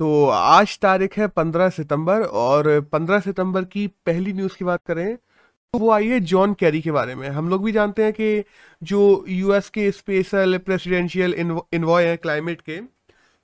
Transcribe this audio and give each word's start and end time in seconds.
तो 0.00 0.26
आज 0.26 0.78
तारीख 0.78 1.16
है 1.18 1.26
पंद्रह 1.28 1.68
सितंबर 1.70 2.22
और 2.40 2.80
पंद्रह 2.92 3.20
सितंबर 3.20 3.64
की 3.64 3.86
पहली 4.06 4.32
न्यूज़ 4.32 4.56
की 4.58 4.64
बात 4.64 4.80
करें 4.86 5.16
तो 5.16 5.78
वो 5.78 5.90
आई 5.92 6.08
है 6.08 6.20
जॉन 6.22 6.54
कैरी 6.54 6.80
के 6.80 6.90
बारे 6.90 7.14
में। 7.14 7.28
हम 7.28 7.48
लोग 7.48 7.64
भी 7.64 7.72
जानते 7.72 8.04
हैं 8.04 8.12
कि 8.12 8.44
जो 8.82 9.24
यूएस 9.28 9.68
के 9.70 9.90
स्पेशल 9.92 10.58
प्रेसिडेंशियल 10.58 11.34
इन्वॉय 11.34 12.04
हैं 12.04 12.18
क्लाइमेट 12.18 12.60
के, 12.60 12.78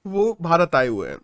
वो 0.04 0.36
भारत 0.42 0.74
आए 0.74 0.88
हुए 0.88 1.08
हैं। 1.08 1.18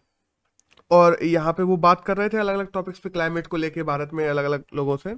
और 0.91 1.19
यहाँ 1.25 1.53
पे 1.53 1.63
वो 1.63 1.77
बात 1.79 2.05
कर 2.05 2.17
रहे 2.17 2.29
थे 2.29 2.39
अलग 2.39 2.55
अलग 2.55 2.71
टॉपिक्स 2.73 2.99
पे 2.99 3.11
क्लाइमेट 3.11 3.47
को 3.47 3.57
लेके, 3.57 3.83
भारत 3.83 4.11
में 4.15 4.27
अलग 4.29 4.45
अलग 4.45 4.65
लोगों 4.75 4.97
से। 4.97 5.15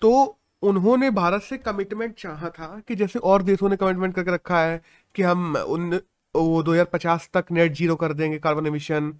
तो 0.00 0.38
उन्होंने 0.62 1.10
भारत 1.12 1.42
से 1.42 1.56
कमिटमेंट 1.58 2.14
चाहा 2.18 2.50
था 2.50 2.80
कि 2.88 2.94
जैसे 2.96 3.18
और 3.20 3.42
देशों 3.42 3.68
ने 3.68 3.76
कमिटमेंट 3.76 4.14
करके 4.14 4.34
रखा 4.34 4.60
है 4.60 4.80
कि 5.14 5.22
हम 5.22 5.56
उन 5.56 6.00
वो 6.34 6.62
2050 6.62 7.28
तक 7.34 7.44
नेट 7.52 7.72
ज़ीरो 7.72 7.96
कर 7.96 8.12
देंगे 8.12 8.38
कार्बन 8.38 8.66
एमिशन 8.66 9.12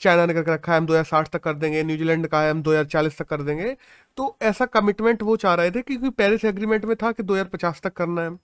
चाइना 0.00 0.26
ने 0.26 0.34
करके 0.34 0.52
रखा 0.54 0.72
है 0.72 0.78
हम 0.78 0.86
2060 0.86 1.28
तक 1.32 1.42
कर 1.42 1.54
देंगे। 1.54 1.82
न्यूजीलैंड 1.82 2.26
का 2.28 2.40
है 2.42 2.50
हम 2.50 2.62
2040 2.62 3.18
तक 3.18 3.26
कर 3.28 3.42
देंगे। 3.42 3.76
तो 4.16 4.36
ऐसा 4.42 4.66
कमिटमेंट 4.66 5.22
वो 5.22 5.36
चाह 5.36 5.54
रहे 5.54 5.70
थे 5.70 5.82
क्योंकि 5.82 6.10
पेरिस 6.10 6.44
एग्रीमेंट 6.44 6.84
में 6.84 6.96
था 7.02 7.12
कि 7.12 7.22
2050 7.22 7.80
तक 7.82 7.92
करना 7.92 8.22
है। 8.22 8.36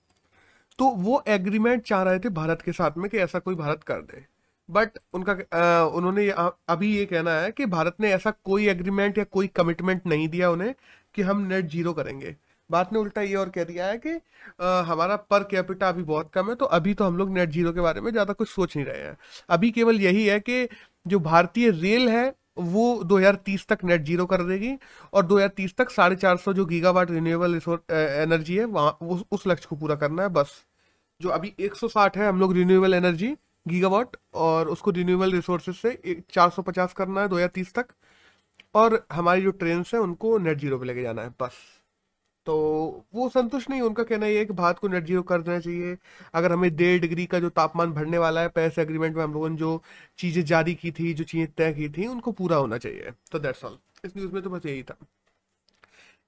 तो 0.78 0.88
वो 0.98 1.22
एग्रीमेंट 1.28 1.82
चाह 1.82 2.02
रहे 2.02 2.18
थे 2.18 2.28
भारत 2.30 2.62
के 2.62 2.72
साथ 2.72 2.98
में 2.98 3.08
कि 3.10 3.18
ऐसा 3.18 3.38
कोई 3.38 3.54
भारत 3.54 3.82
कर 3.84 4.00
दे। 4.02 4.24
बट 4.68 4.98
उनका 5.14 5.32
आ, 5.32 5.84
उन्होंने 5.84 6.28
अभी 6.68 6.96
ये 6.96 7.04
कहना 7.06 7.32
है 7.40 7.50
कि 7.52 7.66
भारत 7.66 7.96
ने 8.00 8.12
ऐसा 8.12 8.30
कोई 8.44 8.68
एग्रीमेंट 8.68 9.18
या 9.18 9.24
कोई 9.24 9.46
कमिटमेंट 9.46 10.06
नहीं 10.06 10.28
दिया 10.28 10.50
उन्हें 10.50 10.74
कि 11.14 11.22
हम 11.22 11.40
नेट 11.46 11.66
ज़ीरो 11.66 11.92
करेंगे। 11.92 12.36
बात 12.70 12.92
ने 12.92 12.98
उल्टा 12.98 13.22
ये 13.22 13.34
और 13.34 13.48
कह 13.50 13.64
दिया 13.64 13.86
है 13.86 13.98
कि 13.98 14.10
आ, 14.60 14.80
हमारा 14.82 15.16
पर 15.30 15.42
कैपिटा 15.50 15.88
अभी 15.88 16.02
बहुत 16.04 16.30
कम 16.34 16.48
है 16.48 16.54
तो 16.54 16.64
अभी 16.66 16.94
तो 16.94 17.04
हम 17.04 17.16
लोग 17.16 17.30
नेट 17.32 17.50
ज़ीरो 17.50 17.72
के 17.72 17.80
बारे 17.80 18.00
में 18.00 18.10
ज़्यादा 18.12 18.32
कुछ 18.32 18.48
सोच 18.48 18.76
नहीं 18.76 18.86
रहे 18.86 19.02
हैं। 19.02 19.16
अभी 19.50 19.70
केवल 19.70 20.00
यही 20.00 20.26
है 20.26 20.38
कि 20.40 20.68
जो 21.06 21.18
भारतीय 21.20 21.70
रेल 21.72 22.08
है 22.08 22.28
वो 22.58 23.02
2030 23.04 23.66
तक 23.68 23.84
नेट 23.84 24.02
ज़ीरो 24.04 24.26
कर 24.26 24.42
देगी 24.44 24.72
और 25.12 25.26
2030 25.26 25.74
तक 25.78 25.90
साढ़े 25.90 26.16
चार 26.16 26.36
सौ 26.36 26.52
जो 26.52 26.64
गीगावाट 26.66 27.10
रिन्यूएबल 27.10 27.54
एनर्जी 27.90 28.56
है 28.56 28.64
वहाँ 28.66 28.96
उस, 29.02 29.22
उस 29.32 29.46
लक्ष्य 29.46 29.66
को 29.70 29.76
पूरा 29.76 29.94
करना 29.96 30.22
है 30.22 30.28
बस। 30.30 30.52
जो 31.20 31.28
अभी 31.30 31.52
160 31.60 32.16
है 32.16 32.28
हम 32.28 32.40
लोग 32.40 32.52
रिन्यूएबल 32.54 32.94
एनर्जी 32.94 33.36
गीगावाट 33.66 34.16
और 34.36 34.68
उसको 34.68 34.90
रिन्यूएबल 34.90 35.32
रिसोर्सेज 35.32 35.74
से 35.76 36.20
450 36.32 36.92
करना 36.92 37.20
है 37.20 37.28
2030 37.28 37.72
तक 37.74 37.86
और 38.74 39.04
हमारी 39.12 39.42
जो 39.42 39.50
ट्रेन 39.52 39.84
है 39.94 40.00
उनको 40.00 40.36
नेट 40.38 40.58
ज़ीरो 40.58 40.78
पे 40.78 40.86
लेके 40.86 41.02
जाना 41.02 41.22
है 41.22 41.34
बस। 41.40 41.52
तो 42.46 42.54
वो 43.14 43.28
संतुष्ट 43.28 43.70
नहीं, 43.70 43.80
उनका 43.80 44.02
कहना 44.02 44.26
ये 44.26 44.38
है 44.38 44.44
कि 44.44 44.52
भारत 44.52 44.78
को 44.78 44.88
नेट 44.88 45.04
ज़ीरो 45.06 45.22
कर 45.22 45.42
देना 45.42 45.58
चाहिए। 45.60 45.96
अगर 46.34 46.52
हमें 46.52 46.74
डेढ़ 46.76 47.00
डिग्री 47.00 47.26
का 47.26 47.38
जो 47.40 47.48
तापमान 47.50 47.92
बढ़ने 47.92 48.18
वाला 48.18 48.40
है 48.40 48.48
पेरिस 48.50 48.78
एग्रीमेंट 48.78 49.16
में 49.16 49.22
हम 49.24 49.32
लोगों 49.34 49.48
ने 49.48 49.56
जो 49.56 49.82
चीज़ें 50.18 50.44
जारी 50.44 50.74
की 50.74 50.90
थी, 50.90 51.12
जो 51.14 51.24
चीज़ें 51.24 51.52
तय 51.52 51.72
की 51.72 51.88
थी, 51.88 52.06
उनको 52.06 52.32
पूरा 52.32 52.56
होना 52.56 52.78
चाहिए। 52.78 53.12
तो 53.32 53.38
दैट्स 53.38 53.64
ऑल 53.64 53.78
इस 54.04 54.16
न्यूज़ 54.16 54.32
में 54.32 54.42
तो 54.42 54.50
बस 54.50 54.66
यही 54.66 54.82
था। 54.82 54.96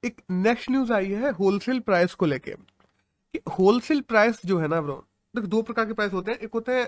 एक 0.03 0.21
नेक्स्ट 0.31 0.71
न्यूज़ 0.71 0.93
आई 0.93 1.11
है 1.13 1.31
होलसेल 1.33 1.81
प्राइस 1.81 2.15
को 2.15 2.27
लेके। 2.27 2.55
कि 3.35 3.41
होलसेल 3.59 4.01
प्राइस 4.01 4.41
जो 4.47 4.59
है 4.59 4.69
ना 4.69 4.81
ब्रो 4.81 4.95
देखो 5.35 5.47
दो 5.47 5.63
प्रकार 5.63 5.87
के 5.87 5.93
प्राइस 5.93 6.13
होते 6.13 6.31
हैं। 6.31 6.39
एक 6.39 6.51
होता 6.55 6.73
है 6.73 6.85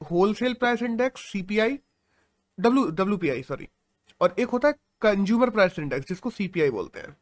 wholesale 0.00 0.54
price 0.54 0.82
index 0.82 1.30
CPI 1.32 1.78
W 2.58 2.84
W 2.90 3.16
P 3.16 3.28
I 3.30 3.42
sorry 3.42 3.68
और 4.20 4.34
एक 4.38 4.48
होता 4.48 4.68
है 4.68 4.74
कंज्यूमर 5.02 5.50
प्राइस 5.50 5.78
इंडेक्स 5.78 6.08
जिसको 6.08 6.30
सीपीआई 6.30 6.70
बोलते 6.70 7.00
हैं। 7.00 7.16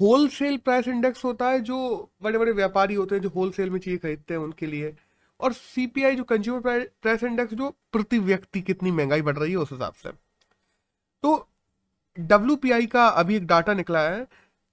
होलसेल 0.00 0.56
प्राइस 0.58 0.88
इंडेक्स 0.88 1.24
होता 1.24 1.48
है 1.50 1.60
जो 1.62 1.76
बड़े 2.22 2.38
बड़े 2.38 2.52
व्यापारी 2.52 2.94
होते 2.94 3.14
हैं 3.14 3.22
जो 3.22 3.28
होलसेल 3.36 3.70
में 3.70 3.78
चीज़ें 3.80 3.98
खरीदते 3.98 4.34
हैं 4.34 4.40
उनके 4.40 4.66
लिए। 4.66 4.94
और 5.40 5.52
सीपीआई 5.52 6.16
जो 6.16 6.24
कंज्यूमर 6.24 6.80
प्राइस 7.02 7.22
इंडेक्स 7.24 7.54
जो 7.54 7.70
प्रति 7.92 8.18
व्यक्ति 8.20 8.60
कितनी 8.62 8.90
महँगाई 8.92 9.22
बढ़ 9.22 9.36
रही 9.38 9.50
है 9.50 9.56
उस 9.58 9.72
हिसाब 9.72 9.92
से। 9.94 10.10
तो 11.24 11.48
डब्ल्यू 12.16 12.86
का 12.88 13.06
अभी 13.08 13.36
एक 13.36 13.46
डाटा 13.46 13.74
निकला 13.74 14.00
है 14.00 14.26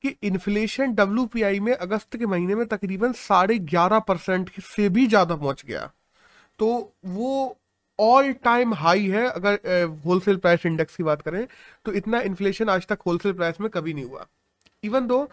कि 0.04 0.16
इन्फ्लेशन 0.24 0.94
डब्ल्यूपीआई 0.96 1.60
में 1.60 1.74
अगस्त 1.74 2.16
के 2.18 2.26
महीने 2.26 2.56
में 2.56 2.66
तकरीबन 2.68 3.12
साढ़े 3.18 3.58
ग्यारह 3.62 4.00
परसेंट 4.02 4.50
से 4.62 4.88
भी 4.90 5.06
ज़्यादा 5.08 5.36
पहुँच 5.36 5.66
गया। 5.66 5.92
तो 6.60 6.94
वो 7.06 7.58
ऑल 8.00 8.32
टाइम 8.36 8.74
हाई 8.74 9.08
है, 9.08 9.26
अगर 9.26 10.00
होलसेल 10.06 10.38
प्राइस 10.38 10.66
इंडेक्स 10.66 10.96
की 10.96 11.04
बात 11.04 11.22
करें 11.22 11.46
तो 11.86 11.94
इतना 11.94 12.22
इन्फ्लेशन 12.22 12.70
आज 12.70 12.88
तक 12.88 13.00
होलसेल 13.06 13.34
प्राइस 13.34 13.62
में 13.62 13.70
कभी 13.70 13.94
नहीं 13.94 14.06
हुआ। 14.06 14.26
इवन 14.84 15.08
दो 15.08 15.28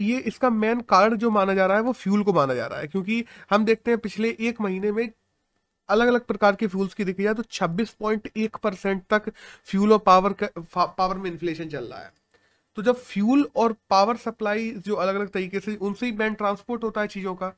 ये 0.00 0.18
इसका 0.20 0.50
मेन 0.50 0.80
कारण 0.80 1.16
जो 1.16 1.30
माना 1.30 1.54
जा 1.54 1.66
रहा 1.66 1.76
है, 1.76 1.82
वो 1.82 1.92
फ्यूल 1.92 2.22
को 2.22 2.32
माना 2.32 2.54
जा 2.54 2.66
रहा 2.66 2.78
है। 2.80 2.86
क्योंकि 2.86 3.24
हम 3.50 3.64
देखते 3.64 3.90
हैं 3.90 3.98
पिछले 4.00 4.36
एक 4.40 4.60
महीने 4.60 4.92
में 4.92 5.08
अलग 5.88 6.08
अलग 6.08 6.24
प्रकार 6.26 6.56
के 6.56 6.66
फ्यूल्स 6.66 6.94
की 6.94 7.04
देखी 7.04 7.22
जाए 7.22 7.34
तो 7.34 7.42
26.1 7.44 8.56
परसेंट 8.56 9.02
तक 9.10 9.30
फ्यूल 9.64 9.92
और 9.92 9.98
पावर 9.98 10.32
का 10.42 10.84
पावर 10.86 11.16
में 11.16 11.30
इन्फ्लेशन 11.30 11.68
चल 11.68 11.84
रहा 11.84 12.00
है। 12.00 12.12
तो 12.76 12.82
जब 12.82 12.96
फ्यूल 12.96 13.48
और 13.56 13.74
पावर 13.90 14.16
सप्लाई 14.16 14.70
जो 14.86 14.94
अलग 14.94 15.14
अलग 15.14 15.28
तरीके 15.28 15.60
से, 15.60 15.74
उनसे 15.76 16.06
ही 16.06 16.12
मैन 16.12 16.34
ट्रांसपोर्ट 16.34 16.84
होता 16.84 17.00
है 17.00 17.06
चीज़ों 17.08 17.34
का। 17.34 17.52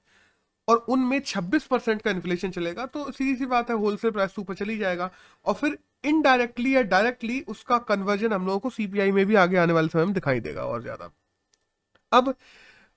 और 0.70 0.84
उनमें 0.88 1.18
26 1.22 1.64
परसेंट 1.66 2.02
का 2.02 2.10
इन्फ्लेशन 2.10 2.50
चलेगा 2.50 2.86
तो 2.86 3.10
सीधी 3.12 3.34
सी 3.36 3.46
बात 3.46 3.70
है 3.70 3.76
होलसेल 3.76 4.10
प्राइस 4.10 4.38
ऊपर 4.38 4.54
चली 4.54 4.76
जाएगा। 4.78 5.10
और 5.46 5.54
फिर 5.54 5.78
इनडायरेक्टली 6.04 6.74
या 6.74 6.82
डायरेक्टली 6.84 7.40
उसका 7.48 7.78
कन्वर्जन 7.86 8.32
हम 8.32 8.46
लोगों 8.46 8.58
को 8.58 8.70
सीपीआई 8.70 9.12
में 9.12 9.24
भी 9.26 9.34
आगे 9.36 9.56
आने 9.58 9.72
वाले 9.72 9.88
समय 9.88 10.04
में 10.04 10.14
दिखाई 10.14 10.40
देगा 10.40 10.64
और 10.64 10.82
ज़्यादा। 10.82 11.10
अब 12.12 12.34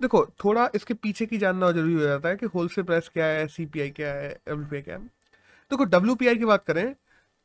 देखो, 0.01 0.25
थोड़ा 0.43 0.69
इसके 0.75 0.93
पीछे 0.95 1.25
की 1.25 1.37
जानना 1.37 1.71
ज़रूरी 1.71 1.93
हो 1.93 2.01
जाता 2.01 2.29
है 2.29 2.35
कि 2.35 2.45
होलसेल 2.47 2.83
प्राइस 2.83 3.09
क्या 3.09 3.25
है 3.27 3.47
सीपीआई 3.49 3.89
क्या 3.91 4.13
है 4.13 4.29
डब्ल्यू 4.49 4.81
क्या 4.81 4.95
है। 4.95 5.01
देखो 5.71 5.83
डब्ल्यू 5.85 6.15
की 6.15 6.45
बात 6.45 6.63
करें 6.65 6.93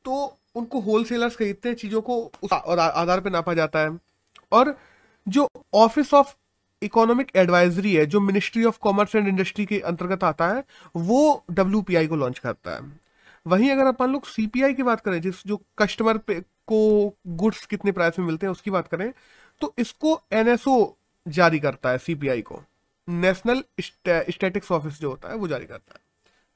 तो 0.05 0.39
उनको 0.57 0.81
होलसेलर्स 0.81 1.37
खरीदते 1.37 1.69
हैं, 1.69 1.77
चीज़ों 1.77 2.01
को 2.03 2.17
उस 2.43 2.53
आधार 2.53 3.21
पर 3.21 3.31
नापा 3.31 3.55
जाता 3.55 3.79
है। 3.81 3.99
और 4.53 4.77
जो 5.27 5.49
ऑफ़िस 5.77 6.13
ऑफ़ 6.15 6.35
इकोनॉमिक 6.83 7.31
एडवाइजरी 7.37 7.95
है, 7.95 8.07
जो 8.07 8.21
Ministry 8.21 8.65
of 8.65 8.79
Commerce 8.83 9.15
and 9.15 9.29
Industry 9.29 9.67
के 9.67 9.81
अंतर्गत 9.83 10.25
आता 10.25 10.49
है, 10.49 10.65
वो 10.95 11.45
डब्ल्यू 11.51 11.85
को 11.89 12.17
लॉन्च 12.17 12.39
करता 12.39 12.75
है। 12.75 12.81
वहीं 13.47 13.71
अगर 13.71 13.87
अपन 13.87 14.11
लोग 14.11 14.27
सीपीआई 14.27 14.75
की 14.75 14.83
बात 14.83 15.01
करें, 15.01 15.21
जिस 15.21 15.47
जो 15.47 15.61
कस्टमर 15.79 16.19
पे 16.19 16.41
को 16.69 17.15
गुड्स 17.29 17.65
कितने 17.67 17.93
प्राइस 17.93 18.19
में 18.19 18.27
मिलते 18.27 18.47
हैं, 18.47 18.51
उसकी 18.53 18.71
बात 18.71 18.89
करें 18.89 19.13
तो 19.61 19.75
इसको 19.79 20.21
एनएसओ 20.33 20.97
जारी 21.27 21.59
करता 21.59 21.91
है 21.91 21.99
सीपीआई 21.99 22.43
को। 22.43 22.61
नेशनल 23.09 23.63
स्टैटिक्स 23.81 24.71
ऑफ़िस 24.73 25.01
जो 25.01 25.11
होता 25.11 25.29
है, 25.29 25.37
वो 25.37 25.49
जारी 25.49 25.67
करता 25.67 25.95
है। 25.95 26.01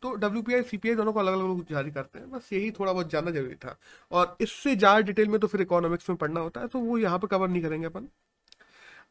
तो 0.02 0.14
W 0.16 0.42
P 0.42 0.54
I 0.54 0.62
C 0.62 0.76
P 0.76 0.88
I 0.88 0.94
दोनों 0.94 1.12
को 1.12 1.20
अलग 1.20 1.32
अलग 1.32 1.42
लोग 1.42 1.64
जारी 1.70 1.90
करते 1.90 2.18
हैं। 2.18 2.30
बस 2.30 2.48
यही 2.52 2.70
थोड़ा 2.70 2.92
बहुत 2.92 3.10
जानना 3.10 3.30
ज़रूरी 3.30 3.54
था। 3.56 3.76
और 4.10 4.36
इससे 4.40 4.74
ज़्यादा 4.76 5.00
डिटेल 5.00 5.28
में 5.28 5.38
तो 5.40 5.46
फिर 5.46 5.60
इकोनॉमिक्स 5.60 6.10
में 6.10 6.16
पढ़ना 6.18 6.40
होता 6.40 6.60
है 6.60 6.68
तो 6.68 6.78
वो 6.80 6.98
यहाँ 6.98 7.18
पर 7.18 7.28
कवर 7.28 7.48
नहीं 7.48 7.62
करेंगे 7.62 7.86
अपन। 7.86 8.08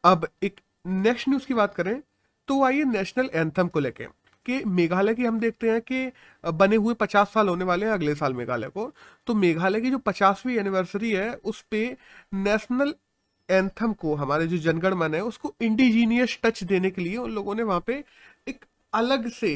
अब 0.04 0.26
एक 0.42 0.60
नेक्स्ट 0.84 1.28
न्यूज़ 1.28 1.46
की 1.46 1.54
बात 1.54 1.74
करें 1.74 2.00
तो 2.48 2.62
आइए 2.64 2.84
नेशनल 2.84 3.28
एंथम 3.34 3.68
को 3.68 3.80
लेके, 3.80 4.04
कि 4.46 4.62
मेघालय 4.66 5.14
की 5.14 5.24
हम 5.24 5.38
देखते 5.40 5.70
हैं 5.70 5.80
कि 5.82 6.10
बने 6.44 6.76
हुए 6.76 6.94
पचास 6.94 7.32
साल 7.32 7.48
होने 7.48 7.64
वाले 7.64 7.86
हैं 7.86 7.92
अगले 7.92 8.14
साल 8.14 8.34
मेघालय 8.34 8.68
को। 8.68 8.92
तो 9.26 9.34
मेघालय 9.34 9.80
की 9.80 9.90
जो 9.90 9.98
पचासवीं 10.00 10.56
एनिवर्सरी 10.58 11.10
है, 11.12 11.32
उस 11.34 11.60
पर 11.64 11.96
नेशनल 12.34 12.94
एंथम 13.48 13.92
को, 13.92 14.14
हमारे 14.14 14.46
जो 14.46 14.58
जनगण 14.58 14.94
मन 14.94 15.14
है, 15.14 15.20
उसको 15.22 15.54
इंडिजीनियस 15.62 16.38
टच 16.42 16.62
देने 16.64 16.90
के 16.90 17.02
लिए 17.02 17.16
उन 17.16 17.30
लोगों 17.30 17.54
ने 17.54 17.62
वहाँ 17.62 17.82
पे 17.86 18.02
एक 18.46 18.64
अलग 18.92 19.28
से 19.30 19.54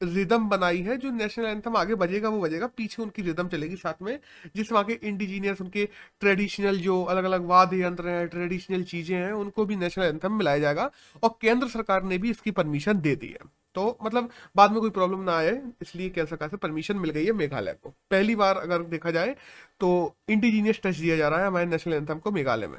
रिदम 0.00 0.48
बनाई 0.48 0.78
है, 0.78 0.96
जो 0.96 1.10
नेशनल 1.10 1.46
एंथम 1.46 1.76
आगे 1.76 1.94
बजेगा, 1.94 2.28
वो 2.28 2.40
बजेगा, 2.40 2.66
पीछे 2.68 3.02
उनकी 3.02 3.22
रिदम 3.22 3.48
चलेगी 3.48 3.76
साथ 3.76 4.02
में 4.02 4.18
जिस 4.56 4.70
वहाँ 4.72 4.84
के 4.84 4.92
इंडिजीनियस 5.02 5.60
उनके 5.60 5.88
ट्रेडिशनल 6.20 6.76
जो 6.78 7.02
अलग 7.04 7.24
अलग 7.24 7.46
वाद्य 7.46 7.80
यंत्र 7.82 8.08
हैं 8.08 8.26
ट्रेडिशनल 8.28 8.82
चीज़ें 8.84 9.16
हैं, 9.16 9.32
उनको 9.32 9.64
भी 9.66 9.76
नेशनल 9.76 10.04
एंथम 10.06 10.32
मिलाया 10.32 10.58
जाएगा, 10.58 10.90
और 11.22 11.36
केंद्र 11.40 11.68
सरकार 11.68 12.02
ने 12.04 12.18
भी 12.18 12.30
इसकी 12.30 12.50
परमिशन 12.52 13.00
दे 13.00 13.14
दी 13.16 13.28
है। 13.28 13.46
तो 13.76 13.96
मतलब 14.02 14.30
बाद 14.56 14.72
में 14.72 14.80
कोई 14.80 14.90
प्रॉब्लम 14.90 15.20
ना 15.20 15.36
आए, 15.36 15.60
इसलिए 15.82 16.08
केंद्र 16.10 16.28
सरकार 16.30 16.48
से 16.48 16.56
परमिशन 16.56 16.96
मिल 16.96 17.10
गई 17.10 17.24
है 17.24 17.32
मेघालय 17.32 17.72
को। 17.74 17.90
पहली 18.10 18.36
बार 18.36 18.56
अगर 18.58 18.82
देखा 18.84 19.10
जाए 19.10 19.34
तो 19.80 19.90
इंडिजीनियस 20.28 20.80
टच 20.84 20.96
दिया 20.96 21.16
जा 21.16 21.28
रहा 21.28 21.40
है 21.40 21.46
हमारे 21.46 21.66
नेशनल 21.66 21.94
एंथम 21.94 22.18
को 22.18 22.30
मेघालय 22.30 22.66
में। 22.66 22.78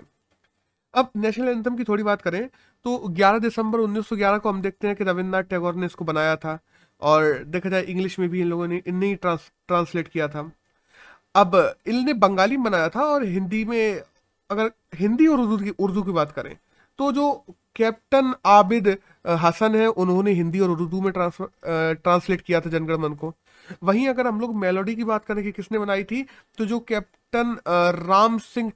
अब 0.94 1.12
नेशनल 1.18 1.50
एंथम 1.50 1.76
की 1.78 1.84
थोड़ी 1.84 2.04
बात 2.04 2.22
करें 2.22 2.48
तो 2.86 2.98
11 3.10 3.40
दिसंबर 3.40 3.80
1911 3.80 4.38
को 4.38 4.50
हम 4.50 4.62
देखते 4.62 4.88
हैं 4.88 4.96
कि 4.96 5.04
रविन्द्रनाथ 5.04 5.44
टैगोर 5.44 5.76
ने 5.76 5.86
इसको 5.86 6.06
बनाया 6.06 6.36
था। 6.36 6.60
और 7.02 7.44
देखा 7.46 7.70
जाए 7.70 7.82
इंग्लिश 7.84 8.18
में 8.20 8.28
भी 8.30 8.42
इन 8.42 8.48
लोगों 8.48 8.68
ने 8.68 8.82
इनने 8.88 9.08
ही 9.08 9.16
ट्रांस 9.18 9.52
ट्रांसलेट 9.68 10.08
किया 10.08 10.28
था। 10.28 10.52
अब, 11.36 11.76
इनने 11.88 12.14
बंगाली 12.16 12.58
में 12.58 12.64
बनाया 12.64 12.90
था 12.90 13.04
और 13.04 13.24
हिंदी 13.26 13.64
में, 13.66 14.02
अगर 14.50 14.72
हिंदी 14.96 15.28
और 15.28 15.40
उर्दू 15.40 15.58
की 15.58 15.70
उर्दू 15.80 16.04
की 16.04 16.12
बात 16.14 16.32
करें 16.32 16.56
तो 17.00 17.12
जो 17.12 17.32
कैप्टन 17.76 18.34
आबिद 18.48 18.88
हसन 19.40 19.76
है, 19.76 19.88
उन्होंने 19.88 20.32
हिंदी 20.34 20.60
और 20.60 20.70
उर्दू 20.72 21.02
में 21.02 21.12
ट्रांसफ़र 21.14 21.94
ट्रांसलेट 21.96 22.42
किया 22.42 22.60
था 22.62 22.70
जनगण 22.70 22.98
मन 23.00 23.14
को। 23.14 23.34
वहीं 23.84 24.08
अगर 24.08 24.28
हम 24.28 24.40
लोग 24.42 24.56
मेलोडी 24.56 24.96
की 24.96 25.04
बात 25.04 25.26
करें 25.26 25.44
कि 25.44 25.52
किसने 25.52 25.80
बनाई 25.80 26.04
थी 26.04 26.26
तो 26.58 26.66
जो 26.66 26.80
कैप्टन 26.82 27.58
राम 28.00 28.38
सिंह 28.40 28.72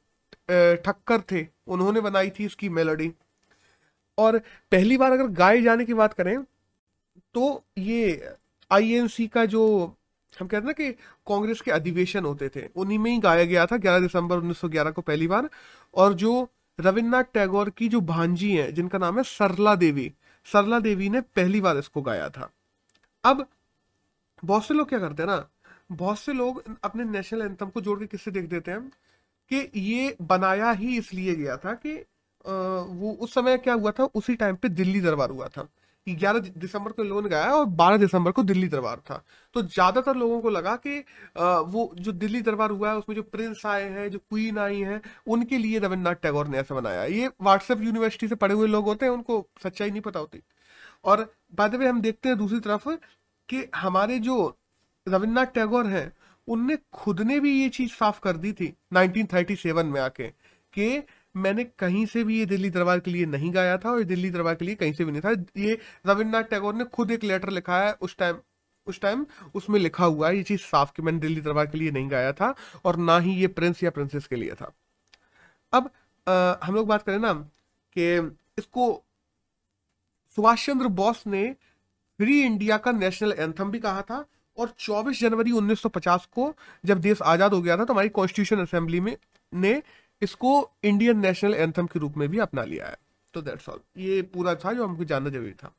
ठक्कर 0.78 1.22
थे, 1.32 1.46
उन्होंने 1.68 2.02
बनाई 2.02 2.30
थी 2.30 2.46
इसकी 2.46 2.70
मेलोडी 2.72 3.12
और 4.18 4.38
पहली 4.72 4.98
बार 4.98 5.12
अगर 5.12 5.28
गाए 5.36 5.62
जाने 5.62 5.86
की 5.86 5.94
बात 5.96 6.14
करें 6.14 6.38
तो 7.36 7.64
ये 7.78 8.34
आईएनसी 8.72 9.28
का 9.28 9.46
जो, 9.46 9.64
हम 10.34 10.48
कहते 10.48 10.58
हैं 10.58 10.66
ना 10.66 10.72
कि 10.74 10.92
कांग्रेस 11.28 11.62
के 11.62 11.72
अधिवेशन 11.72 12.26
होते 12.26 12.50
थे, 12.50 12.68
उन्हीं 12.76 13.00
में 13.00 13.12
ही 13.12 13.18
गाया 13.20 13.44
गया 13.46 13.66
था 13.66 13.78
11 13.78 14.00
दिसंबर 14.00 14.38
1911 14.38 14.92
को 14.92 15.02
पहली 15.02 15.28
बार। 15.28 15.50
और 15.94 16.14
जो 16.14 16.50
रविन्द्रनाथ 16.80 17.24
टैगोर 17.34 17.70
की 17.70 17.88
जो 17.90 18.02
भांजी 18.02 18.52
है, 18.52 18.72
जिनका 18.72 18.98
नाम 18.98 19.18
है 19.18 19.24
सरला 19.24 19.76
देवी 19.76 20.12
सरला 20.48 20.80
देवी 20.80 21.10
ने 21.10 21.22
पहली 21.22 21.62
बार 21.62 21.78
इसको 21.78 22.02
गाया 22.02 22.30
था। 22.30 22.50
अब 23.24 23.46
बहुत 24.44 24.66
से 24.66 24.74
लोग 24.74 24.90
क्या 24.90 25.00
करते 25.00 25.24
हैं 25.24 25.30
ना, 25.30 25.48
बहुत 25.92 26.20
से 26.20 26.34
लोग 26.34 26.64
अपने 26.84 27.04
नेशनल 27.04 27.42
एंथम 27.42 27.70
को 27.70 27.82
जोड़ 27.82 28.00
के 28.00 28.06
किससे 28.08 28.32
देख 28.32 28.46
देते 28.46 28.72
हैं? 28.72 28.92
कि 29.52 29.70
ये 29.76 30.16
बनाया 30.22 30.72
ही 30.72 30.98
इसलिए 30.98 31.36
गया 31.36 31.58
था 31.58 31.74
कि 31.76 31.94
वो 32.46 33.12
उस 33.22 33.34
समय 33.34 33.58
क्या 33.58 33.74
हुआ 33.74 33.92
था? 33.92 34.04
उसी 34.06 34.36
टाइम 34.36 34.56
पे 34.56 34.70
दिल्ली 34.70 35.02
दरबार 35.02 35.30
हुआ 35.30 35.48
था। 35.48 35.68
ग्यारह 36.08 36.40
दिसंबर 36.58 36.92
को 36.92 37.04
लोगों 37.04 37.22
ने 37.22 37.30
गाया 37.30 37.52
और 37.54 37.66
बारह 37.74 37.98
दिसंबर 37.98 38.32
को 38.32 38.44
दिल्ली 38.44 38.68
दरबार 38.68 39.00
था। 39.02 39.24
तो 39.56 39.62
ज़्यादातर 39.64 40.16
लोगों 40.16 40.40
को 40.42 40.50
लगा 40.50 40.76
कि 40.78 41.00
वो 41.38 41.92
जो 41.98 42.12
दिल्ली 42.14 42.42
दरबार 42.42 42.72
हुआ 42.72 42.90
है, 42.90 42.98
उसमें 42.98 43.16
जो 43.16 43.24
प्रिंस 43.24 43.66
आए 43.66 43.90
हैं, 43.90 44.10
जो 44.12 44.20
क्वीन 44.20 44.58
आई 44.60 44.80
हैं, 44.82 45.02
उनके 45.28 45.58
लिए 45.58 45.80
रविन्द्रनाथ 45.80 46.22
टैगोर 46.22 46.48
ने 46.48 46.58
ऐसा 46.60 46.76
बनाया। 46.76 47.04
ये 47.06 47.28
व्हाट्सएप 47.42 47.82
यूनिवर्सिटी 47.82 48.28
से 48.28 48.36
पढ़े 48.36 48.54
हुए 48.56 48.68
लोग 48.68 48.86
होते 48.86 49.06
हैं, 49.06 49.14
उनको 49.14 49.48
सच्चाई 49.64 49.92
नहीं 49.92 50.02
पता 50.02 50.20
होती। 50.20 50.42
और 51.06 51.32
बाद 51.56 51.76
में 51.76 51.88
हम 51.88 52.02
देखते 52.02 52.30
हैं 52.30 52.38
दूसरी 52.38 52.60
तरफ़ 52.62 52.90
कि 53.50 53.66
हमारे 53.76 54.20
जो 54.20 54.36
रविन्द्रनाथ 55.08 55.54
टैगोर 55.54 55.88
हैं, 55.88 56.12
उनने 56.48 56.78
खुद 56.94 57.22
ने 57.22 57.40
भी 57.40 57.52
ये 57.54 57.70
चीज़ 57.72 57.92
साफ़ 57.94 58.20
कर 58.20 58.38
दी 58.38 58.52
थी 58.54 58.74
1937 58.94 59.86
में 59.86 60.00
आके, 60.02 60.28
कि 60.28 61.04
मैंने 61.36 61.64
कहीं 61.80 62.06
से 62.06 62.24
भी 62.24 62.38
ये 62.40 62.46
दिल्ली 62.46 62.70
दरबार 62.70 63.00
के 63.00 63.12
लिए 63.12 63.26
नहीं 63.26 63.54
गाया 63.54 63.78
था 63.78 63.92
और 63.92 64.04
दिल्ली 64.04 64.30
दरबार 64.32 64.56
के 64.56 64.66
लिए 64.66 64.76
कहीं 64.76 64.94
से 64.94 65.06
भी 65.06 65.12
नहीं 65.12 65.22
था। 65.22 65.32
ये 65.58 65.78
रविन्द्रनाथ 66.08 66.44
टैगोर 66.44 66.76
ने 66.76 66.84
खुद 66.94 67.12
एक 67.12 67.24
लेटर 67.24 67.50
लिखा 67.50 67.80
है 67.80 67.94
उस 68.02 68.18
टाइम 68.18 68.38
उस 68.88 69.00
टाइम 69.02 69.26
उसमें 69.56 69.80
लिखा 69.80 70.06
हुआ 70.06 70.30
है 70.30 70.38
ये 70.38 70.44
चीज़ 70.44 70.62
साफ़ 70.62 70.92
कि 70.96 71.02
मैंने 71.02 71.20
दिल्ली 71.20 71.42
दरबार 71.42 71.68
के 71.68 71.78
लिए 71.78 71.92
नहीं 71.92 72.10
गाया 72.12 72.32
था 72.34 72.54
और 72.86 72.96
ना 73.00 73.18
ही 73.20 73.36
ये 73.36 73.48
प्रिंस 73.50 73.84
या 73.84 73.90
प्रिंसेस 73.90 74.28
के 74.28 74.36
लिए 74.36 74.54
था। 74.54 74.72
अब 75.74 75.90
आ, 76.28 76.56
हम 76.64 76.76
लोग 76.76 76.88
बात 76.88 77.04
करें 77.04 77.20
ना 77.20 77.34
कि 77.96 78.18
इसको 78.58 78.86
सुभाष 80.38 80.66
चंद्र 80.66 80.88
बोस 80.88 81.24
ने 81.28 81.46
फ्री 82.20 82.42
इंडिया 82.44 82.78
का 82.78 82.92
नेशनल 82.92 83.32
एंथम 83.32 83.72
भी 83.72 83.80
कहा 83.80 84.02
था 84.02 84.26
और 84.58 84.74
24 84.80 85.20
जनवरी 85.22 85.52
1950 85.52 86.26
को 86.26 86.54
जब 86.86 87.00
देश 87.02 87.22
आज़ाद 87.22 87.54
हो 87.54 87.62
गया 87.62 87.78
था 87.78 87.86
तो 87.86 87.94
हमारी 87.94 88.10
कॉन्स्टिट्यूशन 88.10 88.62
असेंबली 88.62 89.00
में 89.00 89.16
ने 89.54 89.82
इसको 90.22 90.72
इंडियन 90.84 91.20
नेशनल 91.20 91.54
एंथम 91.54 91.88
के 91.88 92.00
रूप 92.00 92.18
में 92.18 92.30
भी 92.30 92.40
अपना 92.40 92.64
लिया 92.64 92.88
है। 92.88 92.98
तो 93.34 93.42
दैट्स 93.42 93.70
ऑल 93.70 93.80
ये 93.98 94.22
पूरा 94.22 94.56
था 94.56 94.74
जो 94.74 94.88
हमको 94.88 95.06
जानना 95.06 95.30
ज़रूरी 95.30 95.52
था। 95.52 95.76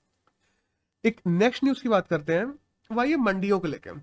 एक 1.05 1.21
नेक्स्ट 1.27 1.65
न्यूज़ 1.65 1.83
की 1.83 1.89
बात 1.89 2.09
करते 2.09 2.35
हैं। 2.35 2.55
वह 2.93 3.05
ये 3.05 3.17
मंडियों 3.17 3.61
को 3.61 3.67
लेकर 3.69 4.01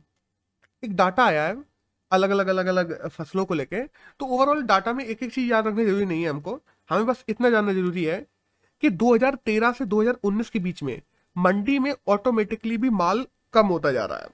एक 0.83 0.95
डाटा 0.95 1.25
आया 1.25 1.47
है 1.47 1.63
अलग 2.11 2.29
अलग 2.29 2.47
अलग 2.47 2.65
अलग 2.65 3.07
फ़सलों 3.07 3.45
को 3.45 3.53
लेके। 3.53 3.83
तो 4.19 4.25
ओवरऑल 4.25 4.63
डाटा 4.63 4.93
में 4.93 5.05
एक 5.05 5.23
एक 5.23 5.33
चीज़ 5.33 5.51
याद 5.51 5.67
रखना 5.67 5.83
ज़रूरी 5.83 6.05
नहीं 6.05 6.23
है 6.23 6.29
हमको। 6.29 6.61
हमें 6.89 7.05
बस 7.05 7.25
इतना 7.29 7.49
जानना 7.49 7.73
ज़रूरी 7.73 8.03
है 8.03 8.27
कि 8.81 8.89
2013 8.89 9.71
से 9.71 9.85
2019 9.85 10.49
के 10.49 10.59
बीच 10.59 10.83
में 10.83 11.01
मंडी 11.37 11.79
में 11.79 11.93
ऑटोमेटिकली 12.07 12.77
भी 12.77 12.89
माल 12.89 13.25
कम 13.53 13.67
होता 13.67 13.91
जा 13.91 14.05
रहा 14.05 14.17
है। 14.17 14.29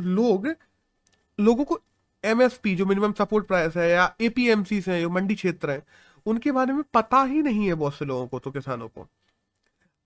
लोग, 0.00 0.54
लोगों 1.40 1.64
को 1.64 1.80
एमएसपी 2.24 2.74
जो 2.76 2.86
मिनिमम 2.86 3.12
सपोर्ट 3.14 3.46
प्राइस 3.46 3.76
है, 3.76 3.88
या 3.90 4.14
एपीएमसी 4.20 4.82
है, 4.88 5.00
जो 5.00 5.10
मंडी 5.10 5.34
क्षेत्र 5.34 5.70
है, 5.70 5.82
उनके 6.26 6.52
बारे 6.52 6.72
में 6.72 6.82
पता 6.94 7.22
ही 7.24 7.42
नहीं 7.42 7.66
है 7.66 7.74
बहुत 7.74 7.94
से 7.94 8.04
लोगों 8.04 8.26
को 8.26 8.38
तो 8.38 8.50
किसानों 8.50 8.88
को। 8.88 9.06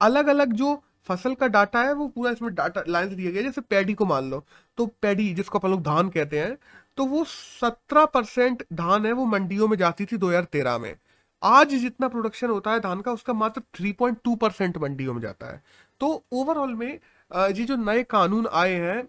अलग 0.01 0.27
अलग 0.29 0.53
जो 0.55 0.83
फ़सल 1.07 1.35
का 1.35 1.47
डाटा 1.49 1.83
है, 1.83 1.93
वो 1.95 2.07
पूरा 2.09 2.31
इसमें 2.31 2.55
डाटा 2.55 2.83
लाइन 2.89 3.15
दिया 3.17 3.31
गया 3.31 3.43
जैसे 3.43 3.61
पैडी 3.61 3.95
को 3.95 4.07
मान 4.07 4.31
लो 4.31 4.45
तो 4.79 4.87
पैडी 5.03 5.33
जिसको 5.35 5.59
अपन 5.59 5.71
लोग 5.71 5.83
धान 5.83 6.09
कहते 6.11 6.39
हैं 6.41 6.57
तो 6.99 7.05
वो 7.07 7.25
सत्रह 7.25 8.05
परसेंट 8.07 8.63
धान 8.73 9.07
है, 9.07 9.13
वो 9.13 9.25
मंडियों 9.27 9.69
में 9.69 9.77
जाती 9.79 10.05
थी 10.07 10.17
2013 10.19 10.79
में। 10.79 10.95
आज 11.43 11.69
जितना 11.71 12.09
प्रोडक्शन 12.09 12.51
होता 12.51 12.73
है 12.73 12.81
धान 12.81 13.01
का, 13.01 13.13
उसका 13.13 13.33
मात्र 13.33 13.61
3.2 13.75 14.37
परसेंट 14.37 14.79
मंडियों 14.79 15.15
में 15.15 15.21
जाता 15.23 15.47
है। 15.47 15.63
तो 16.01 16.25
ओवरऑल 16.33 16.75
में 16.75 16.89
ये 17.31 17.65
जो 17.65 17.77
नए 17.77 18.03
कानून 18.05 18.47
आए 18.53 18.75
हैं 18.75 19.03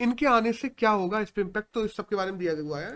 इनके 0.00 0.26
आने 0.28 0.52
से 0.52 0.68
क्या 0.70 0.90
होगा? 0.92 1.20
इस 1.20 1.30
पर 1.30 1.40
इम्पैक्ट 1.42 1.68
तो 1.74 1.84
इस 1.84 1.96
सब 1.96 2.08
के 2.08 2.16
बारे 2.16 2.30
में 2.30 2.38
दिया 2.40 2.52
हुआ 2.54 2.80
है 2.80 2.90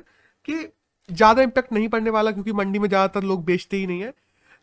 कि 0.48 0.66
ज़्यादा 1.08 1.42
इम्पैक्ट 1.42 1.72
नहीं 1.72 1.88
पड़ने 1.88 2.10
वाला 2.10 2.30
क्योंकि 2.32 2.52
मंडी 2.54 2.78
में 2.78 2.88
ज़्यादातर 2.88 3.22
लोग 3.24 3.44
बेचते 3.44 3.76
ही 3.76 3.86
नहीं 3.86 4.02
है। 4.02 4.12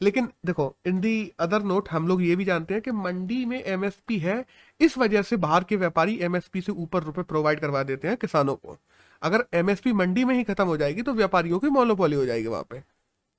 लेकिन 0.02 0.28
देखो 0.46 0.76
इन 0.88 1.00
दी 1.02 1.32
अदर 1.40 1.64
नोट 1.64 1.90
हम 1.90 2.08
लोग 2.08 2.22
ये 2.24 2.36
भी 2.36 2.46
जानते 2.46 2.74
हैं 2.74 2.82
कि 2.84 2.92
मंडी 2.94 3.44
में 3.46 3.64
एमएसपी 3.64 4.18
है, 4.20 4.46
इस 4.80 4.98
वजह 4.98 5.22
से 5.22 5.38
बाहर 5.38 5.64
के 5.64 5.76
व्यापारी 5.76 6.18
एमएसपी 6.22 6.62
से 6.62 6.72
ऊपर 6.74 7.04
रुपए 7.04 7.24
प्रोवाइड 7.24 7.60
करवा 7.60 7.82
देते 7.84 8.08
हैं 8.08 8.18
किसानों 8.18 8.56
को। 8.56 8.78
अगर 9.22 9.44
एमएसपी 9.54 9.94
मंडी 9.94 10.24
में 10.26 10.34
ही 10.36 10.44
खत्म 10.44 10.66
हो 10.66 10.78
जाएगी 10.78 11.02
तो 11.02 11.14
व्यापारियों 11.14 11.60
की 11.60 11.70
मोनोपोली 11.70 12.16
हो 12.16 12.26
जाएगी 12.26 12.48
वहाँ 12.48 12.66
पे। 12.70 12.80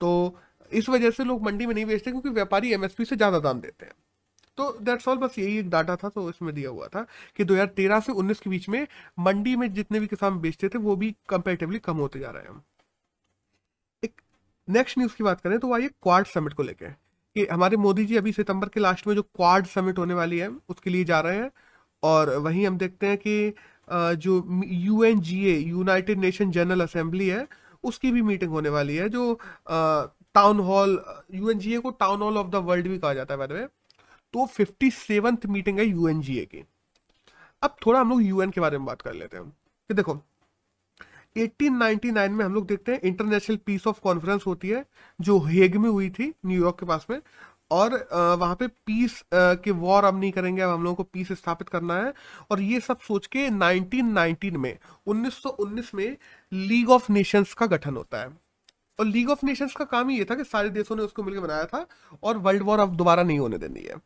तो 0.00 0.38
इस 0.70 0.88
वजह 0.88 1.10
से 1.10 1.24
लोग 1.24 1.42
मंडी 1.42 1.66
में 1.66 1.74
नहीं 1.74 1.84
बेचते 1.86 2.10
क्योंकि 2.10 2.28
व्यापारी 2.30 2.72
एमएसपी 2.72 3.04
से 3.04 3.16
ज़्यादा 3.16 3.38
दाम 3.38 3.60
देते 3.60 3.86
हैं। 3.86 3.92
तो 4.58 4.70
दैट्स 4.82 5.08
ऑल 5.08 5.16
बस 5.18 5.38
यही 5.38 5.58
एक 5.58 5.68
डाटा 5.70 5.96
था 5.96 6.08
तो 6.08 6.28
इसमें 6.30 6.54
दिया 6.54 6.70
हुआ 6.70 6.86
था 6.88 7.04
कि 7.36 7.44
2013 7.44 8.00
से 8.02 8.12
19 8.14 8.40
के 8.40 8.50
बीच 8.50 8.68
में 8.68 8.86
मंडी 9.18 9.54
में 9.56 9.72
जितने 9.74 10.00
भी 10.00 10.06
किसान 10.06 10.38
बेचते 10.40 10.68
थे, 10.68 10.78
वो 10.78 10.96
भी 10.96 11.14
कंपेरेटिवली 11.28 11.78
कम 11.78 11.96
होते 11.98 12.18
जा 12.18 12.30
रहे 12.30 12.42
हैं 12.44 12.62
एक 14.02 14.20
नेक्स्ट 14.68 14.98
न्यूज़ 14.98 15.16
की 15.16 15.24
बात 15.24 15.40
करें 15.40 15.58
तो 15.58 15.72
आइए 15.74 15.88
क्वाड 16.02 16.26
समिट 16.26 16.52
को 16.52 16.62
लेकर 16.62 16.94
कि 17.36 17.46
हमारे 17.46 17.76
मोदी 17.76 18.04
जी 18.06 18.16
अभी 18.16 18.32
सितंबर 18.32 18.68
के 18.68 18.80
लास्ट 18.80 19.06
में 19.06 19.14
जो 19.14 19.22
क्वाड 19.22 19.66
समिट 19.66 19.98
होने 19.98 20.14
वाली 20.14 20.38
है, 20.38 20.48
उसके 20.68 20.90
लिए 20.90 21.04
जा 21.04 21.20
रहे 21.20 21.36
हैं 21.38 21.50
और 22.02 22.34
वहीं 22.38 22.66
हम 22.66 22.78
देखते 22.78 23.06
हैं 23.06 23.16
कि 23.18 23.54
जो 24.18 24.62
U 24.64 25.02
N 25.04 25.20
G 25.20 25.44
A 25.46 25.58
United 25.58 26.18
Nation 26.20 26.50
General 26.50 26.80
Assembly 26.80 27.28
है, 27.28 27.46
उसकी 27.84 28.10
भी 28.12 28.22
मीटिंग 28.22 28.50
होने 28.50 28.68
वाली 28.68 28.96
है, 28.96 29.08
जो 29.08 29.38
टाउन 30.34 30.60
हॉल 30.60 31.02
यूएनजीए 31.34 31.78
को 31.80 31.90
town 32.00 32.22
hall 32.22 32.36
of 32.38 32.48
the 32.48 32.54
world 32.66 32.88
भी 32.88 32.98
कहा 32.98 33.14
जाता 33.14 33.34
है 33.34 33.38
बाय 33.38 33.66
तो 34.34 34.46
फिफ्टी 34.46 34.90
सेवंथ 34.90 35.46
मीटिंग 35.48 35.78
है 35.78 35.86
यूएनजीए 35.86 36.44
की। 36.44 36.64
अब 37.62 37.76
थोड़ा 37.86 38.00
हम 38.00 38.10
लोग 38.10 38.22
यूएन 38.22 38.50
के 38.50 38.60
बारे 38.60 38.78
में 38.78 38.86
बात 38.86 39.02
कर 39.02 39.14
लेते 39.14 39.36
हैं। 39.36 39.48
कि 39.90 39.94
देखो 39.94 40.18
1899 41.36 42.30
में 42.30 42.44
हम 42.44 42.54
लोग 42.54 42.66
देखते 42.66 42.92
हैं 42.92 43.00
इंटरनेशनल 43.04 43.56
पीस 43.66 43.86
ऑफ़ 43.86 44.00
कॉन्फ्रेंस 44.00 44.44
होती 44.46 44.68
है, 44.68 44.84
जो 45.20 45.38
हेग 45.40 45.76
में 45.76 45.88
हुई 45.90 46.08
थी 46.10 46.32
न्यूयॉर्क 46.46 46.78
के 46.80 46.86
पास 46.86 47.06
में। 47.10 47.20
और 47.70 47.94
वहाँ 48.40 48.54
पे 48.56 48.66
पीस 48.86 49.22
के 49.34 49.70
वॉर 49.70 50.04
अब 50.04 50.18
नहीं 50.20 50.30
करेंगे, 50.32 50.62
अब 50.62 50.70
हम 50.70 50.82
लोगों 50.84 50.94
को 50.96 51.02
पीस 51.02 51.32
स्थापित 51.32 51.68
करना 51.68 51.96
है। 51.96 52.12
और 52.50 52.60
ये 52.60 52.80
सब 52.80 53.00
सोच 53.00 53.26
के 53.26 53.48
1919 53.50 54.56
में 54.56 54.76
1919 55.06 55.94
में 55.94 56.16
लीग 56.52 56.90
ऑफ़ 56.90 57.12
नेशंस 57.12 57.54
का 57.54 57.66
गठन 57.66 57.96
होता 57.96 58.20
है। 58.20 58.28
और 58.98 59.06
लीग 59.06 59.30
ऑफ़ 59.30 59.44
नेशंस 59.46 59.74
का 59.74 59.84
काम 59.86 60.08
ही 60.08 60.18
ये 60.18 60.24
था 60.24 60.34
कि 60.34 60.44
सारे 60.44 60.68
देशों 60.70 60.96
ने 60.96 61.02
उसको 61.02 61.22
मिलकर 61.22 61.40
बनाया 61.40 61.64
था, 61.64 61.86
और 62.22 62.38
वर्ल्ड 62.38 62.62
वॉर 62.62 62.80
अब 62.80 62.96
दोबारा 62.96 63.22
नहीं 63.22 63.38
होने 63.38 63.58
देनी 63.58 63.80
है। 63.80 63.96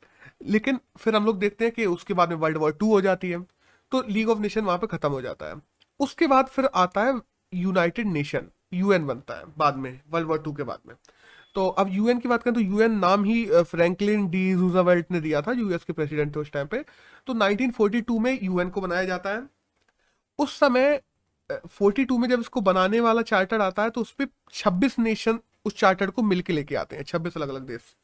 लेकिन 0.44 0.78
फिर 0.98 1.16
हम 1.16 1.26
लोग 1.26 1.38
देखते 1.38 1.64
हैं 1.64 1.74
कि 1.74 1.86
उसके 1.86 2.14
बाद 2.14 2.28
में 2.28 2.36
वर्ल्ड 2.36 2.58
वॉर 2.58 2.72
टू 2.72 2.90
हो 2.90 3.00
जाती 3.00 3.30
है 3.30 3.40
तो 3.92 4.02
लीग 4.08 4.28
ऑफ़ 4.30 4.38
नेशन 4.38 4.60
वहाँ 4.60 4.78
पे 4.78 4.86
खत्म 4.86 5.08
हो 5.10 5.20
जाता 5.22 5.46
है। 5.46 5.54
उसके 6.00 6.26
बाद 6.26 6.46
फिर 6.46 6.68
आता 6.74 7.02
है 7.02 7.14
यूनाइटेड 7.52 8.06
नेशन 8.06 8.48
यूएन 8.74 9.06
बनता 9.06 9.34
है 9.34 9.44
बाद 9.58 9.76
में 9.76 10.00
वर्ल्ड 10.10 10.28
वॉर 10.28 10.38
टू 10.38 10.52
के 10.52 10.62
बाद 10.62 10.78
में। 10.88 10.94
तो 11.54 11.66
अब 11.68 11.88
यूएन 11.92 12.18
की 12.18 12.28
बात 12.28 12.42
करें 12.42 12.54
तो 12.54 12.60
यूएन 12.60 12.98
नाम 12.98 13.24
ही 13.24 13.44
फ्रैंकलिन 13.46 14.28
डी 14.30 14.52
रूजावेल्ट 14.54 15.10
ने 15.10 15.20
दिया 15.20 15.42
था 15.42 15.52
यूएस 15.52 15.84
के 15.84 15.92
प्रेसिडेंट 15.92 16.34
थे 16.36 16.40
उस 16.40 16.50
टाइम 16.52 16.66
पे। 16.66 16.84
तो 17.26 17.34
1942 17.34 18.18
में 18.20 18.38
यूएन 18.42 18.70
को 18.70 18.80
बनाया 18.80 19.04
जाता 19.04 19.30
है। 19.30 19.42
उस 20.38 20.58
समय 20.60 21.00
42 21.50 22.18
में 22.18 22.28
जब 22.28 22.40
इसको 22.40 22.60
बनाने 22.60 23.00
वाला 23.00 23.22
चार्टर 23.22 23.60
आता 23.60 23.82
है 23.82 23.90
तो 23.90 24.00
उस 24.00 24.10
पर 24.12 24.26
छब्बीस 24.52 24.98
नेशन 24.98 25.38
उस 25.64 25.76
चार्टर 25.78 26.10
को 26.10 26.22
मिलके 26.22 26.52
लेके 26.52 26.74
आते 26.76 26.96
हैं, 26.96 27.02
छब्बीस 27.04 27.36
अलग 27.36 27.48
अलग 27.48 27.62
देश। 27.62 27.94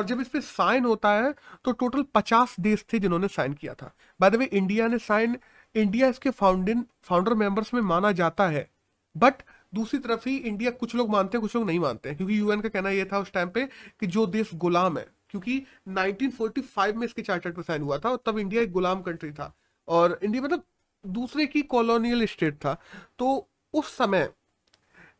और 0.00 0.06
जब 0.06 0.20
इस 0.20 0.28
पे 0.28 0.40
साइन 0.40 0.84
होता 0.84 1.12
है 1.12 1.32
तो 1.64 1.72
टोटल 1.72 2.02
पचास 2.14 2.54
देश 2.60 2.84
थे 2.92 2.98
जिन्होंने 2.98 3.28
साइन 3.28 3.52
किया 3.52 3.74
था। 3.74 3.92
बाय 4.20 4.30
द 4.30 4.36
वे 4.36 4.44
इंडिया 4.44 4.86
ने 4.88 4.98
साइन 4.98 5.36
इंडिया 5.74 6.08
इसके 6.08 6.30
फाउंडिंग 6.30 6.82
फाउंडर 7.02 7.34
मेंबर्स 7.34 7.74
में 7.74 7.80
माना 7.80 8.12
जाता 8.12 8.46
है। 8.48 8.70
बट 9.16 9.42
दूसरी 9.74 9.98
तरफ़ 10.00 10.28
ही 10.28 10.36
इंडिया 10.36 10.70
कुछ 10.70 10.94
लोग 10.94 11.10
मानते 11.10 11.38
हैं, 11.38 11.42
कुछ 11.42 11.56
लोग 11.56 11.66
नहीं 11.66 11.80
मानते 11.80 12.08
हैं। 12.08 12.16
क्योंकि 12.18 12.38
यूएन 12.38 12.60
का 12.60 12.68
कहना 12.68 12.90
यह 12.90 13.08
था 13.12 13.18
उस 13.18 13.32
टाइम 13.32 13.48
पे 13.48 13.66
कि 14.00 14.06
जो 14.06 14.26
देश 14.26 14.50
गुलाम 14.54 14.98
है, 14.98 15.06
क्योंकि 15.30 15.62
1945 15.88 16.96
में 16.96 17.04
इसके 17.04 17.22
चार्टर 17.22 17.52
पर 17.52 17.62
साइन 17.62 17.82
हुआ 17.82 17.98
था 17.98 18.10
और 18.10 18.22
तब 18.26 18.38
इंडिया 18.38 18.62
एक 18.62 18.72
गुलाम 18.72 19.02
कंट्री 19.02 19.32
था। 19.32 19.54
और 19.88 20.18
इंडिया 20.22 20.42
मतलब 20.42 20.62
दूसरे 21.06 21.46
की 21.46 21.62
कॉलोनियल 21.62 22.26
स्टेट 22.26 22.54
था। 22.54 22.76
तो 23.18 23.48
उस 23.74 23.96
समय 23.96 24.28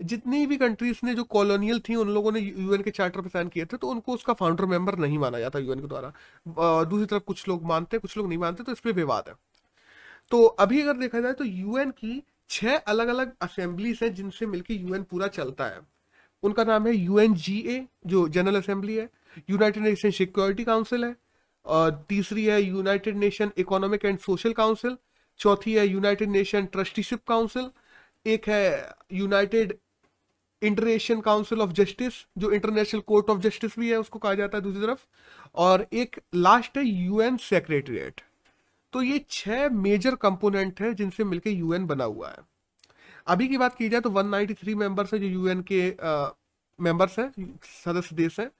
जितनी 0.00 0.46
भी 0.46 0.56
कंट्रीज़ 0.56 0.98
ने 1.04 1.14
जो 1.14 1.24
कॉलोनियल 1.26 1.80
थी, 1.88 1.94
उन 1.94 2.08
लोगों 2.08 2.32
ने 2.32 2.40
यूएन 2.40 2.82
के 2.82 2.90
चार्टर 2.90 3.20
पर 3.20 3.28
साइन 3.28 3.48
किए 3.48 3.64
थे 3.64 3.76
तो 3.76 3.88
उनको 3.88 4.14
उसका 4.14 4.32
फाउंडर 4.32 4.64
मेंबर 4.66 4.96
नहीं 4.98 5.18
माना 5.18 5.38
जाता 5.38 5.58
यूएन 5.58 5.80
के 5.80 5.86
द्वारा। 5.86 6.12
दूसरी 6.84 7.06
तरफ़ 7.06 7.22
कुछ 7.22 7.46
लोग 7.48 7.64
मानते 7.66 7.96
हैं 7.96 8.00
कुछ 8.00 8.16
लोग 8.16 8.28
नहीं 8.28 8.38
मानते 8.38 8.64
तो 8.64 8.72
इस 8.72 8.80
पर 8.80 8.92
विवाद 8.92 9.28
है। 9.28 9.34
तो 10.30 10.44
अभी 10.44 10.80
अगर 10.82 10.96
देखा 10.98 11.20
जाए 11.20 11.32
तो 11.32 11.44
यूएन 11.44 11.90
की 11.92 12.22
छह 12.50 12.76
अलग 12.76 13.08
अलग 13.08 13.32
असेंबलीज 13.42 13.98
हैं 14.02 14.12
जिनसे 14.14 14.46
मिलकर 14.46 14.74
यूएन 14.74 15.02
पूरा 15.02 15.26
चलता 15.28 15.64
है। 15.64 15.80
उनका 16.42 16.64
नाम 16.64 16.86
है 16.86 16.94
यूएनजीए 16.96 17.84
जो 18.06 18.26
जनरल 18.28 18.56
असेंबली 18.56 18.96
है। 18.96 19.08
यूनाइटेड 19.50 19.82
नेशन 19.82 20.10
सिक्योरिटी 20.10 20.64
काउंसिल 20.64 21.04
है। 21.04 21.14
और 21.66 21.90
तीसरी 22.08 22.44
है 22.44 22.60
United 22.62 23.16
Nation 23.16 23.50
Economic 23.58 24.04
and 24.04 24.18
Social 24.18 24.52
Council 24.52 24.96
चौथी 25.40 25.74
है 25.74 25.86
यूनाइटेड 25.86 26.28
नेशन 26.28 26.66
ट्रस्टीशिप 26.66 27.20
काउंसिल 27.28 27.70
एक 28.26 28.48
है 28.48 28.94
United 29.12 29.74
International 30.62 31.20
Council 31.20 31.60
of 31.60 31.70
Justice, 31.72 32.12
जो 32.38 32.50
इंटरनेशनल 32.52 33.00
कोर्ट 33.02 33.30
ऑफ़ 33.30 33.38
जस्टिस 33.40 33.78
भी 33.78 33.90
है, 33.90 33.96
उसको 33.98 34.18
कहा 34.18 34.34
जाता 34.34 34.58
है 34.58 34.62
दूसरी 34.64 34.80
तरफ़, 34.80 34.98
और 35.56 35.86
एक 35.94 36.20
लास्ट 36.36 36.78
है 36.78 36.84
यूएन 36.84 37.36
सेक्रेटरीट 37.42 38.20
तो 38.92 39.02
ये 39.02 39.24
छह 39.30 39.68
मेजर 39.70 40.14
कंपोनेंट 40.18 40.80
है 40.80 40.92
जिनसे 40.94 41.24
मिलकर 41.24 41.50
यूएन 41.50 41.86
बना 41.86 42.04
हुआ 42.04 42.28
है। 42.28 42.38
अभी 43.26 43.46
की 43.48 43.58
बात 43.58 43.74
की 43.74 43.88
जाए 43.88 44.00
तो 44.00 44.10
193 44.10 44.74
मेंबर्स 44.76 45.12
हैं, 45.14 45.20
जो 45.20 45.26
यूएन 45.26 45.62
के 45.62 45.80
मेंबर्स 46.78 47.18
हैं, 47.18 47.30
सदस्य 47.84 48.16
देश 48.16 48.38
हैं। 48.40 48.50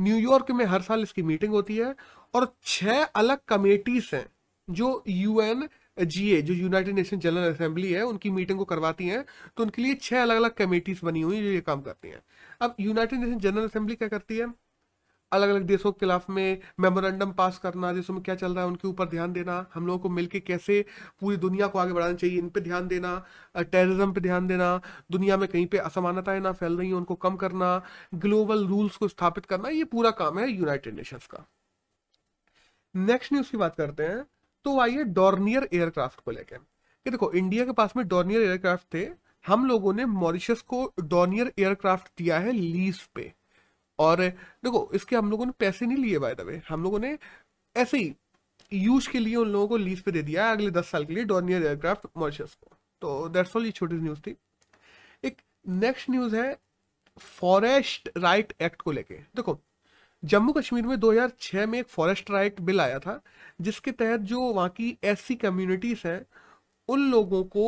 न्यूयॉर्क 0.00 0.50
में 0.50 0.64
हर 0.64 0.82
साल 0.82 1.02
इसकी 1.02 1.22
मीटिंग 1.22 1.52
होती 1.52 1.76
है, 1.76 1.94
और 2.34 2.52
छह 2.64 3.02
अलग 3.02 3.38
कमेटीज 3.48 4.10
हैं, 4.14 4.26
जो 4.68 5.02
यूएन 5.08 5.68
जीए 5.98 6.40
जो 6.42 6.54
यूनाइटेड 6.54 6.94
नेशन 6.94 7.18
जनरल 7.18 7.52
असेंबली 7.52 7.92
है, 7.92 8.02
उनकी 8.02 8.30
मीटिंग 8.30 8.58
को 8.58 8.64
करवाती 8.64 9.08
हैं 9.08 9.24
तो 9.56 9.62
उनके 9.64 9.82
लिए 9.82 9.94
छह 9.94 10.22
अलग 10.22 10.36
अलग 10.36 10.54
कमेटीज 10.54 11.00
बनी 11.04 11.20
हुई 11.20 11.42
जो 11.42 11.48
ये 11.48 11.60
काम 11.60 11.80
करती 11.82 12.08
हैं। 12.08 12.22
अब 12.60 12.76
यूनाइटेड 12.80 13.20
नेशन 13.20 13.38
जनरल 13.38 13.64
असेंबली 13.64 13.94
क्या 13.96 14.08
करती 14.08 14.38
है? 14.38 14.52
अलग 15.32 15.48
अलग 15.48 15.62
देशों 15.62 15.90
के 15.92 15.98
खिलाफ 16.00 16.28
में 16.30 16.60
मेमोरेंडम 16.80 17.32
पास 17.32 17.58
करना, 17.58 17.92
देशों 17.92 18.14
में 18.14 18.22
क्या 18.22 18.34
चल 18.34 18.54
रहा 18.54 18.64
है, 18.64 18.68
उनके 18.70 18.88
ऊपर 18.88 19.08
ध्यान 19.08 19.32
देना, 19.32 19.66
हम 19.74 19.86
लोगों 19.86 19.98
को 19.98 20.08
मिलकर 20.08 20.38
कैसे 20.38 20.84
पूरी 21.20 21.36
दुनिया 21.36 21.66
को 21.66 21.78
आगे 21.78 21.92
बढ़ाना 21.92 22.14
चाहिए, 22.14 22.38
इन 22.38 22.48
पे 22.48 22.60
ध्यान 22.60 22.88
देना 22.88 23.24
टेररिज्म 23.56 24.12
पे 24.12 24.20
ध्यान 24.20 24.46
देना, 24.46 24.80
दुनिया 25.10 25.36
में 25.36 25.48
कहीं 25.48 25.66
पे 25.66 25.78
असमानताएँ 25.78 26.40
ना 26.40 26.52
फैल 26.52 26.76
रही 26.78 26.88
हैं, 26.88 26.94
उनको 26.94 27.14
कम 27.14 27.36
करना 27.36 27.82
ग्लोबल 28.14 28.66
रूल्स 28.66 28.96
को 28.96 29.08
स्थापित 29.08 29.46
करना, 29.46 29.68
ये 29.68 29.84
पूरा 29.84 30.10
काम 30.10 30.38
है 30.38 30.50
यूनाइटेड 30.50 30.96
नेशंस 30.96 31.26
का। 31.26 31.46
नेक्स्ट 32.94 33.32
न्यूज़ 33.32 33.50
की 33.50 33.56
बात 33.56 33.76
करते 33.76 34.02
हैं। 34.02 34.24
तो 34.66 34.78
आइए 34.80 35.02
डॉर्नियर 35.16 35.68
एयरक्राफ्ट 35.74 36.20
को 36.20 36.30
लेकर 36.30 36.56
कि 36.56 37.10
देखो, 37.10 37.32
इंडिया 37.32 37.64
के 37.64 37.72
पास 37.72 37.92
में 37.96 38.06
डॉर्नियर 38.08 38.42
एयरक्राफ्ट 38.42 38.94
थे। 38.94 39.06
हम 39.44 39.66
लोगों 39.66 39.92
ने 39.94 40.04
मॉरिशस 40.04 40.60
को 40.62 40.92
डॉर्नियर 41.00 41.52
एयरक्राफ्ट 41.58 42.08
दिया 42.18 42.38
है 42.38 42.52
लीज 42.52 43.02
पे। 43.14 43.32
और 43.98 44.20
देखो, 44.20 44.90
इसके 44.94 45.16
हम 45.16 45.30
लोगों 45.30 45.46
ने 45.46 45.52
पैसे 45.58 45.86
नहीं 45.86 45.98
लिए 45.98 46.18
बाय 46.18 46.34
द 46.34 46.40
वे 46.40 46.60
हम 46.68 46.82
लोगों 46.82 46.98
ने 46.98 47.18
ऐसे 47.76 47.98
ही 47.98 48.14
यूज़ 48.72 49.08
के 49.10 49.18
लिए 49.18 49.36
उन 49.36 49.48
लोगों 49.48 49.68
को 49.68 49.76
लीज 49.76 50.00
पे 50.00 50.12
दे 50.12 50.22
दिया 50.22 50.46
है 50.46 50.52
अगले 50.52 50.70
दस 50.70 50.88
साल 50.90 51.04
के 51.04 51.14
लिए 51.14 51.24
डॉर्नियर 51.24 51.62
एयरक्राफ्ट 51.62 52.06
मॉरिशस 52.16 52.54
को। 52.54 52.76
तो 53.02 53.28
दैट्स 53.28 53.56
ऑल 53.56 53.66
ये 53.66 53.70
छोटी 53.70 53.96
न्यूज़ 53.96 54.20
थी। 54.20 54.36
एक 55.24 55.40
नेक्स्ट 55.68 56.10
न्यूज़ 56.10 56.36
है 56.36 56.56
फॉरेस्ट 57.20 58.10
राइट 58.16 58.52
एक्ट 58.60 58.82
को 58.82 58.92
लेके। 58.92 59.14
देखो 59.14 59.58
जम्मू 60.22 60.52
कश्मीर 60.52 60.86
में 60.86 60.96
2006 60.96 61.66
में 61.66 61.78
एक 61.78 61.88
फॉरेस्ट 61.88 62.30
राइट 62.30 62.60
बिल 62.60 62.80
आया 62.80 62.98
था, 62.98 63.20
जिसके 63.60 63.92
तहत 63.92 64.20
जो 64.20 64.40
वहाँ 64.40 64.68
की 64.68 64.98
एस 65.04 65.28
कम्युनिटीज 65.42 66.02
हैं 66.06 66.26
उन 66.88 67.00
लोगों 67.10 67.42
को 67.46 67.62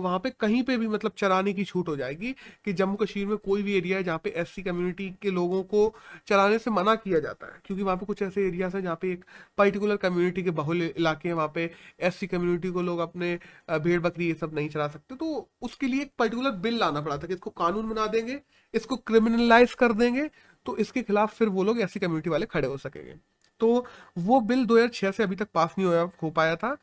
वहाँ 0.00 0.18
पे 0.18 0.30
कहीं 0.40 0.62
पे 0.62 0.76
भी 0.78 0.86
मतलब 0.88 1.12
चराने 1.18 1.52
की 1.52 1.64
छूट 1.64 1.88
हो 1.88 1.96
जाएगी 1.96 2.32
कि 2.64 2.72
जम्मू 2.72 2.96
कश्मीर 2.96 3.26
में 3.26 3.36
कोई 3.38 3.62
भी 3.62 3.76
एरिया 3.76 3.98
है 3.98 4.04
जहाँ 4.04 4.20
पे 4.24 4.30
एस 4.36 4.54
कम्युनिटी 4.58 5.08
के 5.22 5.30
लोगों 5.30 5.62
को 5.64 5.92
चराने 6.28 6.58
से 6.58 6.70
मना 6.70 6.94
किया 6.96 7.20
जाता 7.20 7.46
है। 7.46 7.60
क्योंकि 7.66 7.82
वहाँ 7.82 7.96
पे 7.96 8.06
कुछ 8.06 8.22
ऐसे 8.22 8.46
एरियाज़ 8.48 8.76
हैं 8.76 8.82
जहाँ 8.82 8.96
पे 9.02 9.12
एक 9.12 9.24
पर्टिकुलर 9.58 9.96
कम्युनिटी 9.98 10.42
के 10.42 10.50
बहुल 10.52 10.82
इलाके 10.84 11.28
हैं, 11.28 11.34
वहाँ 11.34 11.50
पे 11.54 11.70
एस 12.00 12.20
कम्युनिटी 12.30 12.70
को 12.70 12.82
लोग 12.82 12.98
अपने 13.00 13.38
भेड़ 13.72 14.00
बकरी 14.00 14.28
ये 14.28 14.34
सब 14.34 14.54
नहीं 14.54 14.68
चला 14.68 14.88
सकते। 14.88 15.14
तो 15.16 15.48
उसके 15.62 15.86
लिए 15.86 16.02
एक 16.02 16.12
पर्टिकुलर 16.18 16.50
बिल 16.62 16.78
लाना 16.78 17.00
पड़ा 17.00 17.16
था 17.18 17.26
कि 17.26 17.34
इसको 17.34 17.50
कानून 17.52 17.88
बना 17.88 18.06
देंगे, 18.06 18.40
इसको 18.74 18.96
क्रिमिनलाइज 18.98 19.74
कर 19.74 19.92
देंगे 19.94 20.28
तो 20.66 20.76
इसके 20.78 21.02
खिलाफ 21.02 21.34
फिर 21.36 21.48
वो 21.50 21.62
लोग 21.64 21.80
ऐसी 21.80 22.00
कम्युनिटी 22.00 22.30
वाले 22.30 22.46
खड़े 22.46 22.68
हो 22.68 22.76
सकेंगे। 22.78 23.14
तो 23.60 23.86
वो 24.18 24.40
बिल 24.42 24.64
2006 24.66 25.10
से 25.10 25.22
अभी 25.22 25.36
तक 25.36 25.48
पास 25.54 25.74
नहीं 25.78 25.88
हो 26.22 26.30
पाया 26.32 26.56
था। 26.56 26.76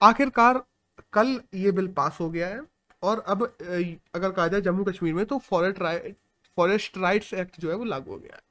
आखिरकार 0.00 0.62
कल 1.12 1.40
ये 1.54 1.70
बिल 1.72 1.88
पास 1.92 2.18
हो 2.20 2.28
गया 2.30 2.48
है 2.48 2.60
और 3.02 3.20
अब 3.28 3.42
अगर 3.42 4.30
कहा 4.30 4.46
जाए 4.48 4.60
जम्मू 4.60 4.84
कश्मीर 4.84 5.14
में 5.14 5.24
तो 5.26 5.38
forest 5.40 5.78
right 5.82 6.16
forest 6.58 6.98
rights 6.98 7.32
act 7.34 7.60
जो 7.60 7.70
है 7.70 7.76
वो 7.76 7.84
लागू 7.84 8.10
हो 8.12 8.18
गया 8.18 8.34
है। 8.34 8.42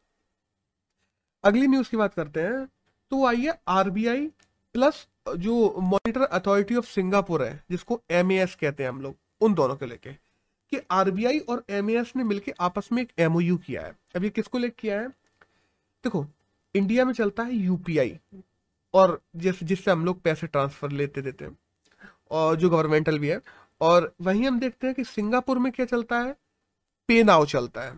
अगली 1.44 1.68
न्यूज़ 1.68 1.90
की 1.90 1.98
बात 1.98 2.14
करते 2.14 2.42
हैं 2.42 2.66
तो 3.12 3.26
आइए 3.26 3.54
आरबीआई 3.70 4.28
प्लस 4.76 5.08
जो 5.38 5.54
मॉनिटर 5.82 6.22
अथॉरिटी 6.22 6.76
ऑफ़ 6.76 6.86
सिंगापुर 6.86 7.44
है, 7.44 7.64
जिसको 7.72 8.00
एमएएस 8.12 8.56
कहते 8.56 8.84
हैं 8.84 8.90
हम 8.90 9.02
लोग, 9.02 9.16
उन 9.42 9.54
दोनों 9.54 9.76
के 9.76 9.86
लेके, 9.86 10.12
कि 10.12 10.80
आरबीआई 10.92 11.40
और 11.40 11.64
एमएएस 11.70 12.14
ने 12.16 12.24
मिलकर 12.24 12.54
आपस 12.60 12.90
में 12.92 13.02
एक 13.02 13.12
एमओयू 13.20 13.58
किया 13.58 13.82
है। 13.82 13.96
अब 14.16 14.24
ये 14.24 14.30
किसको 14.30 14.58
लेके 14.58 14.76
किया 14.80 15.00
है? 15.02 15.08
देखो, 15.08 16.26
इंडिया 16.76 17.06
में 17.06 17.14
चलता 17.14 17.44
है 17.44 17.56
यूपीआई 17.56 18.18
और 18.94 19.20
जिस, 19.36 19.64
जिससे 19.64 19.92
हम 19.92 20.06
लोग 20.06 20.22
पैसे 20.22 20.48
ट्रांसफ़र 20.48 20.92
लेते 20.92 21.22
देते 21.22 21.46
हैं। 21.46 21.58
और 22.32 22.56
जो 22.56 22.70
गवर्नमेंटल 22.70 23.20
भी 23.20 23.28
है। 23.28 23.42
और 23.82 24.14
वहीं 24.22 24.46
हम 24.48 24.60
देखते 24.60 24.88
हैं 24.88 24.96
कि 24.96 25.04
सिंगापुर 25.04 25.60
में 25.60 25.72
क्या 25.72 25.86
चलता 25.86 26.20
है? 26.20 26.36
पे 27.10 27.24
नाउ 27.24 27.46
चलता 27.46 27.82
है। 27.82 27.94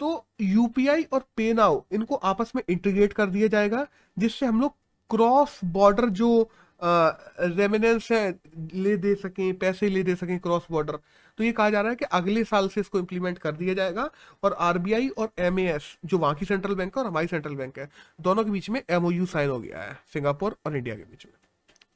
तो 0.00 0.26
यूपीआई 0.40 1.02
और 1.04 1.24
पे 1.36 1.52
नाउ 1.52 1.80
इनको 1.92 2.14
आपस 2.14 2.52
में 2.56 2.62
इंटीग्रेट 2.68 3.12
कर 3.12 3.26
दिया 3.26 3.48
जाएगा, 3.48 3.86
जिससे 4.16 4.46
हम 4.46 4.60
लोग 4.60 4.74
क्रॉस 5.10 5.58
बॉर्डर 5.64 6.08
जो 6.10 6.50
रेमिनेंस 6.80 8.10
है, 8.12 8.38
ले 8.74 8.96
दे 8.96 9.14
सकें, 9.14 9.58
पैसे 9.58 9.88
ले 9.88 10.02
दे 10.02 10.14
सकें 10.16 10.38
क्रॉस 10.40 10.66
बॉर्डर 10.70 10.98
तो 11.38 11.44
ये 11.44 11.52
कहा 11.52 11.70
जा 11.70 11.80
रहा 11.80 11.90
है 11.90 11.96
कि 11.96 12.04
अगले 12.04 12.42
साल 12.44 12.68
से 12.68 12.80
इसको 12.80 12.98
इम्प्लीमेंट 12.98 13.38
कर 13.38 13.52
दिया 13.52 13.74
जाएगा 13.74 14.08
और 14.42 14.52
आरबीआई 14.60 15.08
और 15.08 15.30
एमएएस 15.38 15.82
जो 16.04 16.18
वहाँ 16.18 16.34
की 16.34 16.44
सेंट्रल 16.44 16.74
बैंक 16.74 16.96
है 16.96 17.02
और 17.02 17.08
हमारी 17.08 17.26
सेंट्रल 17.26 17.54
बैंक 17.54 17.78
है, 17.78 17.88
दोनों 18.20 18.44
के 18.44 18.50
बीच 18.50 18.70
में 18.70 18.82
एमओयू 18.90 19.26
साइन 19.26 19.50
हो 19.50 19.58
गया 19.60 19.80
है, 19.80 19.98
सिंगापुर 20.12 20.56
और 20.66 20.76
इंडिया 20.76 20.94
के 20.96 21.02
बीच 21.02 21.26
में। 21.26 21.32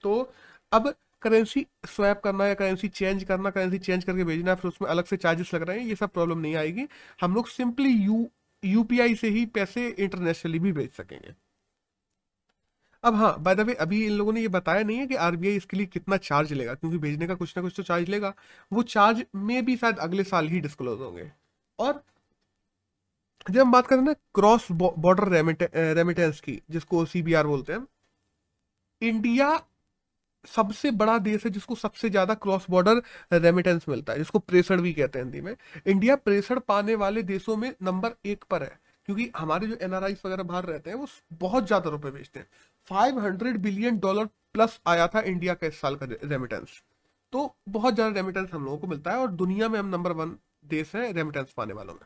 तो 0.05 0.33
अब 0.73 0.95
करेंसी 1.23 1.67
स्वैप 1.87 2.21
करना 2.25 2.47
या 2.47 2.55
करेंसी 2.55 2.89
चेंज 2.91 3.25
करना 3.25 3.51
करेंसी 3.51 3.79
चेंज 3.81 4.05
करके 4.05 4.25
भेजना, 4.25 4.55
फिर 4.55 4.69
उसमें 4.69 4.89
अलग 4.89 5.05
से 5.05 5.17
चार्जेस 5.19 5.55
लग 5.55 5.63
रहे 5.63 5.79
हैं, 5.79 5.87
ये 5.87 5.95
सब 5.97 6.11
प्रॉब्लम 6.11 6.39
नहीं 6.39 6.55
आएगी। 6.57 6.87
हम 7.21 7.35
लोग 7.35 7.49
सिंपली 7.49 7.93
यू 7.95 8.29
यूपीआई 8.63 9.15
से 9.15 9.29
ही 9.29 9.45
पैसे 9.49 9.89
इंटरनेशनली 9.89 10.59
भी 10.59 10.73
भेज 10.73 10.91
सकेंगे। 10.93 11.35
अब 13.05 13.15
हाँ 13.15 13.35
बाय 13.43 13.55
द 13.55 13.61
वे 13.61 13.75
अभी 13.77 14.05
इन 14.07 14.13
लोगों 14.13 14.33
ने 14.33 14.41
ये 14.41 14.49
बताया 14.51 14.83
नहीं 14.83 14.97
है 14.99 15.07
कि 15.07 15.15
आरबीआई 15.17 15.57
इसके 15.57 15.77
लिए 15.77 15.87
कितना 15.87 16.17
चार्ज 16.19 16.53
लेगा, 16.53 16.75
क्योंकि 16.75 16.99
भेजने 16.99 17.27
का 17.27 17.35
कुछ 17.35 17.57
ना 17.57 17.63
कुछ 17.63 17.73
तो 17.77 17.83
चार्ज 17.83 18.09
लेगा। 18.09 18.33
वो 18.71 18.83
चार्ज 18.85 19.25
में 19.37 19.65
भी 19.65 19.77
शायद 19.77 19.99
अगले 19.99 20.25
साल 20.25 20.49
ही 20.49 20.61
डिस्क्लोज 20.61 21.01
होंगे। 21.01 21.31
और 21.79 22.03
जब 23.47 23.61
हम 23.61 23.73
बात 23.73 23.87
करें 23.87 24.03
ना 24.03 24.13
क्रॉस 24.35 24.67
बॉर्डर 24.73 25.29
रेमिटेंस 25.95 26.41
की, 26.41 26.61
जिसको 26.71 27.05
सीबीआर 27.07 27.47
बोलते 27.47 27.73
हैं 27.73 27.87
इंडिया 29.03 29.51
सबसे 30.45 30.91
बड़ा 30.93 31.17
देश 31.21 31.45
है 31.45 31.51
जिसको 31.51 31.75
सबसे 31.77 32.11
ज़्यादा 32.11 32.35
क्रॉस 32.37 32.67
बॉर्डर 32.71 33.03
रेमिटेंस 33.35 33.89
मिलता 33.89 34.13
है, 34.13 34.19
जिसको 34.19 34.39
प्रेषण 34.41 34.81
भी 34.83 34.93
कहते 34.93 35.19
हैं 35.19 35.25
हिंदी 35.25 35.41
में। 35.41 35.55
इंडिया 35.87 36.17
प्रेषण 36.19 36.59
पाने 36.69 36.95
वाले 36.97 37.23
देशों 37.25 37.57
में 37.57 37.73
नंबर 37.83 38.15
एक 38.27 38.45
पर 38.51 38.63
है, 38.63 38.79
क्योंकि 39.09 39.31
हमारे 39.37 39.67
जो 39.67 39.77
एनआरआई 39.83 40.17
वगैरह 40.25 40.43
बाहर 40.43 40.65
रहते 40.67 40.91
हैं, 40.91 40.97
वो 40.97 41.07
बहुत 41.35 41.67
ज़्यादा 41.67 41.91
रुपए 41.91 42.11
बेचते 42.11 42.41
हैं। 42.41 42.47
Five 42.89 43.19
hundred 43.21 43.57
billion 43.59 43.99
dollar 43.99 44.29
plus 44.55 44.79
आया 44.87 45.07
था 45.09 45.21
इंडिया 45.23 45.55
का 45.55 45.67
इस 45.67 45.81
साल 45.81 45.97
का 45.97 46.07
रेमिटेंस 46.25 46.83
तो 47.33 47.55
बहुत 47.69 47.95
ज़्यादा 47.95 48.15
रेमिटेंस 48.15 48.51
हम 48.53 48.65
लोगों 48.65 48.79
को 48.79 48.87
मिलता 48.87 49.11
है 49.11 49.19
और 49.19 49.31
दुनिया 49.33 49.69
में 49.69 49.79
हम 49.79 49.87
नंबर 49.89 50.13
वन 50.13 50.37
देश 50.69 50.95
है 50.97 51.13
रेमिटेंस 51.13 51.53
पाने 51.57 51.73
वालों 51.73 51.95
में। 51.95 52.01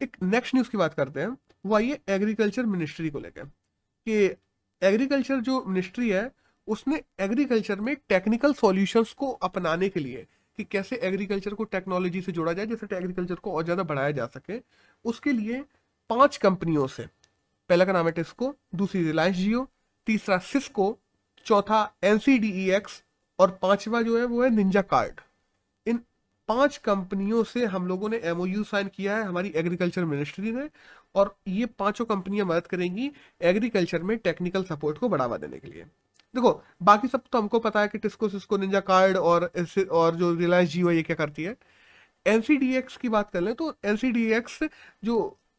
एक 0.00 0.16
नेक्स्ट 0.24 0.54
न्यूज़ 0.54 0.70
की 0.70 0.78
बात 0.78 0.94
करते 0.94 1.20
हैं, 1.20 1.36
वो 1.64 1.74
आइए 1.76 1.98
एग्रीकल्चर 2.08 2.66
मिनिस्ट्री 2.66 3.10
को 3.10 3.20
लेकर 3.20 3.44
कि 3.44 4.24
एग्रीकल्चर 4.82 5.40
जो 5.40 5.62
मिनिस्ट्री 5.64 6.10
है 6.10 6.24
उसने 6.68 7.02
एग्रीकल्चर 7.20 7.80
में 7.80 7.94
टेक्निकल 8.08 8.52
सॉल्यूशंस 8.54 9.12
को 9.12 9.30
अपनाने 9.42 9.88
के 9.88 10.00
लिए 10.00 10.26
कि 10.58 10.64
कैसे 10.64 10.96
एग्रीकल्चर 11.02 11.54
को 11.54 11.64
टेक्नोलॉजी 11.66 12.20
से 12.22 12.32
जोड़ा 12.32 12.52
जाए 12.52 12.66
जैसे 12.66 12.96
एग्रीकल्चर 12.96 13.34
को 13.34 13.52
और 13.52 13.64
ज़्यादा 13.64 13.82
बढ़ाया 13.82 14.10
जा 14.10 14.26
सके, 14.26 14.60
उसके 15.04 15.32
लिए 15.32 15.62
पाँच 16.10 16.36
कंपनियों 16.36 16.86
से, 16.86 17.06
पहला 17.70 17.84
का 17.84 17.92
नाम 17.92 18.06
है 18.06 18.12
टिस्को 18.12 18.54
दूसरी 18.74 19.02
रिलायंस 19.04 19.36
जियो 19.36 19.66
तीसरा 20.06 20.38
सिस्को 20.44 20.96
चौथा 21.46 21.82
एनसीडीईएक्स 22.04 23.02
और 23.38 23.58
पांचवा 23.62 24.02
जो 24.02 24.18
है 24.18 24.24
वो 24.24 24.42
है 24.42 24.50
निंजा 24.50 24.82
कार्ड 24.82 25.20
इन 25.86 26.00
पाँच 26.48 26.76
कंपनियों 26.84 27.42
से 27.44 27.64
हम 27.66 27.86
लोगों 27.86 28.08
ने 28.08 28.16
एमओयू 28.24 28.62
साइन 28.64 28.88
किया 28.88 29.16
है, 29.16 29.22
हमारी 29.24 29.52
एग्रीकल्चर 29.56 30.04
मिनिस्ट्री 30.04 30.52
ने, 30.52 30.68
और 31.14 31.34
ये 31.48 31.66
पाँचों 31.78 32.04
कंपनियाँ 32.04 32.46
मदद 32.46 32.66
करेंगी 32.66 33.10
एग्रीकल्चर 33.42 34.02
में 34.02 34.16
टेक्निकल 34.18 34.64
सपोर्ट 34.64 34.98
को 34.98 35.08
बढ़ावा 35.08 35.36
देने 35.36 35.58
के 35.58 35.68
लिए। 35.68 35.86
देखो, 36.34 36.62
बाकी 36.82 37.08
सब 37.08 37.22
तो 37.32 37.38
हमको 37.38 37.58
पता 37.60 37.80
है 37.80 37.88
कि 37.88 37.98
टिस्को 37.98 38.28
सिस्को 38.28 38.56
निंजा 38.56 38.80
कार्ड 38.82 39.16
और 39.18 39.50
और 39.92 40.14
जो 40.16 40.34
रिलायंस 40.34 40.68
जियो 40.70 40.90
ये 40.90 41.02
क्या 41.02 41.16
करती 41.16 41.44
है? 41.44 41.56
एनसीडीएक्स 42.26 42.96
की 42.96 43.08
बात 43.08 43.30
कर 43.30 43.40
ले 43.40 43.52
तो 43.54 43.74
एनसीडीएक्स 43.84 44.62
जो 45.04 45.16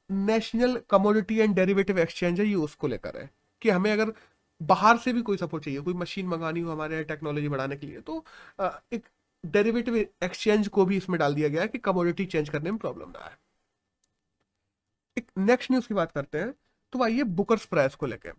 National 0.10 0.79
Commodity 0.89 1.38
and 1.39 1.55
Derivative 1.55 2.00
Exchange 2.00 2.39
है, 2.39 2.48
ये 2.48 2.55
उसको 2.55 2.88
लेकर 2.88 3.17
है 3.17 3.29
कि 3.62 3.70
हमें 3.70 3.91
अगर 3.91 4.13
बाहर 4.62 4.98
से 4.98 5.13
भी 5.13 5.22
कोई 5.22 5.38
सपोर्ट 5.38 5.63
चाहिए, 5.63 5.79
कोई 5.82 5.94
मशीन 5.94 6.27
मंगानी 6.27 6.60
हो 6.60 6.72
हमारे 6.72 7.03
टेक्नोलॉजी 7.03 7.50
बढ़ाने 7.50 7.75
के 7.77 7.88
लिए 7.88 8.01
तो 8.01 8.24
एक 8.94 9.08
डेरिवेटिव 9.44 9.96
एक्सचेंज 9.98 10.67
को 10.67 10.86
भी 10.86 10.98
इसमें 10.98 11.20
डाल 11.20 11.36
दिया 11.36 11.50
गया 11.50 11.62
है 11.62 11.67
कि 11.67 11.77
कमोडिटी 11.79 12.25
चेंज 12.25 12.50
करने 12.50 12.72
में 12.72 12.79
प्रॉब्लम 12.79 13.10
ना 13.10 13.25
आए। 13.25 13.36
एक 15.17 15.27
नेक्स्ट 15.39 15.72
न्यूज़ 15.72 15.88
की 15.88 15.94
बात 15.94 16.12
करते 16.12 16.38
हैं 16.38 16.53
तो 16.94 17.03
आइए 17.03 17.24
बुकर्स 17.36 17.65
प्राइस 17.65 17.96
को 17.96 18.05
लेकर 18.05 18.34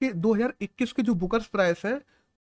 कि 0.00 0.10
2021 0.12 0.92
के 0.92 1.02
जो 1.02 1.14
बुकर्स 1.14 1.46
प्राइस 1.46 1.84
है, 1.84 1.94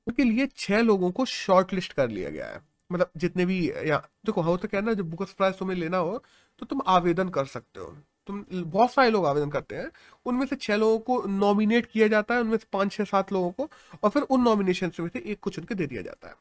उनके 0.07 0.23
लिए 0.23 0.47
छह 0.57 0.81
लोगों 0.81 1.11
को 1.11 1.25
शॉर्ट 1.25 1.73
लिस्ट 1.73 1.93
कर 1.93 2.09
लिया 2.09 2.29
गया 2.29 2.47
है। 2.47 2.61
मतलब 2.91 3.11
जितने 3.17 3.45
भी, 3.45 3.69
या 3.69 3.97
देखो 4.25 4.41
हो 4.41 4.57
तो 4.57 4.67
कहना 4.67 4.93
जब 4.93 5.09
बुकर्स 5.09 5.33
प्राइज 5.33 5.57
तुम्हें 5.57 5.77
लेना 5.77 5.97
हो 5.97 6.23
तो 6.61 6.65
तुम 6.65 6.81
आवेदन 6.87 7.29
कर 7.29 7.45
सकते 7.45 7.79
हो। 7.79 7.95
तुम, 8.27 8.45
बहुत 8.53 8.91
सारे 8.91 9.09
लोग 9.09 9.25
आवेदन 9.25 9.49
करते 9.49 9.75
हैं। 9.75 9.89
उनमें 10.25 10.45
से 10.45 10.55
छह 10.55 10.75
लोगों 10.75 10.99
को 10.99 11.21
नॉमिनेट 11.29 11.85
किया 11.85 12.07
जाता 12.07 12.35
है, 12.35 12.41
उनमें 12.41 12.57
से 12.57 12.65
पाँच, 12.73 12.91
छह, 12.91 13.03
सात 13.03 13.31
लोगों 13.33 13.51
को, 13.51 13.69
और 14.03 14.09
फिर 14.09 14.23
उन 14.23 14.41
नॉमिनेशन 14.41 14.91
में 14.99 15.09
से 15.09 15.19
एक 15.21 15.39
को 15.39 15.49
चुन 15.49 15.63
के 15.65 15.75
दे 15.75 15.87
दिया 15.87 16.01
जाता 16.01 16.27
है। 16.27 16.35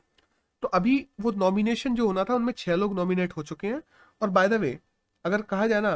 तो 0.63 0.69
अभी 0.69 1.07
वो 1.21 1.33
नॉमिनेशन 1.33 1.95
जो 1.95 2.07
होना 2.07 2.25
था, 2.25 2.35
उनमें 2.35 2.53
छह 2.59 2.75
लोग 2.75 2.95
नॉमिनेट 2.95 3.33
हो 3.33 3.43
चुके 3.43 3.67
हैं। 3.67 3.83
और 4.23 4.31
बाय 4.31 4.49
द 4.49 4.53
वे 4.55 4.79
अगर 5.25 5.43
कहा 5.43 5.67
जाए 5.67 5.81
ना 5.81 5.95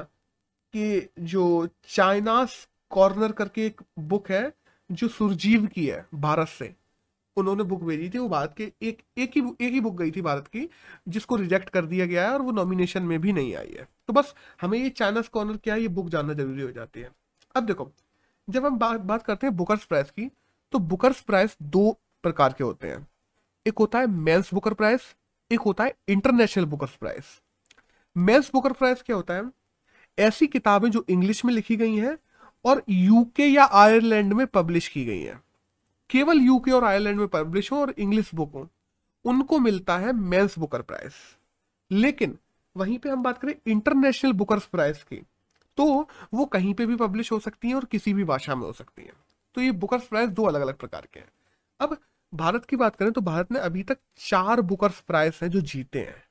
कि 0.74 1.08
जो 1.20 1.68
चाइनास 1.88 2.68
कॉर्नर 2.90 3.32
करके 3.32 3.66
एक 3.66 3.80
बुक 3.98 4.30
है 4.30 4.42
जो 4.90 5.09
सुरजीव 5.09 5.66
की 5.66 5.87
है 5.87 6.04
भारत 6.14 6.49
से, 6.49 6.75
उन्होंने 7.37 7.62
बुक 7.62 7.83
भेजी 7.83 8.09
थी, 8.11 8.18
वो 8.18 8.28
भारत 8.28 8.54
के 8.57 8.73
एक 8.83 9.02
एक 9.18 9.37
ही 9.37 9.42
एक 9.61 9.73
ही 9.73 9.80
बुक 9.80 9.97
गई 9.97 10.11
थी 10.11 10.23
भारत 10.23 10.47
की, 10.47 10.68
जिसको 11.09 11.37
रिजेक्ट 11.37 11.68
कर 11.68 11.87
दिया 11.87 12.07
गया 12.07 12.26
है 12.26 12.33
और 12.33 12.42
वो 12.42 12.52
नॉमिनेशन 12.52 13.02
में 13.02 13.21
भी 13.21 13.33
नहीं 13.33 13.54
आई 13.57 13.75
है। 13.78 13.87
तो 14.09 14.12
बस 14.12 14.35
हमें 14.61 14.78
ये 14.78 14.90
चाइनास 14.90 15.28
कॉर्नर 15.28 15.57
क्या 15.57 15.75
है, 15.75 15.80
ये 15.80 15.88
बुक 15.88 16.09
जानना 16.09 16.33
ज़रूरी 16.33 16.62
हो 16.62 16.71
जाती 16.71 17.00
है। 17.00 17.11
अब 17.54 17.66
देखो, 17.66 17.90
जब 18.49 18.66
हम 18.66 18.78
बात 18.78 19.00
बात 19.00 19.23
करते 19.23 19.47
हैं 19.47 19.57
बुकर्स 19.57 19.85
प्राइस 19.85 20.11
की 20.11 20.30
तो 20.73 20.78
बुकर्स 20.78 21.21
प्राइस 21.21 21.57
दो 21.62 21.90
प्रकार 22.23 22.54
के 22.59 22.64
होते 22.64 22.88
हैं। 22.88 23.07
एक 23.66 23.78
होता 23.78 23.99
है 23.99 24.07
मेंस 24.07 24.52
बुकर 24.54 24.75
प्राइस 24.75 25.14
एक 25.50 25.61
होता 25.61 25.85
है 25.85 25.95
international 26.09 26.64
bookers 26.64 26.97
price 26.97 27.25
men's 28.16 28.50
Booker 28.52 28.73
price 28.73 29.02
क्या 29.02 29.16
होता 29.16 29.35
है? 29.35 29.42
ऐसी 30.18 30.47
किताबें 30.47 30.90
जो 30.90 31.04
इंग्लिश 31.09 31.45
में 31.45 31.52
लिखी 31.54 31.76
गई 31.76 31.97
हैं 31.97 32.16
और 32.68 32.82
यूके 32.88 33.46
या 33.46 33.64
आयरलैंड 33.75 34.32
में 34.32 34.46
पब्लिश 34.46 34.88
की 34.88 35.04
गई 35.04 35.20
हैं। 35.20 35.40
केवल 36.10 36.40
यूके 36.40 36.70
और 36.70 36.84
आयरलैंड 36.84 37.18
में 37.18 37.28
पब्लिश 37.28 37.70
हो 37.72 37.80
और 37.80 37.94
इंग्लिश 37.98 38.34
बुक 38.34 38.52
हो, 38.54 38.68
उनको 39.25 39.58
मिलता 39.58 39.96
है 39.98 40.12
मेंस 40.12 40.58
बुकर 40.58 40.82
प्राइस 40.82 41.14
लेकिन 41.90 42.37
वहीं 42.76 42.98
पे 42.98 43.08
हम 43.08 43.22
बात 43.22 43.38
करें 43.38 43.54
इंटरनेशनल 43.66 44.32
बुकर्स 44.32 44.66
प्राइस 44.66 45.02
की 45.02 45.22
तो 45.78 45.84
वो 46.34 46.44
कहीं 46.46 46.72
पे 46.75 46.87
भी 46.87 46.96
पब्लिश 46.96 47.30
हो 47.32 47.38
सकती 47.38 47.68
है 47.68 47.75
और 47.75 47.84
किसी 47.84 48.12
भी 48.14 48.25
भाषा 48.25 48.54
में 48.54 48.66
हो 48.66 48.72
सकती 48.72 49.02
है। 49.02 49.12
तो 49.56 49.60
ये 49.60 49.72
बुकर्स 49.72 50.06
प्राइस 50.06 50.30
दो 50.30 50.44
अलग 50.44 50.60
अलग 50.60 50.76
प्रकार 50.76 51.06
के 51.14 51.20
हैं। 51.20 51.28
अब 51.80 51.96
भारत 52.32 52.64
की 52.64 52.76
बात 52.76 52.96
करें 52.96 53.12
तो 53.12 53.20
भारत 53.20 53.52
ने 53.52 53.58
अभी 53.58 53.82
तक 53.82 53.98
चार 54.20 54.60
बुकर्स 54.62 55.00
प्राइस 55.00 55.38
हैं 55.42 55.50
जो 55.50 55.60
जीते 55.62 55.98
हैं। 55.98 56.22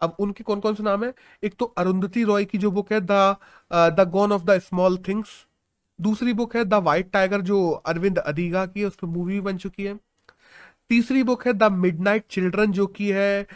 अब 0.00 0.16
उनके 0.20 0.44
कौन 0.44 0.60
कौन 0.60 0.74
से 0.74 0.82
नाम 0.82 1.04
है? 1.04 1.12
एक 1.42 1.54
तो 1.58 1.64
अरुंधति 1.78 2.22
रॉय 2.24 2.44
की 2.44 2.58
जो 2.58 2.70
बुक 2.70 2.92
है 2.92 3.00
the 3.02 3.36
the 3.70 4.08
God 4.12 4.32
of 4.32 4.42
the 4.42 4.58
small 4.60 4.98
things 5.08 5.28
दूसरी 5.98 6.32
बुक 6.32 6.56
है 6.56 6.64
द 6.64 6.74
वाइट 6.84 7.10
टाइगर 7.12 7.40
जो 7.42 7.70
अरविंद 7.70 8.18
अधिगा 8.18 8.64
की 8.66 8.80
है 8.80 8.86
उस 8.86 8.96
पर 8.96 9.06
मूवी 9.08 9.40
बन 9.40 9.56
चुकी 9.58 9.84
है। 9.84 9.98
तीसरी 10.90 11.22
बुक 11.24 11.46
है 11.46 11.52
द 11.54 11.70
मिडनाइट 11.74 12.24
चिल्ड्रन 12.30 12.72
जो 12.72 12.86
की 12.88 13.08
है 13.10 13.46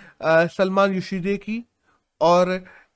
सलमान 0.49 0.95
युशीदे 0.95 1.37
की। 1.39 1.63
और 2.21 2.51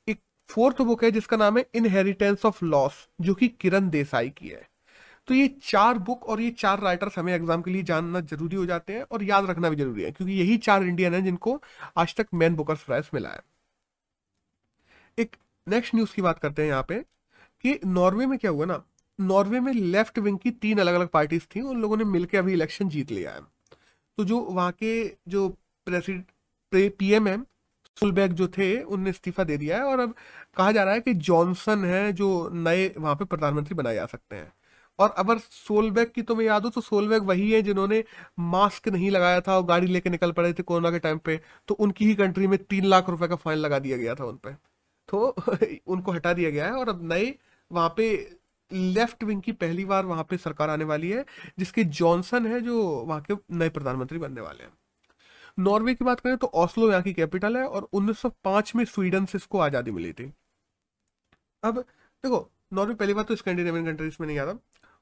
एक 0.08 0.20
फोर्थ 0.50 0.80
बुक 0.82 1.04
है, 1.04 1.10
जिसका 1.10 1.36
नाम 1.36 1.58
है 1.58 1.64
इनहेरिटेंस 1.74 2.44
ऑफ़ 2.46 2.64
लॉस 2.64 3.06
जो 3.20 3.34
कि 3.34 3.48
किरण 3.50 3.88
देसाई 3.90 4.30
की 4.30 4.48
है। 4.48 4.68
तो 5.28 5.34
ये 5.34 5.48
चार 5.62 5.98
बुक 6.00 6.28
और 6.28 6.40
ये 6.40 6.50
चार 6.52 6.80
राइटर्स 6.80 7.18
हमें 7.18 7.32
एग्ज़ाम 7.34 7.62
के 7.62 7.70
लिए 7.70 7.82
जानना 7.84 8.20
ज़रूरी 8.22 8.56
हो 8.56 8.64
जाते 8.66 8.92
हैं 8.92 9.02
और 9.02 9.22
याद 9.24 9.50
रखना 9.50 9.68
भी 9.70 9.76
ज़रूरी 9.76 10.02
है, 10.02 10.10
क्योंकि 10.12 10.34
यही 10.34 10.56
चार 10.58 10.82
इंडियन 10.84 11.14
हैं 11.14 11.22
जिनको 11.24 11.60
आज 11.96 12.14
तक 12.16 12.26
मैन 12.34 12.54
बुकर्स 12.56 12.82
प्राइज 12.84 13.10
मिला 13.14 13.28
है। 13.28 13.40
एक 15.18 15.36
नेक्स्ट 15.66 15.94
न्यूज़ 15.94 16.14
की 16.14 16.22
बात 16.22 16.38
करते 16.38 16.62
हैं 16.62 16.68
यहाँ 16.68 16.84
पे, 16.88 16.98
कि 17.64 17.78
नॉर्वे 17.86 18.26
में 18.26 18.38
क्या 18.38 18.50
हुआ 18.50 18.66
ना? 18.66 18.82
नॉर्वे 19.18 19.60
में 19.60 19.72
लेफ़्ट 19.72 20.18
विंग 20.18 20.38
की 20.38 20.50
तीन 20.52 20.78
अलग 20.78 20.94
अलग 20.94 21.08
पार्टीज़ 21.08 21.46
थी, 21.56 21.60
उन 21.60 21.80
लोगों 21.82 21.96
ने 21.96 22.04
मिलकर 22.04 22.38
अभी 22.38 22.52
इलेक्शन 22.52 22.88
जीत 22.88 23.10
लिया 23.12 23.32
है। 23.32 23.40
तो 24.18 24.24
जो 24.24 24.40
वहाँ 24.42 24.72
के 24.72 24.92
जो 25.28 25.48
प्रेसिडेंट 25.86 26.26
पीएम 26.98 27.28
है, 27.28 27.38
सुलबैग 27.96 28.32
जो 28.32 28.48
थे, 28.48 28.82
उनने 28.82 29.10
इस्तीफा 29.10 29.44
दे 29.44 29.56
दिया 29.56 29.76
है 29.78 29.84
और 29.84 30.00
अब 30.00 30.14
कहा 30.56 30.72
जा 30.72 30.84
रहा 30.84 30.94
है 30.94 31.00
कि 31.00 31.14
जॉनसन 31.14 31.84
है 31.84 32.12
जो 32.12 32.28
नए 32.54 32.88
वहाँ 32.98 33.14
पे 33.16 33.24
प्रधानमंत्री 33.24 33.74
बनाए 33.74 33.94
जा 33.94 34.06
सकते 34.06 34.36
हैं। 34.36 34.52
और 34.98 35.10
अगर 35.18 35.38
सोलबैग 35.38 36.10
की 36.10 36.22
तुम्हें 36.22 36.46
याद 36.46 36.64
हो 36.64 36.70
तो 36.70 36.80
सोलबैग 36.80 37.22
वही 37.22 37.50
है 37.52 37.60
जिन्होंने 37.62 38.02
मास्क 38.40 38.88
नहीं 38.88 39.10
लगाया 39.10 39.40
था 39.40 39.56
और 39.56 39.64
गाड़ी 39.66 39.86
लेके 39.86 40.10
निकल 40.10 40.32
पड़े 40.32 40.52
थे 40.52 40.62
कोरोना 40.62 40.90
के 40.90 40.98
टाइम 40.98 41.18
पे 41.18 41.40
तो 41.68 41.74
उनकी 41.76 42.06
ही 42.06 42.14
कंट्री 42.14 42.46
में 42.46 42.58
तीन 42.64 42.84
लाख 42.84 43.08
रुपए 43.08 43.28
का 43.28 43.36
फाइन 43.36 43.58
लगा 43.58 43.78
दिया 43.78 43.96
गया 43.96 44.14
था 44.14 44.24
उन 44.24 44.36
पर 44.36 44.56
तो 45.08 45.28
उनको 45.86 46.12
हटा 46.12 46.32
दिया 46.32 46.50
गया 46.50 46.66
है 46.66 46.72
और 46.72 46.88
अब 46.88 47.02
नए 47.12 47.34
वहाँ 47.70 47.88
पे 47.96 48.08
लेफ़्ट 48.74 49.24
विंग 49.24 49.42
की 49.42 49.52
पहली 49.54 49.84
बार 49.84 50.06
वहाँ 50.06 50.24
पे 50.30 50.36
सरकार 50.38 50.70
आने 50.70 50.84
वाली 50.84 51.10
है, 51.10 51.24
जिसके 51.58 51.84
जॉनसन 51.84 52.46
है, 52.46 52.60
जो 52.60 52.82
वहाँ 52.82 53.20
के 53.22 53.34
नए 53.52 53.68
प्रधानमंत्री 53.70 54.18
बनने 54.18 54.40
वाले 54.40 54.64
हैं। 54.64 54.72
नॉर्वे 55.58 55.94
की 55.94 56.04
बात 56.04 56.20
करें 56.20 56.36
तो 56.36 56.46
ऑस्लो 56.56 56.90
यहाँ 56.90 57.02
की 57.02 57.12
कैपिटल 57.14 57.56
है 57.56 57.66
और 57.66 57.88
1905 57.92 58.74
में 58.76 58.84
स्वीडन 58.86 59.24
से 59.26 59.38
इसको 59.38 59.58
आज़ादी 59.60 59.90
मिली 59.90 60.12
थी। 60.12 60.32
अब 61.62 61.78
देखो 61.78 62.48
नॉर्वे 62.74 62.94
पहली 62.94 63.14
बार 63.14 63.24
तो 63.24 63.36
स्कैंडिनेवियन 63.36 63.84
कंट्रीज़ 63.86 64.16
में 64.20 64.26
नहीं 64.26 64.38
आता 64.38 64.58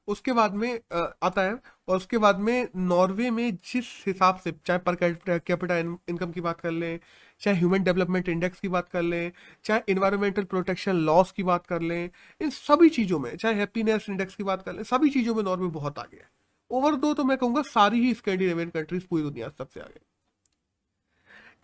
उसके 0.07 0.33
बाद 0.33 0.53
में 0.53 0.79
आता 1.23 1.41
है 1.41 1.53
और 1.87 1.97
उसके 1.97 2.17
बाद 2.17 2.39
में 2.39 2.67
नॉर्वे 2.77 3.29
में 3.31 3.57
जिस 3.65 3.85
हिसाब 4.07 4.37
से, 4.37 4.51
चाहे 4.65 4.79
पर 4.81 4.95
कैपिटा 4.95 5.77
इनकम 5.77 6.31
की 6.31 6.41
बात 6.41 6.59
कर 6.61 6.71
लें 6.71 6.99
चाहे 7.43 7.57
ह्यूमन 7.57 7.83
डेवलपमेंट 7.83 8.29
इंडेक्स 8.29 8.59
की 8.59 8.67
बात 8.67 8.89
कर 8.89 9.01
लें, 9.01 9.31
चाहे 9.63 9.81
इन्वायरमेंटल 9.89 10.43
प्रोटेक्शन 10.43 10.95
लॉस 10.95 11.31
की 11.31 11.43
बात 11.43 11.67
कर 11.67 11.81
लें, 11.81 12.09
इन 12.41 12.49
सभी 12.49 12.89
चीज़ों 12.89 13.19
में, 13.19 13.35
चाहे 13.37 13.55
हैप्पीनेस 13.55 14.05
इंडेक्स 14.09 14.35
की 14.35 14.43
बात 14.43 14.63
कर 14.63 14.73
लें, 14.73 14.83
सभी 14.83 15.09
चीज़ों 15.09 15.35
में 15.35 15.43
नॉर्वे 15.43 15.67
बहुत 15.67 15.99
आगे 15.99 16.17
है। 16.17 16.29
ओवर 16.71 16.95
दो 16.95 17.13
तो 17.13 17.23
मैं 17.23 17.37
कहूँगा 17.37 17.61
सारी 17.61 17.99
ही 18.01 18.13
स्कैंडिनेवियन 18.13 18.69
कंट्रीज़ 18.69 19.05
पूरी 19.09 19.23
दुनिया 19.23 19.49
सबसे 19.49 19.79
आगे। 19.79 19.99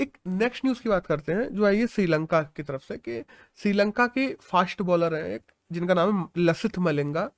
एक 0.03 0.17
नेक्स्ट 0.27 0.65
न्यूज़ 0.65 0.81
की 0.81 0.89
बात 0.89 1.07
करते 1.07 1.31
हैं, 1.31 1.55
जो 1.55 1.65
आई 1.65 1.77
है 1.77 1.87
श्रीलंका 1.87 2.41
की 2.41 2.63
तरफ़ 2.63 2.83
से, 2.83 2.97
कि 2.97 3.23
श्रीलंका 3.57 4.07
के 4.07 4.27
फास्ट 4.41 4.81
बॉलर 4.81 5.15
हैं 5.15 5.23
एक, 5.23 5.41
जिनका 5.71 5.93
नाम 5.93 6.19
है 6.19 6.43
लसित 6.43 6.79
मलिंगा। 6.79 7.29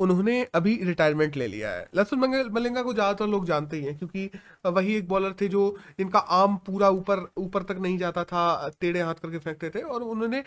उन्होंने 0.00 0.42
अभी 0.54 0.74
रिटायरमेंट 0.84 1.36
ले 1.36 1.46
लिया 1.46 1.70
है। 1.70 1.88
लसन 1.94 2.18
मलिंगा 2.52 2.82
को 2.82 2.92
ज़्यादातर 2.94 3.26
लोग 3.26 3.46
जानते 3.46 3.76
ही 3.76 3.84
हैं, 3.84 3.96
क्योंकि 3.98 4.30
वही 4.66 4.94
एक 4.96 5.08
बॉलर 5.08 5.34
थे 5.40 5.48
जो 5.48 5.76
जिनका 5.98 6.18
आम 6.18 6.56
पूरा 6.66 6.88
ऊपर 6.90 7.26
ऊपर 7.38 7.62
तक 7.62 7.78
नहीं 7.78 7.98
जाता 7.98 8.24
था, 8.24 8.68
टेढ़े 8.80 9.00
हाथ 9.00 9.14
करके 9.14 9.38
फेंकते 9.38 9.70
थे, 9.70 9.80
और 9.80 10.02
उन्होंने 10.02 10.42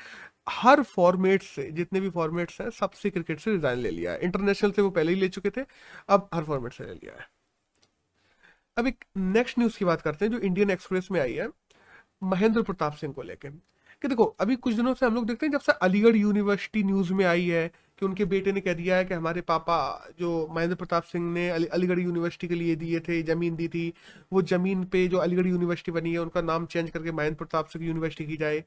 हर 0.52 0.82
फॉर्मेट 0.86 1.44
से, 1.44 1.70
जितने 1.72 2.00
भी 2.00 2.10
फॉर्मेट्स 2.10 2.62
हैं, 2.62 2.70
सबसे 2.72 3.10
क्रिकेट 3.10 3.40
से 3.40 3.52
रिजाइन 3.52 3.80
ले 3.80 3.92
लिया 3.92 4.12
है। 4.12 4.20
इंटरनेशनल 4.22 4.72
से 4.72 4.82
वो 4.82 4.90
पहले 4.92 5.12
ही 5.12 5.20
ले 5.20 5.30
चुके 5.30 5.50
थे, 5.50 5.66
अब 6.10 6.30
हर 6.34 6.44
फॉर्मेट 6.44 6.74
से 6.74 6.84
ले 6.84 6.94
लिया 6.94 7.14
है। 7.14 7.28
अब 8.78 8.88
एक 8.88 9.06
नेक्स्ट 9.18 9.60
न्यूज़ 9.60 9.78
की 9.78 9.86
बात 9.86 10.02
करते 10.02 10.26
हैं, 10.26 10.32
जो 10.32 10.40
इंडियन 10.40 10.70
एक्सप्रेस 10.70 11.08
में 11.12 11.20
आई 11.22 11.34
है, 11.34 11.48
महेंद्र 12.24 12.62
प्रताप 12.62 12.94
सिंह 12.94 13.14
को 13.14 13.22
लेकर 13.22 13.50
कि 14.02 14.08
देखो, 14.08 14.24
अभी 14.40 14.56
कुछ 14.56 14.74
दिनों 14.74 14.94
से 14.94 15.06
हम 15.06 15.16
लोग 15.16 15.26
देखते 15.28 15.46
हैं, 15.46 15.54
जब 15.54 15.60
से 15.60 15.72
अलीगढ़ 15.82 16.16
यूनिवर्सिटी 16.16 16.84
न्यूज़ 16.84 17.14
में 17.14 17.26
आई 17.26 17.46
है 17.48 17.72
कि 18.04 18.06
उनके 18.06 18.26
बेटे 18.26 18.52
ने 18.52 18.62
कह 18.62 18.74
दिया 18.74 18.96
है 18.98 19.06
कि 19.06 19.14
हमारे 19.14 19.42
पापा 19.42 19.76
जो 20.20 20.30
महेंद्र 20.52 20.76
प्रताप 20.76 21.04
सिंह 21.04 21.32
ने 21.34 21.50
अली, 21.50 21.66
अलीगढ़ 21.68 22.00
यूनिवर्सिटी 22.00 22.48
के 22.48 22.56
लिए 22.56 22.76
दिए 22.76 23.00
थे 23.00 23.22
ज़मीन 23.24 23.56
दी 23.56 23.68
थी 23.68 23.94
वो 24.34 24.42
ज़मीन 24.44 24.84
पे 24.86 25.08
जो 25.08 25.18
अलीगढ़ 25.18 25.48
यूनिवर्सिटी 25.48 25.92
बनी 25.92 26.12
है 26.14 26.20
उनका 26.20 26.42
नाम 26.42 26.66
चेंज 26.66 26.90
करके 26.90 27.12
महेंद्र 27.12 27.38
प्रताप 27.38 27.68
सिंह 27.68 27.86
यूनिवर्सिटी 27.86 28.26
की 28.26 28.38
जाए। 28.38 28.60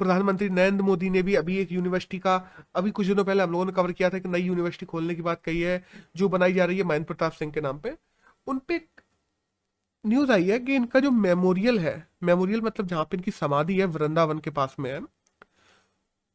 प्रधानमंत्री 0.00 0.48
नरेंद्र 0.50 0.84
मोदी 0.84 1.10
ने 1.10 1.22
भी 1.22 1.34
अभी 1.34 1.56
एक 1.58 1.72
यूनिवर्सिटी 1.72 2.18
का 2.18 2.36
अभी 2.74 2.90
कुछ 2.90 3.06
दिनों 3.06 3.24
पहले 3.24 3.42
हम 3.42 3.52
लोगों 3.52 3.64
ने 3.66 3.72
कवर 3.72 3.92
किया 3.92 4.10
था 4.10 4.18
कि 4.18 4.28
नई 4.28 4.42
यूनिवर्सिटी 4.42 4.86
खोलने 4.86 5.14
की 5.14 5.22
बात 5.22 5.42
कही 5.44 5.60
है 5.60 5.82
जो 6.16 6.28
बनाई 6.28 6.52
जा 6.52 6.64
रही 6.64 6.78
है 6.78 6.84
महेंद्र 6.84 7.06
प्रताप 7.06 7.32
सिंह 7.32 7.52
के 7.52 7.60
नाम 7.60 7.78
पे। 7.78 7.96
उन 8.46 8.58
पे 8.68 8.80
न्यूज़ 10.04 10.32
आई 10.32 10.44
है 10.44 10.58
कि 10.60 10.74
इनका 10.76 11.00
जो 11.00 11.10
मेमोरियल 11.10 11.78
है 11.78 11.96
मेमोरियल 12.22 12.60
मतलब 12.60 12.86
जहाँ 12.86 13.04
पे 13.04 13.16
इनकी 13.16 13.30
समाधि 13.30 13.78
है 13.80 13.84
वृंदावन 13.88 14.38
के 14.38 14.50
पास 14.50 14.76
में 14.80 14.90
है। 14.92 15.00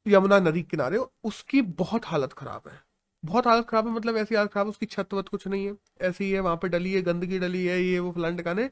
यमुना 0.09 0.39
नदी 0.39 0.61
किनारे, 0.63 0.97
उसकी 1.23 1.61
बहुत 1.61 2.05
हालत 2.05 2.33
खराब 2.33 2.67
है। 2.67 2.79
बहुत 3.23 3.47
हालत 3.47 3.67
खराब 3.69 3.87
है 3.87 3.93
मतलब 3.93 4.17
ऐसी 4.17 4.35
हालत 4.35 4.51
खराब 4.53 4.65
है, 4.67 4.69
उसकी 4.69 4.85
छत 4.85 5.13
वत 5.13 5.27
कुछ 5.29 5.47
नहीं 5.47 5.65
है। 5.65 5.73
ऐसी 6.01 6.23
ही 6.23 6.31
है 6.31 6.39
वहाँ 6.39 6.55
पे 6.57 6.67
डली 6.69 6.93
है, 6.93 7.01
गंदगी 7.01 7.39
डली 7.39 7.65
है, 7.65 7.81
ये 7.81 7.99
वो 7.99 8.11
फलान 8.11 8.37
टकाने 8.37 8.69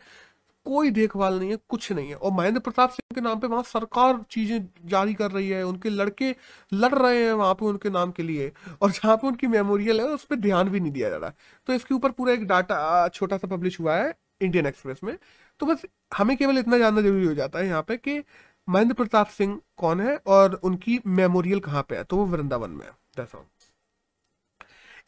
कोई 0.65 0.89
देखभाल 0.91 1.37
नहीं 1.39 1.49
है, 1.49 1.57
कुछ 1.69 1.91
नहीं 1.91 2.09
है। 2.09 2.15
और 2.15 2.31
महेंद्र 2.33 2.59
प्रताप 2.59 2.89
सिंह 2.91 3.15
के 3.15 3.21
नाम 3.21 3.39
पे 3.39 3.47
वहाँ 3.47 3.63
सरकार 3.63 4.19
चीज़ें 4.31 4.67
जारी 4.85 5.13
कर 5.13 5.31
रही 5.31 5.49
है, 5.49 5.61
उनके 5.63 5.89
लड़के 5.89 6.35
लड़ 6.73 6.93
रहे 6.93 7.23
हैं 7.25 7.33
वहाँ 7.33 7.53
पे 7.53 7.65
उनके 7.65 7.89
नाम 7.89 8.11
के 8.11 8.23
लिए। 8.23 8.51
और 8.81 8.91
जहाँ 8.91 9.15
पे 9.17 9.27
उनकी 9.27 9.47
मेमोरियल 9.47 10.01
है, 10.01 10.07
उस 10.07 10.23
पर 10.25 10.35
ध्यान 10.37 10.69
भी 10.69 10.79
नहीं 10.79 10.91
दिया 10.91 11.09
जा 11.09 11.17
रहा 11.17 11.33
तो 11.67 11.73
इसके 11.73 11.93
ऊपर 11.95 12.11
पूरा 12.11 12.33
एक 12.33 12.45
डाटा 12.47 13.07
छोटा 13.09 13.37
सा 13.37 13.47
पब्लिश 13.47 13.79
हुआ 13.79 13.95
है, 13.95 14.13
इंडियन 14.41 14.65
एक्सप्रेस 14.65 14.99
में। 15.03 15.17
तो 15.59 15.65
बस 15.65 15.85
हमें 16.17 16.35
केवल 16.37 16.57
इतना 16.57 16.77
जानना 16.77 17.01
ज़रूरी 17.01 17.25
हो 17.25 17.33
जाता 17.33 17.59
है 17.59 17.67
यहाँ 17.67 17.81
पे 17.83 17.97
कि 17.97 18.19
महेंद्र 18.67 18.93
प्रताप 18.95 19.27
सिंह 19.29 19.59
कौन 19.77 20.01
है 20.01 20.15
और 20.27 20.53
उनकी 20.63 20.99
मेमोरियल 21.07 21.59
कहाँ 21.59 21.85
पे 21.89 21.95
है? 21.95 22.03
तो 22.03 22.17
वो 22.17 22.25
वृंदावन 22.27 22.69
में 22.71 22.85
है 22.85 23.25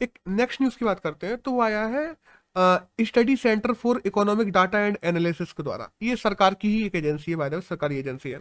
एक 0.02 0.18
नेक्स्ट 0.28 0.60
न्यूज़ 0.60 0.76
की 0.78 0.84
बात 0.84 1.00
करते 1.00 1.26
हैं 1.26 1.36
तो 1.38 1.52
वो 1.52 1.60
आया 1.62 1.84
है 1.86 3.04
Study 3.06 3.36
Centre 3.36 3.72
for 3.74 4.00
Economic 4.06 4.50
Data 4.52 4.78
and 4.78 4.96
Analysis 5.04 5.52
के 5.52 5.62
द्वारा। 5.62 5.90
ये 6.02 6.16
सरकार 6.16 6.54
की 6.54 6.68
ही 6.68 6.84
एक 6.86 6.94
एजेंसी 6.96 7.32
है 7.32 7.60
सरकारी 7.60 7.98
एजेंसी 7.98 8.30
है। 8.30 8.40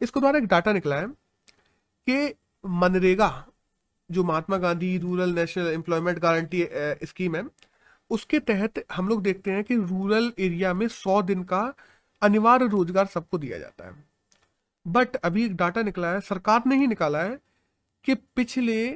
इसके 0.00 0.20
द्वारा 0.20 0.38
एक 0.38 0.46
डाटा 0.46 0.72
निकला 0.72 0.96
है 0.96 1.06
कि 1.06 2.34
मनरेगा, 2.64 3.46
जो 4.10 4.24
Mahatma 4.24 4.56
Gandhi 4.58 4.96
Rural 4.98 5.34
National 5.34 5.66
Employment 5.66 6.18
Guarantee 6.18 6.66
Scheme 7.06 7.36
है, 7.36 7.44
उसके 8.10 8.38
तहत 8.40 8.84
हम 8.92 9.08
लोग 9.08 9.22
देखते 9.22 9.50
हैं 9.50 9.64
कि 9.64 9.76
रूरल 9.76 10.32
एरिया 10.38 10.74
में 10.74 10.86
सौ 10.90 11.20
दिन 11.22 11.42
का 11.44 11.62
अनिवार्य 12.22 12.66
रोज़गार 12.68 13.06
सबको 13.06 13.38
दिया 13.38 13.58
जाता 13.58 13.86
है। 13.86 13.94
बट 14.86 15.16
अभी 15.16 15.44
एक 15.44 15.56
डाटा 15.56 15.82
निकला 15.82 16.12
है, 16.12 16.20
सरकार 16.20 16.62
ने 16.66 16.76
ही 16.76 16.86
निकाला 16.86 17.22
है 17.22 17.38
कि 18.04 18.14
पिछले 18.14 18.88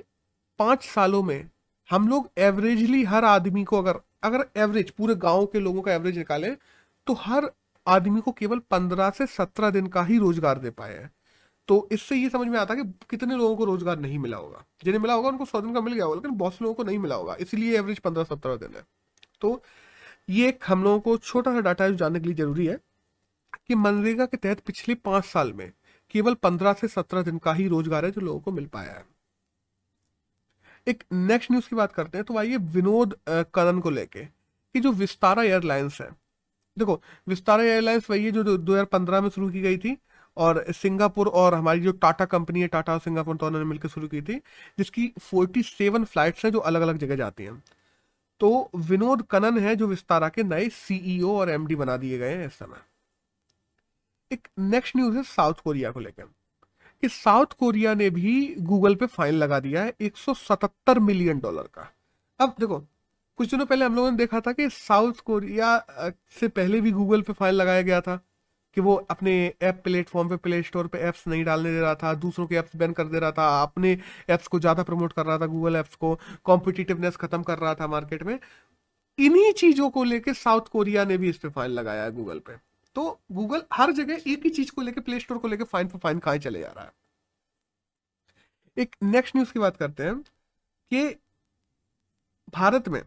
पाँच 0.59 0.85
सालों 0.85 1.23
में 1.23 1.49
हम 1.88 2.09
लोग 2.09 2.31
एवरेजली 2.38 3.03
हर 3.05 3.25
आदमी 3.25 3.64
को 3.64 3.79
अगर 3.79 4.01
अगर 4.23 4.47
एवरेज 4.57 4.90
पूरे 4.90 5.14
गाँव 5.14 5.47
के 5.47 5.61
लोगों 5.61 5.83
का 5.83 5.92
एवरेज 5.92 6.18
निकालें 6.18 6.55
तो 7.07 7.14
हर 7.14 7.51
आदमी 7.87 8.20
को 8.20 8.33
केवल 8.33 8.59
पंद्रह 8.70 9.11
से 9.11 9.27
सत्रह 9.27 9.70
दिन 9.70 9.87
का 9.87 10.03
ही 10.05 10.18
रोज़गार 10.18 10.59
दे 10.59 10.70
पाए 10.70 10.94
हैं। 10.94 11.11
तो 11.68 11.88
इससे 11.92 12.16
ये 12.16 12.29
समझ 12.29 12.47
में 12.49 12.59
आता 12.59 12.75
है 12.75 12.83
कि 12.83 12.92
कितने 13.11 13.37
लोगों 13.37 13.57
को 13.57 13.64
रोज़गार 13.64 13.99
नहीं 13.99 14.18
मिला 14.18 14.37
होगा। 14.37 14.64
जिन्हें 14.85 15.01
मिला 15.03 15.14
होगा, 15.14 15.29
उनको 15.29 15.44
सौ 15.44 15.61
दिन 15.61 15.75
का 15.75 15.81
मिल 15.81 15.94
गया 15.94 16.05
होगा, 16.05 16.14
लेकिन 16.16 16.37
बहुत 16.38 16.55
से 16.55 16.64
लोगों 16.64 16.75
को 16.75 16.85
नहीं 16.85 16.99
मिला 16.99 17.14
होगा। 17.14 17.37
इसीलिए 17.40 17.77
एवरेज 17.79 17.99
पंद्रह 17.99 18.25
सत्रह 18.25 18.57
दिन 18.57 18.75
है। 18.77 18.83
तो 19.40 19.62
ये 20.31 20.49
एक 20.49 20.64
हम 20.66 20.85
लोगों 20.85 21.01
को 21.01 21.16
छोटा 21.18 21.53
सा 21.53 21.61
डाटा 21.61 21.88
जानने 21.88 22.20
के 22.20 22.27
लिए 22.27 22.35
ज़रूरी 22.35 22.66
है। 22.66 22.79
कि 23.59 23.75
मनरेगा 23.75 24.27
के 24.27 24.37
तहत 24.37 24.61
पिछले 24.61 24.95
पाँच 24.95 25.25
साल 25.25 25.53
में 25.53 25.71
केवल 26.14 26.35
पंद्रह 26.35 26.73
से 26.73 26.88
सत्रह 26.88 27.23
दिन 27.23 27.38
का 27.38 27.53
ही 27.53 27.67
रोज़गार 27.69 28.05
है 28.05 28.11
जो 28.11 28.21
लोगों 28.21 28.40
को 28.40 28.53
मिल 28.53 28.67
पाया 28.67 28.93
है। 28.93 29.05
एक 30.87 31.05
नेक्स्ट 31.12 31.51
न्यूज़ 31.51 31.69
की 31.69 31.77
बात 31.77 31.93
करते 31.93 32.19
हैं 32.19 32.25
तो 32.25 32.37
आइए 32.38 32.57
विनोद 32.57 33.17
करण 33.29 33.81
को 33.81 33.90
लेके 33.90 34.25
कि 34.25 34.81
जो 34.81 34.93
विस्तारा 34.93 35.43
एयरलाइंस 35.43 36.01
है। 36.01 36.09
देखो, 36.77 37.01
विस्तारा 37.29 37.64
एयरलाइंस 37.64 38.11
वही 38.11 38.25
है 38.25 38.31
जो 38.33 38.57
2015 38.59 39.21
में 39.21 39.29
शुरू 39.31 39.51
की 39.51 39.61
गई 39.61 39.77
थी 39.79 39.97
और 40.37 40.64
सिंगापुर 40.73 41.29
और 41.29 41.55
हमारी 41.55 41.81
जो 41.81 41.93
टाटा 41.95 42.25
कंपनी 42.25 42.61
है, 42.61 42.69
टाटा 42.69 42.93
और 42.93 43.01
सिंगापुर 43.01 43.37
दोनों 43.37 43.59
ने 43.59 43.64
मिलकर 43.64 43.88
शुरू 43.88 44.09
की 44.09 44.23
थी, 44.23 44.40
जिसकी 44.79 45.12
47 45.23 46.05
फ्लाइट्स 46.05 46.45
हैं 46.45 46.53
जो 46.53 46.59
अलग 46.61 46.81
अलग 46.81 46.99
जगह 46.99 47.17
जाती 47.17 47.45
हैं। 47.45 47.62
तो 48.40 48.71
विनोद 48.79 49.23
कनन 49.23 49.59
है 49.59 49.77
जो 49.77 49.87
विस्तारा 49.87 50.29
के 50.29 50.43
नए 50.45 50.69
सीईओ 50.71 51.37
और 51.37 51.51
एमडी 51.51 51.75
बना 51.75 51.97
दिए 51.97 52.19
गए 52.19 52.35
हैं 52.37 52.47
इस 52.47 52.53
समय। 52.55 52.79
एक 54.31 54.49
नेक्स्ट 54.61 54.97
न्यूज़ 54.97 55.17
है 55.17 55.23
साउथ 55.25 55.55
कोरिया 55.65 55.91
को 55.91 56.01
लेकर 56.01 56.25
कि 57.03 57.09
साउथ 57.09 57.53
कोरिया 57.59 57.95
ने 57.95 58.09
भी 58.11 58.55
गूगल 58.63 58.95
पे 58.95 59.07
फाइन 59.07 59.35
लगा 59.35 59.61
दिया 59.61 59.83
है 59.83 59.95
177 60.03 60.99
मिलियन 61.01 61.41
डॉलर 61.41 61.69
का। 61.75 61.91
अब 62.41 62.55
देखो, 62.61 62.79
कुछ 63.39 63.51
दिनों 63.51 63.67
पहले 63.67 63.85
हम 63.85 63.95
लोगों 63.97 64.11
ने 64.11 64.17
देखा 64.17 64.41
था 64.41 64.53
कि 64.53 64.69
साउथ 64.69 65.21
कोरिया 65.25 65.77
से 66.41 66.49
पहले 66.51 66.81
भी 66.81 66.91
गूगल 66.93 67.23
पे 67.23 67.33
फाइन 67.33 67.55
लगाया 67.55 67.83
गया 67.83 68.01
था 68.01 68.17
कि 68.77 68.81
वो 68.81 68.95
अपने 69.11 69.35
ऐप 69.63 69.81
प्लेटफॉर्म 69.85 70.29
पे 70.29 70.37
प्ले 70.39 70.63
स्टोर 70.63 70.87
पे 70.87 70.99
ऐप्स 70.99 71.27
नहीं 71.29 71.45
डालने 71.45 71.73
दे 71.73 71.81
रहा 71.81 71.95
था, 71.95 72.15
दूसरों 72.15 72.47
के 72.47 72.57
ऐप्स 72.57 72.77
बैन 72.77 72.93
कर 72.93 73.05
दे 73.05 73.19
रहा 73.19 73.33
था, 73.33 73.63
अपने 73.63 73.99
ऐप्स 74.31 74.47
को 74.47 74.61
ज़्यादा 74.61 74.83
प्रमोट 74.83 75.13
कर 75.13 75.27
रहा 75.27 75.39
था 75.39 75.47
गूगल 75.47 75.77
ऐप्स 75.77 75.95
को 75.95 76.19
कॉम्पिटिटिवनेस 76.45 77.17
खत्म 77.17 77.43
कर 77.43 77.59
रहा 77.59 77.75
था 77.75 77.87
मार्केट 77.87 78.23
में। 78.23 78.39
इन्हीं 79.19 79.53
चीज़ों 79.53 79.91
को 79.91 80.05
लेके 80.05 80.35
साउथ 80.35 80.69
कोरिया 80.69 81.05
ने 81.05 81.19
भी 81.19 81.29
इस 81.29 81.37
पे 81.39 81.49
फाइन 81.49 81.71
लगाया 81.71 82.05
है 82.05 82.13
गूगल 82.13 82.39
पे। 82.39 82.57
तो 82.97 83.21
गूगल 83.33 83.63
हर 83.73 83.93
जगह 83.93 84.31
एक 84.33 84.45
ही 84.45 84.51
चीज़ 84.51 84.71
को 84.73 84.83
लेकर 84.83 85.01
प्ले 85.01 85.21
स्टोर 85.21 85.39
को 85.39 85.49
लेकर 85.49 85.65
फाइन 85.65 85.89
पर 85.89 85.99
फाइन 85.99 86.19
कहा 86.19 86.37
चले 86.39 86.61
जा 86.61 86.69
रहा 86.69 86.85
है। 86.85 86.93
एक 88.77 88.97
नेक्स्ट 89.05 89.37
न्यूज़ 89.37 89.53
की 89.53 89.59
बात 89.59 89.77
करते 89.77 90.03
हैं 90.03 90.21
कि 90.91 91.05
भारत 92.55 92.89
में 92.89 93.03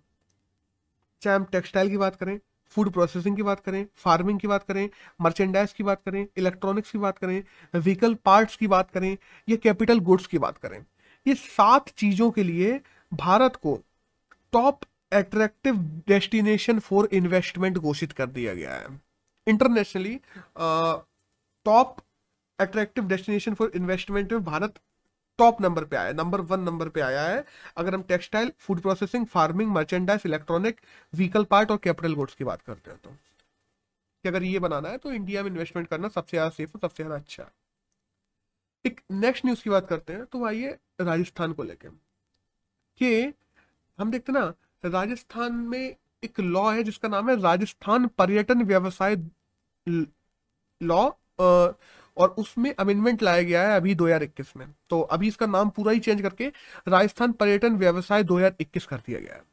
चाहे 1.22 1.36
हम 1.36 1.44
टेक्सटाइल 1.52 1.90
की 1.90 1.98
बात 1.98 2.16
करें 2.16 2.40
फ़ूड 2.72 2.92
प्रोसेसिंग 2.92 3.36
की 3.36 3.44
बात 3.44 3.60
करें 3.60 3.86
फ़ार्मिंग 3.96 4.40
की 4.40 4.48
बात 4.48 4.64
करें 4.64 4.90
मर्चेंडाइज 5.22 5.74
की 5.74 5.84
बात 5.84 6.02
करें 6.06 6.26
इलेक्ट्रॉनिक्स 6.38 6.92
की 6.92 6.98
बात 6.98 7.18
करें 7.18 7.44
व्हीकल 7.76 8.14
पार्ट्स 8.26 8.56
की 8.56 8.68
बात 8.68 8.92
करें 8.92 9.18
या 9.48 9.56
कैपिटल 9.56 10.00
गुड्स 10.02 10.28
की 10.28 10.38
बात 10.38 10.58
करें, 10.58 10.80
ये 11.26 11.34
सात 11.36 11.90
चीज़ों 11.90 12.30
के 12.32 12.44
लिए 12.44 12.80
भारत 13.12 13.56
को 13.56 13.80
top 14.54 14.80
attractive 15.12 15.76
destination 16.08 16.80
for 16.80 17.10
investment 17.14 17.78
घोषित 17.78 18.12
कर 18.12 18.28
दिया 18.30 18.54
गया 18.54 18.74
है। 18.74 18.88
Internationally 19.48 20.20
top 21.66 21.96
attractive 22.60 23.08
destination 23.08 23.54
for 23.54 23.72
investment 23.76 24.34
में 24.34 24.44
भारत 24.44 24.80
टॉप 25.40 25.62
नंबर 25.62 25.84
पे 25.86 25.96
आया 25.96 26.12
नंबर 26.14 26.42
वन 26.44 26.60
नंबर 26.62 26.90
पे 26.90 27.02
आया 27.02 27.22
है। 27.24 27.44
अगर 27.78 27.94
हम 27.96 28.02
textile 28.04 28.52
food 28.60 28.80
processing 28.82 29.26
farming 29.28 29.72
merchandise 29.72 30.22
electronic 30.26 30.80
vehicle 31.14 31.44
part 31.46 31.72
और 31.72 31.78
कैपिटल 31.84 32.14
गुड्स 32.16 32.36
की 32.36 32.44
बात 32.44 32.62
करते 32.62 32.92
हैं 32.92 33.00
तो। 33.00 33.10
कि 34.24 34.30
अगर 34.30 34.44
ये 34.44 34.60
बनाना 34.60 34.90
है 34.90 34.98
तो 34.98 35.12
इंडिया 35.14 35.44
में 35.44 35.50
इन्वेस्टमेंट 35.52 35.88
करना 35.88 36.08
सबसे 36.10 36.38
ज़्यादा 36.38 36.50
सेफ़ 36.50 36.72
और 36.76 36.82
सबसे 36.82 37.04
ज़्यादा 37.04 37.16
अच्छा 37.16 37.50
एक 38.86 39.02
नेक्स्ट 39.14 39.46
न्यूज़ 39.46 39.64
की 39.64 39.70
बात 39.70 39.88
करते 39.88 40.14
हैं 40.14 40.26
तो 40.26 40.46
आइए 40.46 40.78
राजस्थान 41.02 41.54
को 41.54 41.64
लेकर 41.64 41.90
कि 43.02 43.34
हम 44.00 44.12
देखते 44.12 44.32
ना, 44.32 44.54
राजस्थान 44.84 45.54
में 45.54 45.96
एक 46.24 46.40
लॉ 46.40 46.70
है 46.74 46.84
जिसका 46.84 47.08
नाम 47.10 47.30
है 47.30 47.40
राजस्थान 47.42 48.08
पर्यटन 48.18 48.64
व्यवसाय 48.66 49.16
लॉ 49.88 51.10
और 52.18 52.30
उसमें 52.40 52.74
अमेंडमेंट 52.76 53.24
लाया 53.24 53.42
गया 53.42 53.68
है 53.70 53.76
अभी 53.76 53.94
2021 53.96 54.56
में। 54.58 54.68
तो 54.90 55.02
अभी 55.02 55.28
इसका 55.28 55.46
नाम 55.46 55.70
पूरा 55.70 55.92
ही 55.92 56.00
चेंज 56.00 56.22
करके 56.22 56.48
राजस्थान 56.88 57.32
पर्यटन 57.32 57.76
व्यवसाय 57.78 58.24
2021 58.24 58.86
कर 58.86 58.98
दिया 58.98 59.20
गया 59.20 59.36
है। 59.36 59.44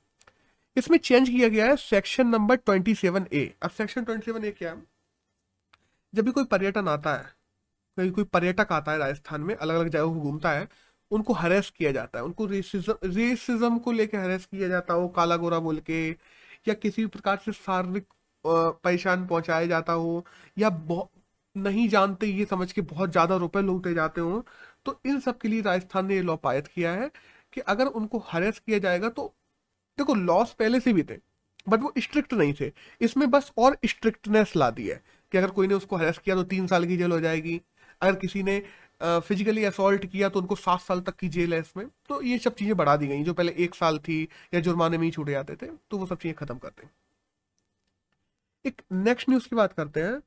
इसमें 0.76 0.98
चेंज 0.98 1.28
किया 1.28 1.48
गया 1.48 1.66
है 1.66 1.76
सेक्शन 1.76 2.26
नंबर 2.28 2.56
27 2.68 3.26
ए 3.32 3.52
अब 3.62 3.70
सेक्शन 3.70 4.04
27 4.04 4.44
ए 4.44 4.50
क्या 4.50 4.72
है? 4.72 4.82
जब 6.14 6.24
भी 6.24 6.32
कोई 6.32 6.44
पर्यटन 6.44 6.88
आता 6.88 7.14
है, 7.14 7.24
कोई 7.98 8.10
कोई 8.10 8.24
पर्यटक 8.24 8.72
आता 8.72 8.92
है 8.92 8.98
राजस्थान 8.98 9.40
में 9.40 9.54
अलग 9.54 9.74
अलग 9.74 9.88
जगहों 9.88 10.14
को 10.14 10.20
घूमता 10.20 10.50
है, 10.50 10.68
उनको 11.10 11.32
हरेस 11.32 11.70
किया 11.70 11.92
जाता 11.92 12.18
है। 12.18 12.24
उनको 12.24 12.46
रेसिज्म 12.46 12.94
रेसिज्म 13.04 13.78
को 13.78 13.92
लेकर 13.92 14.18
हरेस 14.18 14.46
किया 14.46 14.68
जाता 14.68 14.94
हो, 14.94 15.08
काला 15.08 15.36
गोरा 15.36 15.58
बोल 15.58 15.78
के, 15.80 16.10
या 16.68 16.74
किसी 16.74 17.02
भी 17.02 17.08
प्रकार 17.08 17.36
से 17.44 17.52
शारीरिक 17.52 18.06
परेशान 18.46 19.26
पहुँचाया 19.26 19.66
जाता 19.66 19.92
हो 19.92 20.24
या 20.56 20.70
नहीं 21.56 21.88
जानते 21.88 22.26
ये 22.26 22.44
समझ 22.44 22.70
के 22.72 22.80
बहुत 22.82 23.10
ज़्यादा 23.10 23.36
रुपए 23.36 23.60
लूटे 23.62 23.92
जाते 23.94 24.20
हो 24.20 24.44
तो 24.86 25.00
इन 25.06 25.20
सब 25.20 25.38
के 25.38 25.48
लिए 25.48 25.62
राजस्थान 25.62 26.06
ने 26.06 26.14
ये 26.14 26.22
लॉ 26.22 26.36
पायत 26.38 26.66
किया 26.66 26.92
है 26.92 27.10
कि 27.52 27.60
अगर 27.62 27.86
उनको 27.88 28.18
हरेस 28.28 28.58
किया 28.58 28.78
जाएगा 28.78 29.08
तो 29.10 29.26
देखो 29.98 30.14
लॉस 30.14 30.52
पहले 30.58 30.80
से 30.80 30.92
भी 30.92 31.02
थे 31.02 31.18
बट 31.66 31.80
वो 31.80 31.92
स्ट्रिक्ट 31.98 32.32
नहीं 32.34 32.54
थे। 32.60 32.70
इसमें 33.00 33.30
बस 33.30 33.52
और 33.58 33.76
स्ट्रिक्टनेस 33.86 34.52
ला 34.56 34.70
दी 34.70 34.88
है 34.88 35.00
कि 35.32 35.38
अगर 35.38 35.50
कोई 35.50 35.66
ने 35.66 35.74
उसको 35.74 35.96
हरेस 35.96 36.18
किया 36.18 36.36
तो 36.36 36.42
तीन 36.44 36.66
साल 36.66 36.84
की 36.86 36.96
जेल 36.96 37.12
हो 37.12 37.20
जाएगी, 37.20 37.60
अगर 38.00 38.16
किसी 38.16 38.42
ने 38.42 38.62
फिजिकली 39.02 39.64
असोल्ट 39.64 40.06
किया 40.06 40.28
तो 40.28 40.40
उनको 40.40 40.56
सात 40.56 40.80
साल 40.80 41.00
तक 41.00 41.16
की 41.16 41.28
जेल 41.28 41.54
है 41.54 41.60
इसमें 41.60 41.86
तो 42.08 42.20
ये 42.22 42.38
सब 42.38 42.54
चीज़ें 42.54 42.76
बढ़ा 42.76 42.96
दी 42.96 43.06
गई, 43.06 43.22
जो 43.24 43.34
पहले 43.34 43.52
एक 43.58 43.74
साल 43.74 43.98
थी 44.00 44.22
या 44.54 44.60
जुर्माने 44.60 44.98
में 44.98 45.04
ही 45.04 45.10
छूटे 45.10 45.32
जाते 45.32 45.56
थे 45.56 45.66
तो 45.90 45.98
वो 45.98 46.06
सब 46.06 46.18
चीज़ें 46.18 46.34
खत्म 46.36 46.58
करते 46.58 46.86
हैं। 46.86 46.92
एक 48.64 48.82
नेक्स्ट 48.92 49.28
न्यूज़ 49.28 49.48
की 49.48 49.56
बात 49.56 49.72
करते 49.72 50.02
हैं 50.02 50.20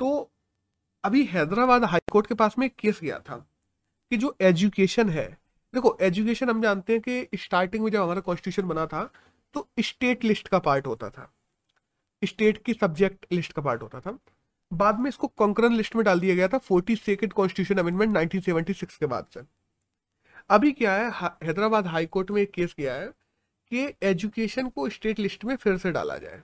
तो 0.00 0.30
अभी 1.04 1.24
हैदराबाद 1.24 1.84
हाईकोर्ट 1.84 2.26
के 2.26 2.34
पास 2.34 2.54
में 2.58 2.66
एक 2.66 2.74
केस 2.78 3.00
गया 3.02 3.18
था 3.20 3.36
कि 4.12 4.16
जो 4.16 4.36
एजुकेशन 4.40 5.10
है, 5.10 5.28
देखो 5.74 5.96
एजुकेशन 6.00 6.50
हम 6.50 6.62
जानते 6.62 6.92
हैं 6.92 7.02
कि 7.02 7.38
स्टार्टिंग 7.38 7.84
में 7.84 7.90
जब 7.90 8.02
हमारा 8.02 8.20
कॉन्स्टिट्यूशन 8.20 8.68
बना 8.68 8.86
था 8.86 9.10
तो 9.54 9.68
स्टेट 9.80 10.24
लिस्ट 10.24 10.48
का 10.48 10.58
पार्ट 10.58 10.86
होता 10.86 11.10
था। 11.10 11.32
स्टेट 12.22 12.62
की 12.64 12.74
सब्जेक्ट 12.74 13.26
लिस्ट 13.32 13.52
का 13.52 13.62
पार्ट 13.62 13.82
होता 13.82 14.00
था। 14.00 14.18
बाद 14.72 14.98
में 15.00 15.08
इसको 15.08 15.26
कॉन्करन 15.26 15.72
लिस्ट 15.72 15.96
में 15.96 16.04
डाल 16.04 16.20
दिया 16.20 16.34
गया 16.34 16.48
था 16.48 16.58
फोर्टी 16.58 16.96
सेकेंड 16.96 17.32
कॉन्स्टिट्यूशन 17.32 17.80
अमेंडमेंट 17.80 18.16
1976 18.16 18.96
के 18.96 19.06
बाद 19.06 19.26
से। 19.34 19.40
अभी 20.50 20.72
क्या 20.72 20.94
है 20.94 21.10
हैदराबाद 21.42 21.86
हाईकोर्ट 21.86 22.30
में 22.30 22.42
एक 22.42 22.50
केस 22.50 22.74
गया 22.78 22.94
है 22.94 23.06
कि 23.72 23.92
एजुकेशन 24.02 24.68
को 24.68 24.88
स्टेट 24.88 25.18
लिस्ट 25.18 25.44
में 25.44 25.54
फिर 25.56 25.76
से 25.78 25.90
डाला 25.90 26.16
जाए। 26.16 26.42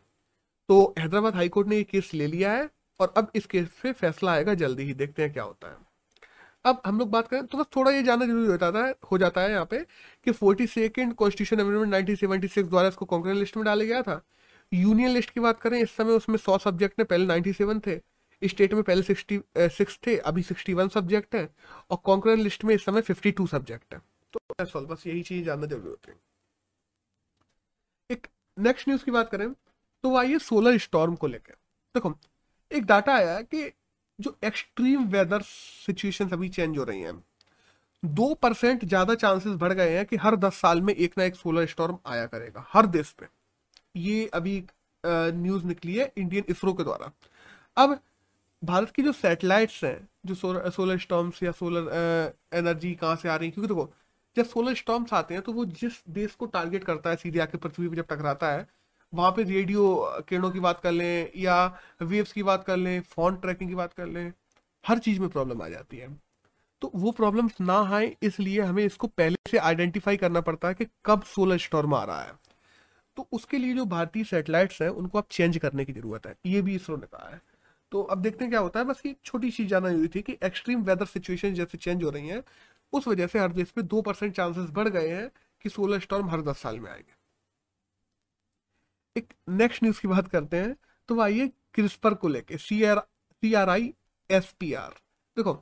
तो 0.69 0.95
हैदराबाद 0.99 1.35
हाईकोर्ट 1.35 1.69
ने 1.69 1.77
ये 1.77 1.85
केस 1.85 2.11
ले 2.15 2.27
लिया 2.27 2.53
है 2.53 2.69
और 3.01 3.13
अब 3.17 3.31
इस 3.37 3.47
केस 3.47 3.69
पे 3.83 3.93
फैसला 3.95 4.33
आएगा, 4.33 4.55
जल्दी 4.55 4.83
ही 4.85 4.95
देखते 4.95 5.23
हैं 5.23 5.33
क्या 5.33 5.43
होता 5.45 5.71
है। 5.71 5.77
अब 6.65 6.81
हम 6.87 6.99
लोग 6.99 7.11
बात 7.11 7.29
करें 7.29 7.47
तो 7.47 7.59
बस 7.59 7.67
थोड़ा 7.77 7.91
ये 7.91 8.03
जानना 8.03 8.27
ज़रूरी 8.27 8.49
होता 8.49 8.67
है 8.79 8.95
हो 9.11 9.19
जाता 9.19 9.41
है 9.41 9.51
यहाँ 9.51 9.65
पे 9.71 9.79
कि 10.27 10.31
forty 10.33 10.67
second 10.67 11.15
constitution 11.15 11.63
amendment 11.63 11.91
nineteen 11.91 12.17
seventy 12.17 12.49
six 12.49 12.69
द्वारा 12.69 12.89
इसको 12.89 13.05
कॉन्करेंट 13.07 13.39
लिस्ट 13.39 13.57
में 13.57 13.65
डाला 13.65 13.85
गया 13.85 14.03
था। 14.03 14.21
यूनियन 14.73 15.11
लिस्ट 15.11 15.31
की 15.31 15.41
बात 15.41 15.61
करें, 15.61 15.79
इस 15.81 15.95
समय 15.97 16.13
उसमें 16.13 16.37
सौ 16.39 16.57
सब्जेक्ट 16.59 16.99
ने, 16.99 17.05
पहले 17.05 17.27
नाइन्टी 17.27 17.53
सेवन 17.53 17.81
थे 17.81 18.01
स्टेट 18.43 18.75
में 18.75 18.83
पहले 18.83 19.03
सिक्सटी 19.03 19.41
सिक्स 19.59 19.99
थे, 20.07 20.17
अभी 20.19 20.43
सिक्सटी 20.43 20.73
वन 20.75 20.89
सब्जेक्ट 20.89 21.35
है, 21.35 21.49
और 21.91 21.97
कॉन्करेंट 22.05 22.41
लिस्ट 22.41 22.65
में 22.65 22.75
इस 22.75 22.85
समय 22.85 23.01
फिफ्टी 23.03 23.31
टू 23.33 23.47
सब्जेक्ट 23.47 23.95
है। 23.95 24.01
तो 24.33 24.81
बस 24.83 25.07
यही 25.07 25.23
चीज़ 25.23 25.45
जानना 25.45 25.67
ज़रूरी 25.67 25.89
होती 25.89 26.11
है। 26.11 26.17
एक 28.11 28.27
नेक्स्ट 28.57 28.89
न्यूज़ 28.89 29.05
की 29.05 29.11
बात 29.11 29.31
करें 29.31 29.47
तो 30.05 30.11
वो 30.11 30.17
आइए 30.19 30.39
सोलर 30.41 30.79
स्टॉर्म 30.79 31.15
को 31.15 31.27
लेकर 31.27 31.55
देखो, 31.95 32.15
एक 32.71 32.85
डाटा 32.85 33.15
आया 33.15 33.41
कि 33.43 33.71
जो 34.19 34.37
एक्सट्रीम 34.45 35.05
वेदर 35.09 35.43
सिचुएशन 35.43 36.29
अभी 36.31 36.49
चेंज 36.49 36.79
हो 36.79 36.85
रही 36.85 37.01
हैं, 37.01 37.23
दो 38.03 38.33
परसेंट 38.35 38.85
ज़्यादा 38.85 39.15
चांसेस 39.17 39.57
बढ़ 39.57 39.73
गए 39.73 39.97
हैं 39.97 40.05
कि 40.07 40.17
हर 40.17 40.37
दस 40.37 40.55
साल 40.57 40.81
में 40.81 40.95
एक 40.95 41.19
ना 41.19 41.25
एक 41.25 41.37
सोलर 41.37 41.67
स्टॉर्म 41.67 41.99
आया 42.07 42.27
करेगा, 42.27 42.67
हर 42.69 42.87
देश 42.89 43.11
पे 43.13 43.27
ये 44.01 44.27
अभी 44.35 44.63
न्यूज़ 45.05 45.65
निकली 45.67 45.95
है 45.95 46.13
इंडियन 46.19 46.45
इसरो 46.51 46.73
के 46.73 46.85
द्वारा। 46.85 47.11
अब 47.77 47.99
भारत 48.63 48.91
की 48.91 49.03
जो 49.03 49.13
सैटेलाइट्स 49.15 49.83
हैं, 49.85 50.09
जो 50.27 50.35
सोलर 50.35 50.71
सोलर 50.71 50.99
स्टॉर्म्स 50.99 51.43
या 51.43 51.53
सोलर 51.53 51.91
एनर्जी 52.55 52.95
कहाँ 52.95 53.17
से 53.17 53.29
आ 53.29 53.37
रही 53.37 53.49
है, 53.49 53.53
क्योंकि 53.53 53.69
देखो, 53.69 53.91
जब 54.37 54.45
सोलर 54.47 54.75
स्टॉर्म्स 54.75 55.13
आते 55.15 55.35
हैं 55.35 55.43
तो 55.43 55.53
वो 55.53 55.65
जिस 55.67 56.03
देश 56.11 56.35
को 56.35 56.47
टारगेट 56.47 56.85
करता 56.85 57.11
है, 57.11 57.17
सीधे 57.17 57.41
आके 57.41 57.59
पृथ्वी 57.59 57.89
पर 57.89 57.97
जब 57.97 58.07
टकराता 58.11 58.53
है 58.53 58.67
वहाँ 59.13 59.31
पे 59.31 59.43
रेडियो 59.43 60.13
किरणों 60.29 60.51
की 60.51 60.61
बात 60.61 60.81
कर 60.81 60.93
लें 60.93 61.31
या 61.37 61.79
वेव्स 62.03 62.33
की 62.33 62.43
बात 62.43 62.65
कर 62.65 62.77
लें, 62.77 63.01
फ़ोन 63.01 63.37
ट्रैकिंग 63.37 63.71
की 63.71 63.75
बात 63.75 63.93
कर 63.93 64.07
लें, 64.07 64.33
हर 64.87 64.99
चीज़ 64.99 65.21
में 65.21 65.29
प्रॉब्लम 65.29 65.63
आ 65.63 65.69
जाती 65.69 65.97
है। 65.97 66.09
तो 66.83 66.91
वो 66.95 67.11
प्रॉब्लम्स 67.11 67.61
ना 67.61 67.79
आए, 67.97 68.17
इसलिए 68.23 68.61
हमें 68.61 68.85
इसको 68.85 69.07
पहले 69.07 69.37
से 69.51 69.59
आइडेंटिफाई 69.59 70.17
करना 70.17 70.41
पड़ता 70.41 70.69
है 70.69 70.75
कि 70.75 70.87
कब 71.07 71.23
सोलर 71.23 71.59
स्टॉर्म 71.59 71.95
आ 71.95 72.05
रहा 72.05 72.23
है। 72.23 72.33
तो 73.17 73.29
उसके 73.33 73.59
लिए 73.59 73.75
जो 73.75 73.85
भारतीय 73.85 74.25
सैटेलाइट्स 74.25 74.83
हैं, 74.83 74.89
उनको 74.89 75.19
आप 75.19 75.27
चेंज 75.31 75.59
करने 75.59 75.85
की 75.85 75.93
ज़रूरत 75.93 76.27
है, 76.27 76.35
ये 76.47 76.63
भी 76.63 76.75
इसरो 76.75 76.97
ने 76.97 77.07
कहा 77.07 77.31
है। 77.31 77.41
तो 77.93 78.03
अब 78.03 78.23
देखते 78.23 78.45
हैं 78.45 78.51
क्या 78.51 78.61
होता 78.61 78.81
है, 78.81 78.87
बस 78.87 79.03
ये 79.07 79.15
छोटी 79.25 79.51
चीज़ 79.51 79.69
जाना 79.69 79.89
हुई 79.89 80.09
थी 80.09 80.23
कि 80.23 80.37
एक्सट्रीम 80.45 80.83
वेदर 80.83 81.07
सिचुएशन 81.07 81.55
जैसे 81.55 81.79
चेंज 81.79 82.05
हो 82.05 82.11
रही 82.11 82.29
हैं, 82.29 82.43
उस 82.93 83.09
वजह 83.09 83.27
से 83.27 83.39
हर 83.39 83.53
देश 83.53 83.71
पे 83.71 83.83
दो 83.83 84.03
परसेंट 84.03 84.35
चांसेस 84.35 84.71
बढ़ 84.71 84.89
गए 84.89 85.09
हैं 85.09 85.31
कि 85.65 85.69
सोलर 85.69 86.01
स्टॉर्म 86.01 86.31
हर 86.31 86.43
दस 86.43 86.59
साल 86.59 86.81
में 86.81 86.91
आएँगे। 86.91 87.16
एक 89.17 89.33
नेक्स्ट 89.51 89.83
न्यूज़ 89.83 90.01
की 90.01 90.09
बात 90.09 90.29
करते 90.29 90.57
हैं 90.57 90.77
तो 91.09 91.21
आइए 91.21 91.51
क्रिस्पर 91.75 92.15
को 92.15 92.29
लेके 92.29 92.59
C 92.59 92.83
R 92.85 92.99
C 92.99 93.55
R 93.55 93.69
I 93.71 93.93
S 94.31 94.55
P 94.61 94.73
R 94.75 94.95
देखो 95.37 95.55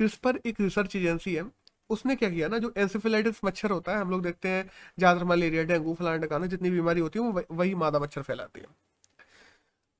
क्रिस्पर 0.00 0.40
एक 0.46 0.60
रिसर्च 0.60 0.96
एजेंसी 0.96 1.34
है। 1.34 1.44
उसने 1.90 2.14
क्या 2.16 2.28
किया 2.30 2.48
ना, 2.48 2.58
जो 2.58 2.72
एंसेफेलाइटिस 2.76 3.44
मच्छर 3.44 3.70
होता 3.70 3.92
है, 3.92 4.00
हम 4.00 4.10
लोग 4.10 4.22
देखते 4.22 4.48
हैं, 4.48 4.64
ज़्यादातर 4.98 5.24
मलेरिया 5.24 5.62
डेंगू, 5.64 5.94
फलाना 5.94 6.16
टकाना 6.16 6.46
जितनी 6.46 6.70
बीमारी 6.70 7.00
होती 7.00 7.18
है, 7.18 7.24
वो 7.24 7.42
वही 7.50 7.74
मादा 7.74 7.98
मच्छर 7.98 8.22
फैलाती 8.22 8.60
है। 8.60 8.66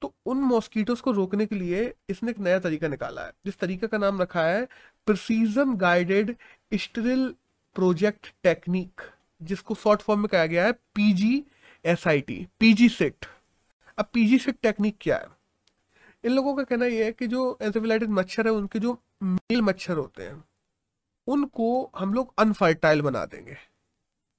तो 0.03 0.13
उन 0.27 0.39
मॉस्किटोस 0.43 1.01
को 1.01 1.13
रोकने 1.13 1.47
के 1.47 1.57
लिए 1.57 1.93
इसने 2.11 2.31
एक 2.31 2.39
नया 2.39 2.59
तरीका 2.59 2.89
निकाला 2.89 3.25
है। 3.27 3.33
जिस 3.47 3.59
तरीके 3.59 3.87
का 3.87 3.99
नाम 3.99 4.21
रखा 4.23 4.45
है 4.45 4.65
precision 5.07 5.77
guided 5.77 6.35
sterile 6.75 7.29
project 7.77 8.33
technique 8.43 9.01
जिसको 9.41 9.75
शॉर्ट 9.75 10.03
फॉर्म 10.03 10.21
में 10.21 10.29
कहा 10.29 10.47
गया 10.47 10.65
है 10.67 10.73
PG 10.95 11.45
S 11.85 12.07
I 12.09 12.21
T 12.21 12.47
PG 12.61 12.89
set 12.89 13.27
अब 13.99 14.09
पीजी 14.13 14.39
सेट 14.39 14.57
टेक्निक 14.63 14.97
क्या 15.01 15.17
है? 15.17 15.27
इन 16.25 16.33
लोगों 16.33 16.55
का 16.55 16.63
कहना 16.63 16.87
यह 16.87 17.05
है 17.05 17.13
कि 17.13 17.27
जो 17.27 17.59
एंसेफेलाइटिस 17.63 18.09
मच्छर 18.09 18.47
है, 18.47 18.53
उनके 18.53 18.79
जो 18.79 18.99
मेल 19.23 19.63
मच्छर 19.63 19.97
होते 19.97 20.23
हैं, 20.23 20.43
उनको 21.27 21.91
हम 21.97 22.15
लोग 22.15 22.33
अनफर्टाइल 22.39 23.03
बना 23.03 23.25
देंगे। 23.25 23.57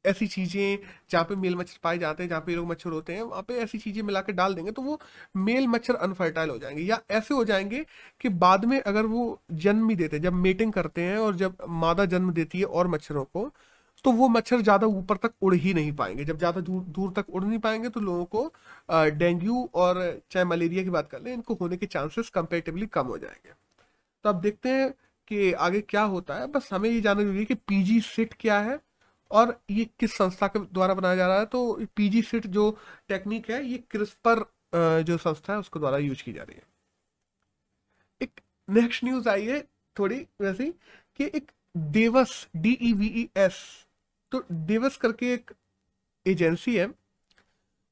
ऐसी 0.05 0.27
चीज़ें 0.27 0.79
जहाँ 1.09 1.23
पे 1.25 1.35
मेल 1.35 1.55
मच्छर 1.55 1.79
पाए 1.83 1.97
जाते 1.97 2.23
हैं, 2.23 2.29
जहाँ 2.29 2.41
पे 2.41 2.55
लोग 2.55 2.67
मच्छर 2.67 2.89
होते 2.89 3.13
हैं, 3.13 3.21
वहाँ 3.21 3.41
पे 3.41 3.53
ऐसी 3.57 3.77
चीज़ें 3.79 4.01
मिला 4.03 4.21
के 4.21 4.33
डाल 4.33 4.55
देंगे 4.55 4.71
तो 4.71 4.81
वो 4.81 4.99
मेल 5.37 5.67
मच्छर 5.67 5.95
अनफर्टाइल 5.97 6.49
हो 6.49 6.57
जाएँगे। 6.57 6.81
या 6.81 7.01
ऐसे 7.11 7.33
हो 7.33 7.43
जाएँगे 7.45 7.85
कि 8.21 8.29
बाद 8.29 8.65
में 8.65 8.79
अगर 8.81 9.05
वो 9.05 9.41
जन्म 9.51 9.89
ही 9.89 9.95
देते 9.95 10.15
हैं, 10.15 10.23
जब 10.23 10.33
मेटिंग 10.33 10.73
करते 10.73 11.01
हैं 11.01 11.17
और 11.17 11.35
जब 11.35 11.57
मादा 11.69 12.05
जन्म 12.05 12.31
देती 12.33 12.59
है 12.59 12.65
और 12.65 12.87
मच्छरों 12.87 13.23
को 13.25 13.49
तो 14.05 14.11
वो 14.11 14.27
मच्छर 14.29 14.61
ज़्यादा 14.61 14.87
ऊपर 14.87 15.17
तक 15.17 15.33
उड़ 15.41 15.53
ही 15.55 15.73
नहीं 15.73 15.91
पाएँगे। 15.95 16.25
जब 16.25 16.37
ज़्यादा 16.37 16.61
दूर 16.61 16.81
दूर 16.85 17.11
तक 17.13 17.29
उड़ 17.29 17.43
नहीं 17.43 17.59
पाएँगे 17.59 17.89
तो 17.89 17.99
लोगों 17.99 18.25
को 18.25 18.51
डेंगू 19.17 19.69
और 19.75 19.99
चाहे 20.31 20.45
मलेरिया 20.45 20.83
की 20.83 20.89
बात 20.89 21.09
कर 21.09 21.21
लें, 21.21 21.33
इनको 21.33 21.53
होने 21.55 21.77
के 21.77 21.85
चांसेस 21.87 22.29
कंपेरेटिवली 22.29 22.85
कम 22.87 23.07
हो 23.07 23.17
जाएँगे। 23.17 23.53
तो 24.25 24.29
अब 24.29 24.41
देखते 24.41 24.69
हैं 24.69 24.93
कि 25.27 25.51
आगे 25.53 25.81
क्या 25.83 26.01
होता 26.03 26.35
है। 26.35 26.47
बस 26.47 26.69
हमें 26.73 26.89
ये 26.89 27.01
जानना 27.01 27.23
ज़रूरी 27.23 27.39
है 27.39 27.45
कि 27.45 27.55
पीजी 27.67 27.99
सिट 28.03 28.33
क्या 28.39 28.59
है 28.59 28.79
और 29.31 29.59
ये 29.71 29.85
किस 29.99 30.13
संस्था 30.13 30.47
के 30.47 30.59
द्वारा 30.59 30.93
बनाया 30.93 31.15
जा 31.15 31.27
रहा 31.27 31.39
है। 31.39 31.45
तो 31.47 31.79
पीजी 31.95 32.21
सिट 32.21 32.47
जो 32.47 32.69
टेक्निक 33.09 33.49
है, 33.49 33.63
ये 33.65 33.77
क्रिस्पर 33.91 34.43
जो 35.03 35.17
संस्था 35.17 35.53
है, 35.53 35.59
उसके 35.59 35.79
द्वारा 35.79 35.97
यूज़ 35.97 36.23
की 36.23 36.33
जा 36.33 36.43
रही 36.43 36.55
है। 36.55 36.63
एक 38.21 38.41
नेक्स्ट 38.69 39.03
न्यूज़ 39.03 39.29
आई 39.29 39.45
है 39.45 39.61
थोड़ी, 39.95 40.25
वैसी 40.41 40.69
कि 41.19 41.31
एक 41.33 41.51
Devas 41.75 42.47
D 42.55 42.77
E 42.81 42.93
V 42.93 43.29
S 43.37 43.57
तो 44.35 44.43
डेवस 44.67 44.97
करके 44.97 45.33
एक 45.33 45.51
एजेंसी 46.25 46.75
है, 46.75 46.89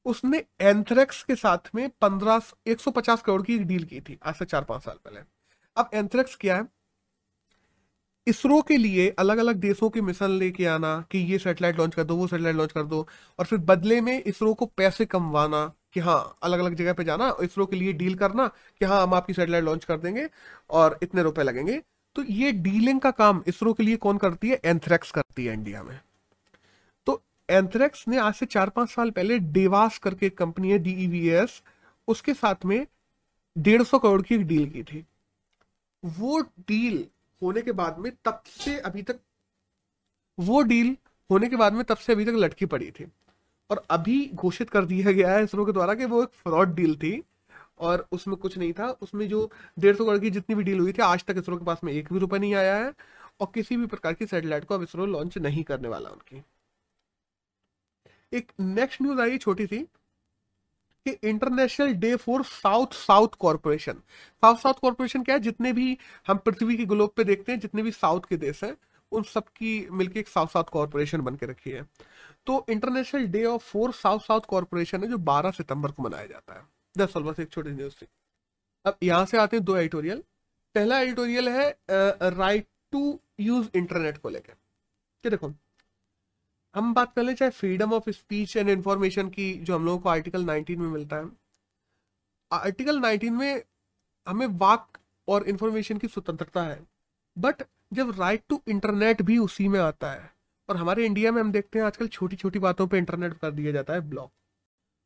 उसने 0.06 0.42
एंथ्रेक्स 0.60 1.22
के 1.22 1.34
साथ 1.34 1.74
में 1.74 1.88
पंद्रह, 2.00 2.40
एक 2.66 2.80
सौ 2.80 2.90
पचास 2.90 3.22
करोड़ 3.22 3.42
की 3.42 3.58
डील 3.60 3.84
की 3.84 4.00
थी, 4.00 4.18
आज 4.22 4.34
से 4.34 4.44
चार 4.44 4.64
पाँच 4.64 4.82
साल 4.82 4.98
पहले। 5.04 5.20
अब 5.76 5.90
एंथ्रेक्स 5.94 6.36
क्या 6.36 6.56
है? 6.56 6.66
इसरो 8.26 8.60
के 8.62 8.76
लिए 8.76 9.08
अलग 9.18 9.38
अलग 9.38 9.56
देशों 9.56 9.88
के 9.90 10.00
मिशन 10.00 10.30
लेके 10.30 10.66
आना 10.66 10.94
कि 11.10 11.18
ये 11.18 11.38
सैटेलाइट 11.38 11.78
लॉन्च 11.78 11.94
कर 11.94 12.04
दो, 12.04 12.16
वो 12.16 12.26
सैटेलाइट 12.26 12.56
लॉन्च 12.56 12.72
कर 12.72 12.82
दो, 12.82 13.06
और 13.38 13.44
फिर 13.44 13.58
बदले 13.60 14.00
में 14.00 14.22
इसरो 14.22 14.54
को 14.54 14.66
पैसे 14.66 15.06
कमवाना 15.06 15.66
कि 15.92 16.00
हाँ 16.00 16.38
अलग 16.42 16.58
अलग 16.58 16.74
जगह 16.74 16.92
पे 16.92 17.04
जाना, 17.04 17.34
इसरो 17.42 17.66
के 17.66 17.76
लिए 17.76 17.92
डील 17.92 18.14
करना 18.14 18.46
कि 18.46 18.84
हाँ 18.84 19.02
हम 19.02 19.14
आपकी 19.14 19.32
सैटेलाइट 19.32 19.64
लॉन्च 19.64 19.84
कर 19.84 19.98
देंगे 19.98 20.28
और 20.70 20.98
इतने 21.02 21.22
रुपए 21.22 21.42
लगेंगे। 21.42 21.82
तो 22.16 22.22
ये 22.22 22.52
डीलिंग 22.52 23.00
का 23.00 23.10
काम 23.10 23.42
इसरो 23.46 23.72
के 23.72 23.82
लिए 23.82 23.96
कौन 23.96 24.18
करती 24.18 24.48
है? 24.48 24.60
एंथ्रेक्स 24.64 25.10
करती 25.10 25.44
है 25.46 25.52
इंडिया 25.54 25.82
में। 25.82 25.98
एंथ्रेक्स 27.48 28.06
ने 28.08 28.18
आज 28.18 28.34
से 28.34 28.46
चार 28.46 28.68
पाँच 28.68 28.90
साल 28.90 29.10
पहले 29.10 29.38
डेवास 29.38 29.98
करके 29.98 30.26
एक 30.26 30.36
कंपनी 30.38 30.70
है 30.70 30.78
डीईवीएस 30.78 31.62
उसके 32.08 32.34
साथ 32.34 32.64
में 32.64 32.86
डेढ़ 33.56 33.82
सौ 33.82 33.98
करोड़ 33.98 34.22
की 34.22 34.34
एक 34.34 34.46
डील 34.46 34.70
की 34.70 34.82
थी। 34.82 35.04
वो 36.02 36.40
डील 36.40 37.04
होने 37.42 37.62
के 37.62 37.72
बाद 37.72 37.98
में 37.98 38.10
तब 38.24 38.42
से 38.46 38.78
अभी 38.78 39.02
तक, 39.02 39.18
वो 40.38 40.62
डील 40.62 40.96
होने 41.30 41.48
के 41.48 41.56
बाद 41.56 41.72
में 41.72 41.84
तब 41.84 41.96
से 41.96 42.12
अभी 42.12 42.24
तक 42.24 42.32
लटकी 42.36 42.66
पड़ी 42.66 42.90
थी। 42.90 43.06
और 43.70 43.82
अभी 43.90 44.30
घोषित 44.34 44.70
कर 44.70 44.84
दिया 44.84 45.12
गया 45.12 45.30
है 45.30 45.44
इसरो 45.44 45.64
के 45.66 45.72
द्वारा 45.72 45.94
कि 45.94 46.04
वो 46.04 46.22
एक 46.22 46.28
फ्रॉड 46.42 46.74
डील 46.74 46.96
थी 46.96 47.22
और 47.80 48.06
उसमें 48.12 48.36
कुछ 48.36 48.58
नहीं 48.58 48.72
था। 48.72 48.88
उसमें 49.02 49.26
जो 49.28 49.50
डेढ़ 49.78 49.96
सौ 49.96 50.04
करोड़ 50.04 50.18
की 50.18 50.30
जितनी 50.30 50.56
भी 50.56 50.62
डील 50.62 50.78
हुई 50.80 50.92
थी, 50.92 51.02
आज 51.02 51.24
तक 51.24 51.38
इसरो 51.38 51.56
के 51.56 51.64
पास 51.64 51.80
में 51.84 51.92
एक 51.92 52.12
भी 52.12 52.18
रुपए 52.18 52.38
नहीं 52.38 52.54
आया 52.54 52.76
है 52.76 52.92
और 53.40 53.50
किसी 53.54 53.76
भी 53.76 53.86
प्रकार 53.86 54.14
की 54.14 54.26
सैटेलाइट 54.26 54.64
को 54.64 54.74
अब 54.74 54.82
इसरो 54.82 55.06
लॉन्च 55.06 55.38
नहीं 55.38 55.64
करने 55.64 55.88
वाला 55.88 56.10
उनकी। 56.10 56.42
एक 58.34 58.52
नेक्स्ट 58.60 59.02
न्यूज़ 59.02 59.20
आई 59.20 59.38
छोटी 59.38 59.66
सी 59.66 59.78
कि 61.06 61.10
International 61.28 61.92
Day 61.94 62.14
for 62.16 62.42
South 62.44 62.94
South 62.94 63.34
Corporation 63.40 63.92
South 64.42 64.56
South 64.56 64.74
Corporation 64.82 65.22
क्या 65.22 65.34
है? 65.34 65.40
जितने 65.40 65.72
भी 65.72 65.96
हम 66.26 66.38
पृथ्वी 66.38 66.76
के 66.76 66.84
ग्लोब 66.84 67.12
पे 67.16 67.24
देखते 67.24 67.52
हैं, 67.52 67.58
जितने 67.60 67.82
भी 67.82 67.90
साउथ 67.92 68.20
के 68.28 68.36
देश 68.36 68.62
हैं, 68.64 68.76
उन 69.12 69.22
सबकी 69.24 69.88
मिलकर 69.90 70.18
एक 70.18 70.28
साउथ 70.28 70.48
साउथ 70.48 70.64
कॉरपोरेशन 70.72 71.20
बन 71.20 71.36
के 71.36 71.46
रखी 71.46 71.70
है। 71.70 71.82
तो 72.46 72.64
International 72.70 73.26
Day 73.26 73.44
of 73.44 73.62
for 73.62 73.92
South 73.92 74.20
South 74.20 74.40
Corporation 74.48 75.02
है 75.02 75.08
जो 75.10 75.18
12 75.20 75.50
सितंबर 75.50 75.92
को 75.92 76.02
मनाया 76.02 76.26
जाता 76.26 76.54
है। 76.54 76.62
दस 76.96 77.16
बस 77.16 77.40
एक 77.40 77.50
छोटी 77.50 77.70
न्यूज़ 77.70 77.94
थी। 77.94 78.06
अब 78.84 78.96
यहाँ 79.02 79.26
से 79.26 79.38
आते 79.38 79.56
हैं 79.56 79.64
दो 79.64 79.76
एडिटोरियल 79.76 80.22
पहला 80.74 80.98
एडिटोरियल 81.00 81.48
है 81.48 81.68
राइट 81.90 82.66
टू 82.92 83.20
यूज़ 83.40 83.68
इंटरनेट 83.76 84.18
को 84.18 84.28
लेकर 84.28 84.52
देखो 85.24 85.52
हम 86.74 86.92
बात 86.94 87.12
कर 87.14 87.22
लें 87.22 87.34
चाहे 87.34 87.50
freedom 87.50 87.92
of 87.92 88.10
speech 88.10 88.56
and 88.56 88.68
information 88.68 89.28
की, 89.28 89.52
जो 89.54 89.74
हम 89.74 89.84
लोगों 89.84 89.98
को 89.98 90.08
आर्टिकल 90.08 90.44
19 90.44 90.78
में 90.78 90.88
मिलता 90.88 91.16
है। 91.16 91.28
आर्टिकल 92.50 93.00
19 93.00 93.30
में 93.30 93.62
हमें 94.26 94.46
वाक 94.58 94.98
और 95.28 95.48
इंफॉर्मेशन 95.48 95.98
की 95.98 96.08
स्वतंत्रता 96.08 96.62
है। 96.62 96.80
बट 97.36 97.62
जब 97.92 98.10
राइट 98.20 98.42
टू 98.48 98.60
इंटरनेट 98.68 99.22
भी 99.22 99.38
उसी 99.38 99.68
में 99.68 99.78
आता 99.80 100.10
है, 100.12 100.30
और 100.68 100.76
हमारे 100.76 101.06
इंडिया 101.06 101.32
में 101.32 101.40
हम 101.42 101.52
देखते 101.52 101.78
हैं 101.78 101.86
आजकल 101.86 102.08
छोटी 102.08 102.36
छोटी 102.36 102.58
बातों 102.58 102.86
पे 102.86 102.98
इंटरनेट 102.98 103.34
कर 103.34 103.50
दिया 103.50 103.72
जाता 103.72 103.94
है 103.94 104.00
ब्लॉक 104.10 104.30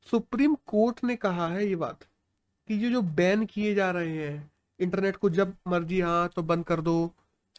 सुप्रीम 0.07 0.55
कोर्ट 0.67 1.05
ने 1.05 1.17
कहा 1.17 1.49
है 1.49 1.67
ये 1.67 1.77
बात 1.77 2.05
कि 2.69 2.75
ये 2.75 2.91
जो 2.91 3.03
बैन 3.03 3.45
किए 3.47 3.75
जा 3.75 3.91
रहे 3.91 4.17
हैं 4.19 4.51
इंटरनेट 4.81 5.17
को 5.17 5.31
जब 5.31 5.57
मर्ज़ी 5.69 6.01
हाँ 6.01 6.29
तो 6.29 6.43
बंद 6.43 6.65
कर 6.65 6.81
दो 6.81 6.95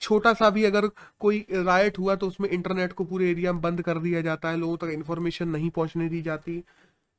छोटा 0.02 0.34
सा 0.34 0.50
भी 0.50 0.64
अगर 0.64 0.88
कोई 1.20 1.46
राइट 1.52 2.00
हुआ 2.00 2.16
तो 2.16 2.28
उसमें 2.28 2.50
इंटरनेट 2.50 2.94
को 2.94 3.04
पूरे 3.06 3.30
एरिया 3.32 3.54
में 3.54 3.62
बंद 3.62 3.82
कर 3.82 3.98
दिया 3.98 4.22
जाता 4.22 4.50
है, 4.50 4.58
लोगों 4.58 4.78
तक 4.78 4.90
इंफॉर्मेशन 4.94 5.48
नहीं 5.48 5.70
पहुँचने 5.70 6.10
दी 6.10 6.22
जाती। 6.22 6.64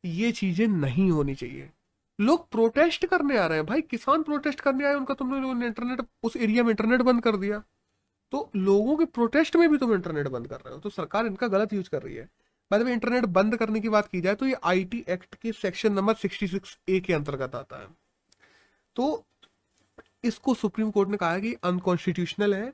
ये 0.05 0.33
चीज़ें 0.33 0.67
नहीं 0.69 1.11
होनी 1.11 1.35
चाहिए। 1.35 1.71
लोग 2.21 2.51
प्रोटेस्ट 2.51 3.07
करने 3.07 3.39
आ 3.39 3.47
रहे 3.47 3.59
हैं। 3.59 3.67
भाई, 3.67 3.81
किसान 3.81 4.23
प्रोटेस्ट 4.23 4.61
करने 4.61 4.85
आए, 4.87 4.95
उनका 4.95 5.15
तुमने 5.15 5.41
लोगों 5.41 5.55
ने 5.55 5.67
इंटरनेट 5.67 6.01
उस 6.23 6.37
एरिया 6.37 6.63
में 6.63 6.71
इंटरनेट 6.71 7.03
बंद 7.03 7.23
कर 7.23 7.37
दिया। 7.37 7.63
तो 8.33 8.51
लोगों 8.57 8.97
के 8.97 9.05
प्रोटेस्ट 9.05 9.57
में 9.57 9.69
भी 9.71 9.79
तुम 9.79 9.95
इंटरनेट 9.95 10.29
बंद 10.29 10.49
कर 10.49 10.57
रहे 10.57 10.75
हो। 10.75 10.81
तो 10.81 10.91
सरकार 10.91 11.27
इनका 11.27 11.49
गलत 11.49 11.73
यूज़ 11.73 11.91
कर 11.91 12.03
रही 12.03 12.15
है। 12.15 12.29
बाद 12.71 12.83
में 12.83 12.93
इंटरनेट 12.93 13.25
बंद 13.25 13.57
करने 13.57 13.81
की 13.81 13.89
बात 13.89 14.09
की 14.09 14.21
जाए 14.21 14.35
तो 14.35 14.47
ये 14.47 14.57
आईटी 14.65 15.05
एक्ट 15.09 15.35
के 15.35 15.53
सेक्शन 15.53 15.93
नंबर 15.93 16.15
66 16.15 16.77
ए 16.89 17.01
के 17.01 17.13
अंतर्गत 17.13 17.55
आता 17.55 17.77
है। 17.77 17.89
तो 18.97 19.27
इसको 20.25 20.55
सुप्रीम 20.55 20.91
कोर्ट 20.91 21.11
ने 21.11 21.17
कहा 21.17 21.33
है 21.33 21.41
कि 21.41 21.55
अनकॉन्स्टिट्यूशनल 21.55 22.55
है 22.55 22.73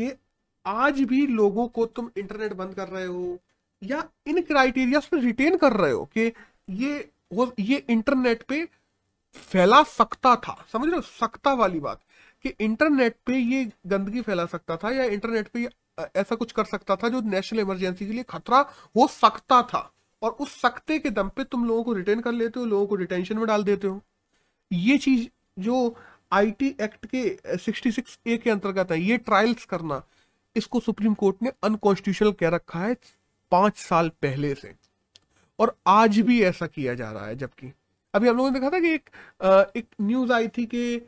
कि 0.00 0.18
आज 0.66 1.00
भी 1.00 1.26
लोगों 1.26 1.68
को 1.68 1.86
तुम 1.86 2.10
इंटरनेट 2.16 2.52
बंद 2.52 2.74
कर 2.74 2.88
रहे 2.88 3.06
हो 3.06 3.38
या 3.82 4.08
इन 4.26 4.42
क्राइटेरिया 4.42 5.00
पे 5.00 5.20
रिटेन 5.20 5.56
कर 5.56 5.72
रहे 5.72 5.92
हो 5.92 6.04
कि 6.04 6.32
ये, 6.70 7.10
वो, 7.32 7.52
ये 7.60 7.84
इंटरनेट 7.90 8.42
पे 8.42 8.68
फैला 9.34 9.82
सकता 9.82 10.36
था। 10.36 10.66
समझ 10.72 10.86
रहे 10.86 10.94
हो? 10.94 11.00
सकता 11.00 11.54
वाली 11.54 11.80
बात। 11.80 12.00
कि 12.42 12.54
इंटरनेट 12.60 13.16
पे 13.26 13.38
ये 13.38 13.72
गंदगी 13.86 14.20
फैला 14.20 14.46
सकता 14.46 14.76
था 14.76 14.90
या 14.90 15.04
इंटरनेट 15.04 15.48
पे 15.48 15.68
ऐसा 16.16 16.34
कुछ 16.34 16.52
कर 16.52 16.64
सकता 16.64 16.96
था 16.96 17.08
जो 17.08 17.20
नेशनल 17.20 17.60
इमरजेंसी 17.60 18.06
के 18.06 18.12
लिए 18.12 18.22
खतरा 18.22 18.58
हो 18.96 19.06
सकता 19.06 19.62
था। 19.62 19.92
और 20.22 20.30
उस 20.30 20.60
सकते 20.60 20.98
के 20.98 21.10
दम 21.10 21.28
पे 21.28 21.44
तुम 21.44 21.64
लोगों 21.64 21.84
को 21.84 21.92
रिटेन 21.92 22.20
कर 22.20 22.32
लेते 22.32 22.60
हो, 22.60 22.66
लोगों 22.66 22.86
को 22.86 22.96
डिटेंशन 22.96 23.36
में 23.36 23.46
डाल 23.46 23.64
देते 23.64 23.86
हो। 23.86 24.00
ये 24.72 24.98
चीज़ 24.98 25.28
जो 25.58 25.96
आईटी 26.34 26.68
एक्ट 26.80 27.06
के 27.14 27.56
66 27.58 28.18
ए 28.26 28.36
के 28.36 28.50
अंतर्गत 28.50 28.92
है। 28.92 29.00
ये 29.00 29.16
ट्रायल्स 29.18 29.64
करना 29.64 30.02
इसको 30.56 30.80
सुप्रीम 30.80 31.14
कोर्ट 31.14 31.42
ने 31.42 31.52
अनकॉन्स्टिट्यूशनल 31.64 32.32
कह 32.32 32.48
रखा 32.48 32.80
है 32.80 32.96
पाँच 33.52 33.76
साल 33.78 34.08
पहले 34.22 34.54
से। 34.54 34.74
और 35.58 35.76
आज 35.86 36.18
भी 36.20 36.42
ऐसा 36.42 36.66
किया 36.66 36.94
जा 36.94 37.10
रहा 37.12 37.26
है 37.26 37.36
जबकि। 37.36 37.72
अभी 38.14 38.28
हम 38.28 38.36
लोगों 38.36 38.50
ने 38.50 38.58
देखा 38.60 38.70
था 38.70 38.80
कि 38.80 38.94
एक 38.94 39.10
एक 39.76 39.86
न्यूज़ 40.00 40.32
आई 40.32 40.48
थी 40.48 40.64
कि 40.66 41.00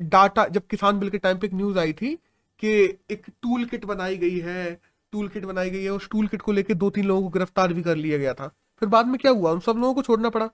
डाटा, 0.00 0.46
जब 0.46 0.66
किसान 0.66 0.98
बिल 1.00 1.10
के 1.10 1.18
टाइम 1.18 1.38
पे 1.38 1.46
एक 1.46 1.54
न्यूज़ 1.54 1.78
आई 1.78 1.92
थी 1.92 2.14
कि 2.62 2.72
एक 3.10 3.26
टूल 3.42 3.64
किट 3.64 3.84
बनाई 3.84 4.16
गई 4.16 4.38
है 4.38 4.80
टूल 5.12 5.28
किट 5.28 5.44
बनाई 5.44 5.70
गई 5.70 5.82
है, 5.82 5.90
उस 5.90 6.08
टूल 6.10 6.26
किट 6.28 6.42
को 6.42 6.52
लेकर 6.52 6.74
दो 6.74 6.90
तीन 6.90 7.04
लोगों 7.04 7.22
को 7.22 7.28
गिरफ़्तार 7.28 7.72
भी 7.72 7.82
कर 7.82 7.96
लिया 7.96 8.18
गया 8.18 8.34
था। 8.34 8.48
फिर 8.80 8.88
बाद 8.88 9.06
में 9.06 9.18
क्या 9.18 9.32
हुआ? 9.32 9.52
उन 9.52 9.60
सब 9.60 9.76
लोगों 9.76 9.94
को 9.94 10.02
छोड़ना 10.02 10.30
पड़ा। 10.30 10.50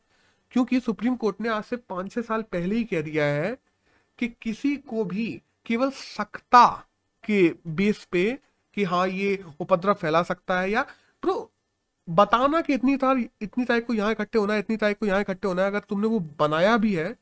क्योंकि 0.53 0.81
सुप्रीम 0.81 1.17
कोर्ट 1.17 1.41
ने 1.41 1.49
आज 1.49 1.62
से 1.65 1.77
पाँच 1.77 2.12
छह 2.12 2.23
साल 2.23 2.43
पहले 2.43 2.77
ही 2.77 2.85
कह 2.85 3.03
दिया 3.03 3.25
है 3.25 3.57
कि 4.19 4.29
किसी 4.43 4.77
को 4.77 5.05
भी 5.05 5.27
केवल 5.67 5.91
सख्ता 5.91 6.67
के 7.25 7.43
बेस 7.67 8.05
पे 8.12 8.38
कि 8.77 8.85
हाँ 8.85 9.07
ये 9.09 9.45
उपद्रव 9.61 9.95
फैला 9.95 10.23
सकता 10.23 10.61
है 10.61 10.71
या 10.71 10.83
तो 11.23 11.51
बताना 12.09 12.61
कि 12.61 12.75
इतनी 12.75 12.97
तार 12.97 13.19
इतनी 13.19 13.65
तारीख 13.65 13.87
को 13.87 13.95
यहाँ 13.95 14.11
इकट्ठे 14.12 14.38
होना 14.38 14.55
है, 14.55 14.59
इतनी 14.59 14.77
तारीख 14.77 14.99
को 14.99 15.07
यहाँ 15.07 15.21
इकट्ठे 15.21 15.49
होना 15.49 15.62
है, 15.62 15.69
अगर 15.69 15.81
तुमने 15.81 16.09
वो 16.09 16.19
बनाया 16.38 16.77
भी 16.77 16.95
है, 16.95 17.12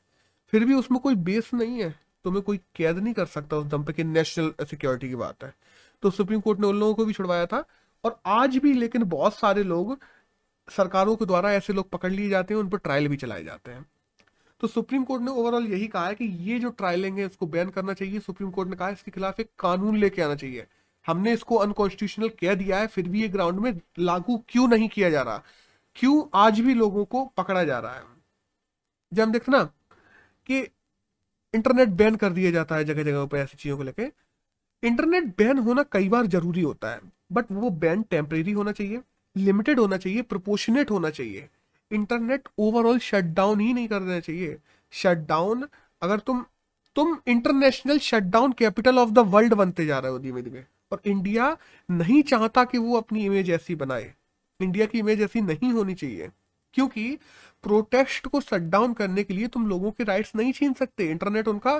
फिर 0.53 0.65
भी 0.65 0.73
उसमें 0.73 0.99
कोई 0.99 1.15
बेस 1.17 1.53
नहीं 1.53 1.81
है। 1.81 1.89
तुम्हें 2.25 2.43
कोई 2.43 2.57
कैद 2.75 2.97
नहीं 2.97 3.13
कर 3.13 3.25
सकता 3.25 3.57
उस 3.57 3.65
दम 3.65 3.83
पे 3.83 3.93
कि 3.93 4.03
नेशनल 4.03 4.53
सिक्योरिटी 4.65 5.09
की 5.09 5.15
बात 5.15 5.43
है। 5.43 5.53
तो 6.03 6.09
सुप्रीम 6.11 6.39
कोर्ट 6.39 6.59
ने 6.59 6.67
उन 6.67 6.79
लोगों 6.79 6.93
को 6.93 7.05
भी 7.05 7.13
छुड़वाया 7.13 7.45
था 7.45 7.63
और 8.03 8.19
आज 8.25 8.57
भी, 8.57 8.73
लेकिन 8.73 9.03
बहुत 9.03 9.35
सारे 9.35 9.63
लोग 9.63 9.97
सरकारों 10.71 11.15
के 11.15 11.25
द्वारा 11.25 11.51
ऐसे 11.53 11.73
लोग 11.73 11.89
पकड़ 11.89 12.11
लिए 12.11 12.29
जाते 12.29 12.53
हैं, 12.53 12.61
उन 12.61 12.69
पर 12.69 12.77
ट्रायल 12.77 13.07
भी 13.07 13.17
चलाए 13.17 13.43
जाते 13.43 13.71
हैं। 13.71 13.85
तो 14.61 14.67
सुप्रीम 14.67 15.03
कोर्ट 15.03 15.23
ने 15.23 15.31
ओवरऑल 15.31 15.67
यही 15.67 15.87
कहा 15.87 16.07
है 16.07 16.15
कि 16.15 16.25
ये 16.25 16.59
जो 16.59 16.69
ट्रायलिंग 16.69 17.17
है, 17.19 17.25
इसको 17.25 17.45
बैन 17.47 17.69
करना 17.69 17.93
चाहिए। 17.93 18.19
सुप्रीम 18.19 18.51
कोर्ट 18.51 18.69
ने 18.69 18.75
कहा 18.75 18.89
इसके 18.89 19.11
खिलाफ 19.11 19.39
एक 19.39 19.49
कानून 19.59 19.97
लेके 19.97 20.21
आना 20.21 20.35
चाहिए। 20.35 20.65
हमने 21.05 21.33
इसको 21.33 21.55
अनकॉन्स्टिट्यूशनल 21.55 22.29
कह 22.39 22.55
दिया 22.55 22.79
है, 22.79 22.87
फिर 22.87 23.07
भी 23.09 23.21
ये 23.21 23.27
ग्राउंड 23.27 23.59
में 23.59 23.79
लागू 23.99 24.37
क्यों 24.49 24.67
नहीं 24.67 24.89
किया 24.89 25.09
जा 25.09 25.21
रहा? 25.21 25.41
क्यों 25.95 26.23
आज 26.33 26.59
भी 26.59 26.73
लोगों 26.73 27.05
को 27.05 27.25
पकड़ा 27.37 27.63
जा 27.63 27.79
रहा 27.79 27.93
है? 27.95 28.03
जब 29.11 29.23
हम 29.23 29.31
देखते 29.31 29.51
ना 29.51 29.63
कि 30.47 30.59
इंटरनेट 31.53 31.89
बैन 31.89 32.15
कर 32.15 32.29
दिया 32.29 32.51
जाता 32.51 32.75
है 32.75 32.83
जगह 32.85 33.03
जगह 33.03 33.25
पर 33.25 33.37
ऐसी 33.37 33.57
चीज़ों 33.57 33.77
को 33.77 33.83
लेके 33.83 34.03
इंटरनेट 34.83 35.23
बैन 35.37 35.57
होना 35.57 35.83
कई 35.91 36.09
बार 36.09 36.27
ज़रूरी 36.27 36.61
होता 36.61 36.91
है 36.91 36.99
बट 37.31 37.51
वो 37.51 37.69
बैन 37.69 38.01
टेम्परेरी 38.03 38.51
होना 38.51 38.71
चाहिए। 38.71 39.01
लिमिटेड 39.35 39.79
होना 39.79 39.97
चाहिए 39.97 40.21
प्रोपोर्शनेट 40.23 40.91
होना 40.91 41.09
चाहिए। 41.11 41.47
इंटरनेट 41.91 42.47
ओवरऑल 42.57 42.99
शट 43.01 43.33
डाउन 43.33 43.59
ही 43.59 43.73
नहीं 43.73 43.87
कर 43.87 43.99
देना 43.99 44.19
चाहिए। 44.19 44.57
शट 44.93 45.27
डाउन 45.27 45.67
अगर 46.01 46.19
तुम 46.19 46.45
तुम 46.95 47.15
international 47.27 47.99
shutdown 47.99 48.51
capital 48.51 48.97
of 48.99 49.09
the 49.09 49.19
world 49.33 49.53
बनते 49.53 49.85
जा 49.85 49.99
रहे 49.99 50.11
हो 50.11 50.19
धीमे 50.19 50.41
धीमे, 50.41 50.63
और 50.91 51.01
इंडिया 51.05 51.57
नहीं 51.89 52.21
चाहता 52.23 52.63
कि 52.63 52.77
वो 52.77 52.97
अपनी 52.97 53.25
इमेज 53.25 53.49
ऐसी 53.49 53.75
बनाए। 53.75 54.13
इंडिया 54.59 54.85
की 54.85 54.99
इमेज 54.99 55.21
ऐसी 55.21 55.41
नहीं 55.41 55.71
होनी 55.73 55.93
चाहिए, 55.93 56.29
क्योंकि 56.73 57.17
प्रोटेस्ट 57.63 58.27
को 58.27 58.41
शट 58.41 58.61
डाउन 58.69 58.93
करने 58.93 59.23
के 59.23 59.33
लिए 59.33 59.47
तुम 59.47 59.67
लोगों 59.67 59.91
के 59.91 60.03
राइट्स 60.03 60.35
नहीं 60.35 60.51
छीन 60.53 60.73
सकते। 60.73 61.09
इंटरनेट 61.11 61.47
उनका 61.47 61.75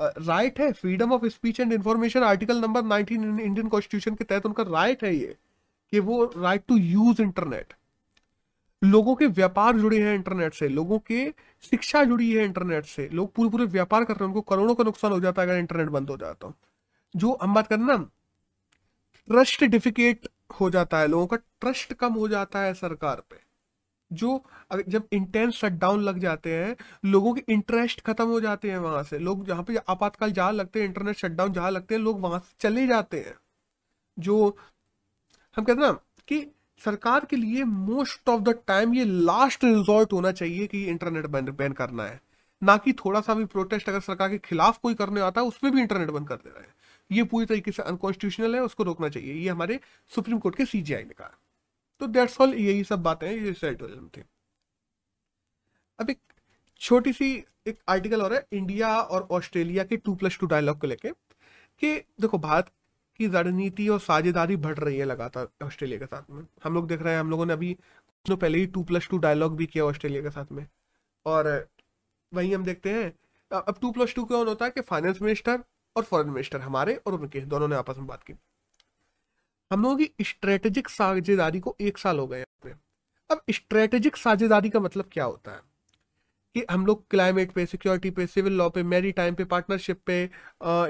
राइट 0.00 0.60
है। 0.60 0.70
Freedom 0.72 1.12
of 1.12 1.26
speech 1.28 1.60
and 1.60 1.72
information 1.72 2.22
article 2.24 2.60
number 2.60 2.82
19 2.84 3.24
Indian 3.40 3.68
constitution 3.68 4.14
के 4.14 4.24
तहत 4.24 4.46
उनका 4.46 4.62
राइट 4.70 5.04
है 5.04 5.14
ये। 5.16 5.36
कि 5.92 6.00
वो 6.00 6.24
राइट 6.36 6.64
टू 6.68 6.76
यूज़ 6.76 7.22
इंटरनेट 7.22 7.74
लोगों 8.82 9.14
के 9.16 9.26
व्यापार 9.26 9.76
जुड़े 9.76 9.98
हैं 10.02 10.14
इंटरनेट 10.14 10.54
से, 10.54 10.68
लोगों 10.68 10.98
के 10.98 11.24
शिक्षा 11.70 12.02
जुड़ी 12.04 12.32
है 12.32 12.44
इंटरनेट 12.44 12.84
से, 12.84 13.08
लोग 13.08 13.32
पूरे 13.34 13.50
पूरे 13.50 13.64
व्यापार 13.66 14.04
कर 14.04 14.14
रहे 14.14 14.24
हैं, 14.24 14.28
उनको 14.28 14.40
करोड़ों 14.50 14.74
का 14.74 14.84
नुकसान 14.84 15.12
हो 15.12 15.20
जाता 15.20 15.42
है 15.42 15.48
अगर 15.48 15.58
इंटरनेट 15.58 15.88
बंद 15.88 16.10
हो 16.10 16.16
जाता 16.16 16.52
जो 17.14 17.38
हम 17.42 17.54
बात 17.54 17.66
करें 17.66 17.84
ना 17.84 17.96
ट्रस्ट 19.28 19.64
डिफिकेट 19.64 20.28
हो 20.60 20.70
जाता 20.70 20.98
है, 20.98 21.06
लोगों 21.08 21.26
का 21.26 21.36
ट्रस्ट 21.36 21.92
कम 21.92 22.14
हो 22.14 22.28
जाता 22.28 22.60
है 22.60 22.74
सरकार 22.74 23.22
पे। 23.30 23.36
जो 24.10 24.44
जब 24.88 25.08
इंटेंस 25.12 25.54
शटडाउन 25.54 26.02
लग 26.02 26.18
जाते 26.18 26.54
हैं, 26.54 26.76
लोगों 27.04 27.32
के 27.34 27.42
इंटरेस्ट 27.48 28.00
खत्म 28.00 28.26
हो 28.26 28.40
जाते 28.40 28.70
हैं 28.70 28.78
वहाँ 28.78 29.02
से। 29.02 29.18
लोग 29.18 29.46
जहाँ 29.46 29.62
पे 29.62 29.76
आपातकाल 29.88 30.32
जहाँ 30.32 30.52
लगते 30.52 30.80
हैं 30.80 30.86
इंटरनेट 30.86 31.16
शटडाउन 31.16 31.52
जहाँ 31.52 31.70
लगते 31.70 31.94
हैं, 31.94 32.02
लोग 32.02 32.20
वहाँ 32.20 32.38
से 32.40 32.54
चले 32.60 32.86
जाते 32.86 33.20
हैं। 33.20 33.34
जो 34.18 34.56
हम 35.56 35.64
कहते 35.64 35.80
ना 35.80 35.92
कि 36.28 36.46
सरकार 36.84 37.24
के 37.24 37.36
लिए 37.36 37.64
मोस्ट 37.64 38.28
ऑफ़ 38.28 38.40
द 38.42 38.58
टाइम 38.66 38.94
ये 38.94 39.04
लास्ट 39.04 39.64
रिजॉर्ट 39.64 40.12
होना 40.12 40.32
चाहिए 40.32 40.66
कि 40.66 40.84
इंटरनेट 40.86 41.26
बंद 41.26 41.48
बैन 41.48 41.72
करना 41.72 42.04
है। 42.04 42.20
ना 42.62 42.76
कि 42.76 42.92
थोड़ा 42.92 43.20
सा 43.20 43.34
भी 43.34 43.44
प्रोटेस्ट 43.44 43.88
अगर 43.88 44.00
सरकार 44.00 44.30
के 44.30 44.38
खिलाफ 44.38 44.78
कोई 44.78 44.94
करने 44.94 45.20
आता 45.20 45.40
है, 45.40 45.46
उसमें 45.46 45.72
भी 45.72 45.80
इंटरनेट 45.80 46.10
बंद 46.10 46.28
कर 46.28 46.36
दे 46.36 46.50
रहे 46.50 46.62
हैं। 46.62 46.74
ये 47.10 47.24
पूरी 47.24 47.46
तरीके 47.46 47.72
से 47.72 47.82
अनकॉन्स्टिट्यूशनल 47.82 48.54
है, 48.54 48.60
उसको 48.62 48.82
रोकना 48.82 49.08
चाहिए। 49.08 49.34
ये 49.34 49.48
हमारे 49.48 49.80
सुप्रीम 50.14 50.38
कोर्ट 50.38 50.56
के 50.56 50.64
सीजीआई 50.64 51.02
ने 51.02 51.14
कहा। 51.18 51.38
तो 52.00 52.06
डेट्स 52.06 52.40
ऑल 52.40 52.54
यही 52.54 52.84
सब 52.84 53.02
बातें 53.02 53.30
ये 53.30 53.52
सेटोरिज्म 53.52 54.08
थे। 54.16 54.22
अब 55.98 56.10
एक 56.10 56.18
छोटी 56.80 57.12
सी 57.12 57.44
एक 57.66 57.78
आर्टिकल 57.88 58.22
और 58.22 58.34
है 58.34 58.46
इंडिया 58.52 59.00
और 59.00 59.28
ऑस्ट्रेलिया 59.30 59.84
के 59.84 59.96
टू 59.96 60.14
प्लस 60.14 60.38
टू 60.38 60.46
डायलॉग 60.46 60.78
को 60.78 60.86
लेके 60.86 61.10
कि 61.80 61.96
देखो, 62.20 62.38
भारत 62.38 62.70
की 63.16 63.26
रणनीति 63.26 63.88
और 63.88 64.00
साझेदारी 64.00 64.56
बढ़ 64.58 64.78
रही 64.78 64.98
है 64.98 65.04
लगातार 65.04 65.48
ऑस्ट्रेलिया 65.62 65.98
के 65.98 66.06
साथ 66.06 66.30
में। 66.30 66.46
हम 66.64 66.74
लोग 66.74 66.86
देख 66.88 67.02
रहे 67.02 67.14
हैं, 67.14 67.20
हम 67.20 67.30
लोगों 67.30 67.46
ने 67.46 67.52
अभी 67.52 67.72
कुछ 67.74 68.26
दिनों 68.26 68.36
पहले 68.36 68.58
ही 68.58 68.66
टू 68.66 68.82
प्लस 68.82 69.08
टू 69.08 69.18
डायलॉग 69.18 69.56
भी 69.56 69.66
किया 69.66 69.84
ऑस्ट्रेलिया 69.84 70.22
के 70.22 70.30
साथ 70.30 70.52
में। 70.52 70.66
और 71.26 71.66
वहीं 72.32 72.54
हम 72.54 72.64
देखते 72.64 72.90
हैं, 72.90 73.12
अब 73.50 73.78
टू 73.80 73.90
प्लस 73.92 74.14
टू 74.14 74.24
कौन 74.24 74.48
होता 74.48 74.64
है 74.64 74.70
कि 74.70 74.80
फाइनेंस 74.80 75.22
मिनिस्टर 75.22 75.62
और 75.96 76.02
फॉरेन 76.02 76.30
मिनिस्टर 76.30 76.60
हमारे 76.60 76.94
और 76.96 77.14
उनके, 77.14 77.40
दोनों 77.40 77.68
ने 77.68 77.76
आपस 77.76 77.96
में 77.98 78.06
बात 78.06 78.22
की। 78.22 78.34
हम 79.70 79.82
लोगों 79.82 79.96
की 79.96 80.24
स्ट्रेटेजिक 80.24 80.88
साझेदारी 80.88 81.60
को 81.60 81.76
एक 81.80 81.98
साल 81.98 82.18
हो 82.18 82.26
गए 82.26 82.44
अब 83.30 83.40
स्ट्रेटेजिक 83.50 84.16
साझेदारी 84.16 84.70
का 84.70 84.80
मतलब 84.80 85.08
क्या 85.12 85.24
होता 85.24 85.50
है? 85.50 85.60
कि 86.56 86.64
हम 86.70 86.86
लोग 86.86 87.06
क्लाइमेट 87.10 87.50
पे 87.52 87.64
सिक्योरिटी 87.66 88.10
पे 88.10 88.26
सिविल 88.26 88.52
लॉ 88.52 88.68
पे 88.70 88.82
मेरी 88.84 89.10
टाइम 89.12 89.34
पे 89.34 89.44
पार्टनरशिप 89.46 90.00
पे 90.06 90.22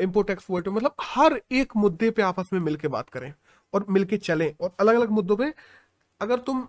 इम्पोर्ट 0.02 0.30
एक्सपोर्ट 0.30 0.64
पे 0.64 0.70
मतलब 0.70 0.94
हर 1.02 1.40
एक 1.52 1.76
मुद्दे 1.76 2.10
पे 2.10 2.22
आपस 2.22 2.50
में 2.52 2.60
मिलके 2.60 2.88
बात 2.88 3.08
करें 3.10 3.32
और 3.72 3.86
मिलके 3.90 4.16
चलें 4.18 4.52
और 4.60 4.76
अलग 4.80 4.94
अलग 4.94 5.10
मुद्दों 5.10 5.36
पे 5.36 5.52
अगर 6.20 6.38
तुम 6.40 6.60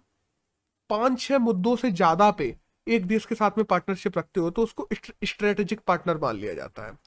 पाँच 0.90 1.20
छह 1.22 1.40
मुद्दों 1.40 1.76
से 1.76 1.92
ज़्यादा 1.92 2.32
पे 2.32 2.56
एक 2.88 3.06
देश 3.08 3.26
के 3.26 3.36
साथ 3.36 3.58
में 3.58 3.66
पार्टनरशिप 3.66 4.18
रखते 4.18 4.40
हो 4.40 4.50
तो 4.50 4.64
उसको 4.64 4.88
स्ट्रेटेजिक 4.94 5.80
पार्टनर 5.88 6.18
मान 6.18 6.36
लिया 6.36 6.54
जाता 6.54 6.88
है। 6.88 6.98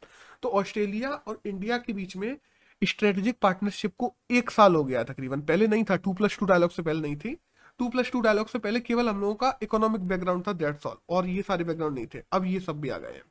तो 0.42 0.48
ऑस्ट्रेलिया 0.50 1.10
और 1.10 1.40
इंडिया 1.46 1.78
के 1.78 1.92
बीच 1.92 2.16
में 2.16 2.36
स्ट्रेटेजिक 2.82 3.36
पार्टनरशिप 3.42 3.94
को 3.98 4.14
एक 4.30 4.50
साल 4.50 4.74
हो 4.74 4.84
गया 4.84 5.04
तकरीबन। 5.04 5.40
पहले 5.42 5.66
नहीं 5.66 5.84
था 5.84 5.96
टू 5.98 6.12
प्लस 6.14 6.38
टू 6.40 6.46
डायलॉग 6.46 6.70
से 6.70 6.82
पहले 6.82 7.00
नहीं 7.00 7.16
थी। 7.16 7.36
टू 7.80 7.88
प्लस 7.88 8.10
टू 8.12 8.20
डायलॉग 8.20 8.48
से 8.48 8.58
पहले 8.60 8.80
केवल 8.82 9.08
हम 9.08 9.20
लोगों 9.20 9.34
का 9.36 9.58
इकोनॉमिक 9.62 10.08
बैकग्राउंड 10.08 10.46
था 10.46 10.52
दैट्स 10.54 10.86
ऑल 10.86 10.96
और 11.10 11.26
ये 11.28 11.42
सारे 11.42 11.64
बैकग्राउंड 11.64 11.94
नहीं 11.94 12.06
थे। 12.14 12.22
अब 12.32 12.44
ये 12.46 12.60
सब 12.60 12.80
भी 12.80 12.88
आ 12.88 12.98
गए 12.98 13.12
हैं। 13.12 13.22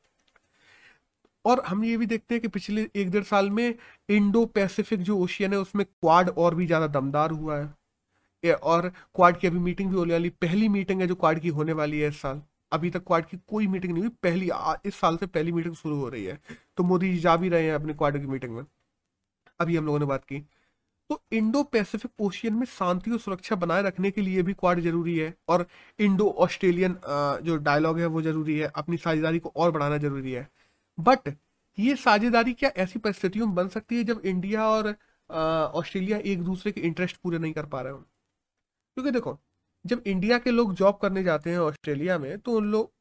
और 1.45 1.63
हम 1.65 1.83
ये 1.83 1.97
भी 1.97 2.05
देखते 2.05 2.35
हैं 2.35 2.41
कि 2.41 2.47
पिछले 2.49 2.87
एक 2.95 3.11
डेढ़ 3.11 3.23
साल 3.25 3.49
में 3.49 3.75
इंडो 4.09 4.45
पैसिफिक 4.47 5.01
जो 5.01 5.17
ओशियन 5.19 5.53
है, 5.53 5.59
उसमें 5.59 5.85
क्वाड 5.85 6.29
और 6.29 6.55
भी 6.55 6.65
ज़्यादा 6.65 6.87
दमदार 6.89 7.31
हुआ 7.31 7.57
है। 7.57 8.53
और 8.53 8.87
क्वाड 9.15 9.37
की 9.39 9.47
अभी 9.47 9.59
मीटिंग 9.59 9.89
भी 9.89 9.95
होने 9.95 10.13
वाली, 10.13 10.29
पहली 10.31 10.67
मीटिंग 10.69 11.01
है 11.01 11.07
जो 11.07 11.15
क्वाड 11.15 11.39
की 11.39 11.49
होने 11.49 11.73
वाली 11.73 11.99
है 11.99 12.09
इस 12.09 12.21
साल। 12.21 12.41
अभी 12.71 12.89
तक 12.89 13.03
क्वाड 13.03 13.25
की 13.25 13.37
कोई 13.47 13.67
मीटिंग 13.67 13.93
नहीं 13.93 14.03
हुई, 14.03 14.11
पहली 14.23 14.49
इस 14.85 14.95
साल 14.95 15.17
से 15.17 15.25
पहली 15.27 15.51
मीटिंग 15.51 15.75
शुरू 15.75 15.95
हो 15.95 16.09
रही 16.09 16.25
है। 16.25 16.39
तो 16.77 16.83
मोदी 16.83 17.11
जी 17.13 17.19
जा 17.19 17.35
भी 17.37 17.49
रहे 17.49 17.63
हैं 17.63 17.73
अपने 17.73 17.93
क्वाड 17.93 18.19
की 18.19 18.27
मीटिंग 18.27 18.55
में। 18.55 18.63
अभी 19.59 19.75
हम 19.75 19.85
लोगों 19.85 19.99
ने 19.99 20.05
बात 20.05 20.25
की। 20.25 20.43
तो 21.09 21.21
इंडो 21.33 21.63
पैसिफिक 21.63 22.11
ओशियन 22.21 22.53
में 22.53 22.65
शांति 22.67 23.11
और 23.11 23.19
सुरक्षा 23.19 23.55
बनाए 23.55 23.81
रखने 23.83 24.11
के 24.11 24.21
लिए 24.21 24.41
भी 24.43 24.53
क्वाड 24.53 24.79
ज़रूरी 24.79 25.17
है 25.17 25.33
और 25.49 25.65
इंडो 25.99 26.29
ऑस्ट्रेलियन 26.39 26.97
जो 27.43 27.55
डायलॉग 27.59 27.99
है 27.99 28.05
वो 28.07 28.21
ज़रूरी 28.21 28.57
है। 28.59 28.71
अपनी 28.75 28.97
साझेदारी 28.97 29.39
को 29.39 29.51
और 29.55 29.71
बढ़ाना 29.71 29.97
ज़रूरी 29.97 30.31
है। 30.31 30.47
बट 30.97 31.33
ये 31.77 31.95
साझेदारी 31.95 32.53
क्या 32.53 32.71
ऐसी 32.77 32.99
परिस्थितियों 32.99 33.45
में 33.47 33.55
बन 33.55 33.67
सकती 33.67 33.97
है 33.97 34.03
जब 34.03 34.21
इंडिया 34.25 34.67
और 34.67 34.95
ऑस्ट्रेलिया 35.29 36.17
एक 36.17 36.41
दूसरे 36.43 36.71
के 36.71 36.81
इंटरेस्ट 36.81 37.17
पूरे 37.17 37.39
नहीं 37.39 37.53
कर 37.53 37.65
पा 37.65 37.81
रहे 37.81 37.93
हो? 37.93 37.97
क्योंकि 37.97 39.11
देखो, 39.11 39.37
जब 39.85 40.03
इंडिया 40.07 40.37
के 40.37 40.51
लोग 40.51 40.73
जॉब 40.75 40.97
करने 41.01 41.23
जाते 41.23 41.49
हैं 41.49 41.59
ऑस्ट्रेलिया 41.59 42.17
में 42.19 42.37
तो 42.39 42.53
उन 42.53 42.71
लोग 42.71 42.91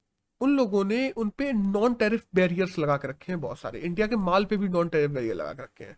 उन 0.40 0.56
लोगों 0.56 0.84
ने 0.84 1.10
उन 1.12 1.28
पे 1.38 1.52
नॉन 1.52 1.94
टेरिफ 1.94 2.26
बैरियर्स 2.34 2.78
लगा 2.78 2.96
के 2.96 3.08
रखे 3.08 3.32
हैं 3.32 3.40
बहुत 3.40 3.58
सारे। 3.58 3.78
इंडिया 3.80 4.06
के 4.06 4.16
माल 4.16 4.44
पे 4.44 4.56
भी 4.56 4.68
नॉन 4.68 4.88
टेरिफ 4.88 5.10
बैरियर 5.10 5.34
लगा 5.34 5.52
के 5.52 5.62
रखे 5.62 5.84
हैं 5.84 5.96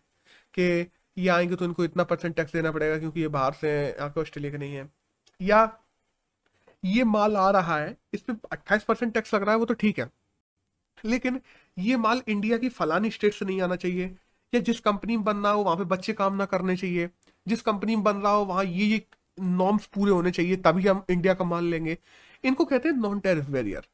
कि 0.53 0.91
ये 1.17 1.27
आएँगे 1.29 1.55
तो 1.55 1.65
इनको 1.65 1.83
इतना 1.83 2.03
परसेंट 2.03 2.35
टैक्स 2.35 2.53
देना 2.53 2.71
पड़ेगा 2.71 2.97
क्योंकि 2.99 3.21
ये 3.21 3.27
बाहर 3.27 3.53
से 3.53 3.69
यहाँ 3.87 4.09
के 4.09 4.21
ऑस्ट्रेलिया 4.21 4.51
के 4.51 4.57
नहीं 4.57 4.75
है। 4.75 4.89
या 5.41 5.77
ये 6.85 7.03
माल 7.03 7.37
आ 7.37 7.49
रहा 7.51 7.77
है, 7.77 7.97
इस 8.13 8.21
पर 8.21 8.35
अट्ठाईस 8.51 8.83
परसेंट 8.83 9.13
टैक्स 9.13 9.35
लग 9.35 9.43
रहा 9.43 9.51
है, 9.51 9.57
वो 9.57 9.65
तो 9.65 9.73
ठीक 9.73 9.99
है। 9.99 10.09
लेकिन 11.05 11.41
ये 11.77 11.97
माल 11.97 12.21
इंडिया 12.27 12.57
की 12.57 12.69
फलानी 12.69 13.11
स्टेट 13.11 13.33
से 13.33 13.45
नहीं 13.45 13.61
आना 13.61 13.75
चाहिए। 13.75 14.15
या 14.53 14.59
जिस 14.59 14.79
कंपनी 14.79 15.17
में 15.17 15.25
बन 15.25 15.37
रहा 15.37 15.51
हो, 15.51 15.63
वहाँ 15.63 15.77
पे 15.77 15.83
बच्चे 15.83 16.13
काम 16.13 16.35
ना 16.35 16.45
करने 16.45 16.77
चाहिए। 16.77 17.09
जिस 17.47 17.61
कंपनी 17.61 17.95
में 17.95 18.03
बन 18.03 18.17
रहा 18.17 18.31
हो, 18.31 18.45
वहाँ 18.45 18.63
ये 18.63 18.85
ये 18.85 19.05
नॉर्म्स 19.39 19.85
पूरे 19.85 20.11
होने 20.11 20.31
चाहिए, 20.31 20.55
तभी 20.55 20.87
हम 20.87 21.03
इंडिया 21.09 21.33
का 21.33 21.45
माल 21.45 21.65
लेंगे। 21.65 21.97
इनको 22.43 22.65
कहते 22.65 22.89
हैं 22.89 22.95
नॉन 22.95 23.19
टेरिफ 23.19 23.49
बैरियर 23.49 23.87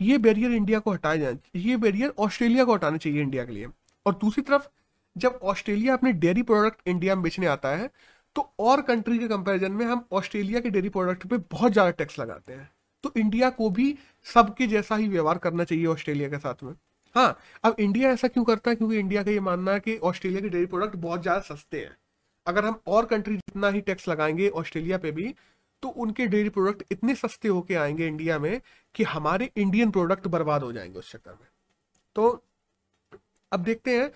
ये 0.00 0.18
बैरियर 0.18 0.52
इंडिया 0.52 0.78
को 0.78 0.90
हटाया 0.90 1.16
जाए 1.16 1.38
ये 1.56 1.76
बैरियर 1.76 2.14
ऑस्ट्रेलिया 2.18 2.64
को 2.64 2.74
हटाना 2.74 2.96
चाहिए 2.96 3.20
इंडिया 3.22 3.44
के 3.44 3.52
लिए। 3.52 3.66
और 4.06 4.14
दूसरी 4.14 4.42
तरफ़ 4.42 4.68
जब 5.16 5.38
ऑस्ट्रेलिया 5.42 5.94
अपने 5.94 6.12
डेयरी 6.12 6.42
प्रोडक्ट 6.42 6.88
इंडिया 6.88 7.14
में 7.14 7.22
बेचने 7.22 7.46
आता 7.46 7.68
है 7.68 7.90
तो 8.36 8.42
और 8.58 8.80
कंट्री 8.82 9.18
के 9.18 9.28
कंपैरिजन 9.28 9.72
में 9.72 9.84
हम 9.86 10.04
ऑस्ट्रेलिया 10.12 10.60
के 10.60 10.70
डेयरी 10.70 10.88
प्रोडक्ट 10.88 11.26
पे 11.26 11.36
बहुत 11.52 11.72
ज़्यादा 11.72 11.90
टैक्स 11.90 12.18
लगाते 12.18 12.52
हैं। 12.52 12.70
तो 13.04 13.12
इंडिया 13.16 13.50
को 13.50 13.68
भी 13.70 13.96
सबके 14.26 14.66
जैसा 14.66 14.96
ही 14.96 15.08
व्यवहार 15.08 15.38
करना 15.38 15.64
चाहिए 15.64 15.86
ऑस्ट्रेलिया 15.86 16.28
के 16.28 16.38
साथ 16.38 16.62
में। 16.62 16.72
हाँ 17.14 17.38
अब 17.64 17.76
इंडिया 17.78 18.10
ऐसा 18.10 18.28
क्यों 18.28 18.44
करता 18.44 18.70
है? 18.70 18.76
क्योंकि 18.76 18.98
इंडिया 18.98 19.22
का 19.22 19.30
ये 19.30 19.40
मानना 19.40 19.72
है 19.72 19.80
कि 19.80 19.96
ऑस्ट्रेलिया 19.98 20.40
के 20.40 20.48
डेयरी 20.48 20.66
प्रोडक्ट 20.66 20.96
बहुत 20.96 21.22
ज़्यादा 21.22 21.40
सस्ते 21.54 21.80
हैं। 21.80 21.96
अगर 22.46 22.64
हम 22.64 22.80
और 22.86 23.06
कंट्री 23.06 23.36
जितना 23.36 23.68
ही 23.68 23.80
टैक्स 23.80 24.08
लगाएँगे 24.08 24.48
ऑस्ट्रेलिया 24.50 24.98
पे 24.98 25.10
भी 25.12 25.34
तो 25.82 25.88
उनके 25.88 26.26
डेयरी 26.26 26.48
प्रोडक्ट 26.48 26.92
इतने 26.92 27.14
सस्ते 27.14 27.48
होके 27.48 27.74
आएँगे 27.74 28.06
इंडिया 28.06 28.38
में 28.38 28.60
कि 28.94 29.04
हमारे 29.04 29.50
इंडियन 29.56 29.90
प्रोडक्ट 29.90 30.26
बर्बाद 30.28 30.62
हो 30.62 30.72
जाएँगे 30.72 30.98
उस 30.98 31.12
चक्कर 31.12 31.32
में। 31.32 31.48
तो 32.16 32.44
अब 33.52 33.60
देखते 33.60 33.98
हैं 33.98 34.10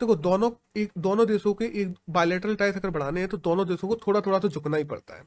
देखो 0.00 0.14
तो 0.14 0.20
दोनों 0.22 0.50
एक, 0.76 0.92
दोनों 0.98 1.26
देशों 1.26 1.52
के 1.54 1.64
एक 1.82 1.94
बायोलेटरल 2.10 2.54
टाइस 2.56 2.76
अगर 2.76 2.90
बढ़ाने 2.90 3.20
हैं 3.20 3.28
तो 3.28 3.36
दोनों 3.38 3.66
देशों 3.68 3.88
को 3.88 3.96
थोड़ा 4.06 4.20
थोड़ा 4.20 4.38
तो 4.38 4.48
झुकना 4.48 4.76
ही 4.76 4.84
पड़ता 4.84 5.14
है। 5.14 5.22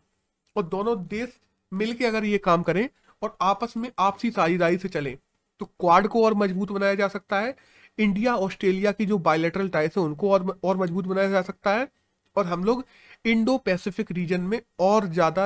और 0.55 0.63
दोनों 0.65 0.97
देश 1.07 1.39
मिलके 1.71 2.05
अगर 2.05 2.25
ये 2.25 2.37
काम 2.39 2.63
करें 2.63 2.87
और 3.21 3.35
आपस 3.41 3.77
में 3.77 3.89
आपसी 3.99 4.31
साझेदारी 4.31 4.77
से 4.77 4.89
चलें 4.89 5.17
तो 5.61 5.65
क्वाड 5.65 6.07
को 6.07 6.23
और 6.25 6.33
मज़बूत 6.33 6.71
बनाया 6.71 6.95
जा 6.95 7.07
सकता 7.07 7.39
है। 7.39 7.55
इंडिया, 7.97 8.35
ऑस्ट्रेलिया 8.35 8.91
की 8.91 9.05
जो 9.05 9.17
बायोलेटरल 9.19 9.69
टाइस 9.69 9.97
है, 9.97 10.03
उनको 10.03 10.31
और 10.31 10.59
और 10.63 10.77
मज़बूत 10.77 11.05
बनाया 11.05 11.29
जा 11.29 11.41
सकता 11.41 11.73
है। 11.73 11.87
और 12.35 12.45
हम 12.45 12.63
लोग 12.63 12.83
इंडो 13.25 13.57
पैसिफिक 13.57 14.11
रीजन 14.11 14.41
में 14.43 14.59
और 14.81 15.07
ज़्यादा 15.07 15.45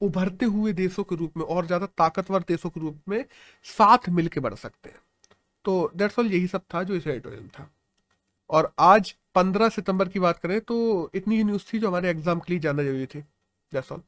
उभरते 0.00 0.46
हुए 0.46 0.72
देशों 0.74 1.04
के 1.04 1.16
रूप 1.16 1.36
में, 1.36 1.44
और 1.44 1.66
ज़्यादा 1.66 1.86
ताकतवर 1.88 2.44
देशों 2.48 2.70
के 2.70 2.80
रूप 2.80 3.00
में 3.08 3.24
साथ 3.66 4.08
मिलकर 4.10 4.40
बढ़ 4.40 4.54
सकते 4.56 4.90
हैं। 4.90 5.00
तो 5.64 5.90
दैट्स 5.96 6.18
ऑल 6.18 6.26
यही 6.26 6.46
सब 6.46 6.62
था 6.74 6.82
जो 6.82 6.94
इस 6.94 7.06
एडिटोरियल 7.06 7.48
था। 7.48 7.70
और 8.50 8.72
आज 8.80 9.14
15 9.34 9.68
सितंबर 9.68 10.08
की 10.08 10.18
बात 10.20 10.38
करें 10.38 10.60
तो 10.60 10.76
इतनी 11.14 11.36
ही 11.36 11.44
न्यूज़ 11.44 11.64
थी 11.72 11.78
जो 11.78 11.88
हमारे 11.88 12.10
एग्ज़ाम 12.10 12.40
के 12.40 12.52
लिए 12.52 12.60
जाना 12.60 12.82
ज़रूरी 12.82 13.06
थी। 13.06 13.20
That's 13.72 13.92
all 13.92 14.02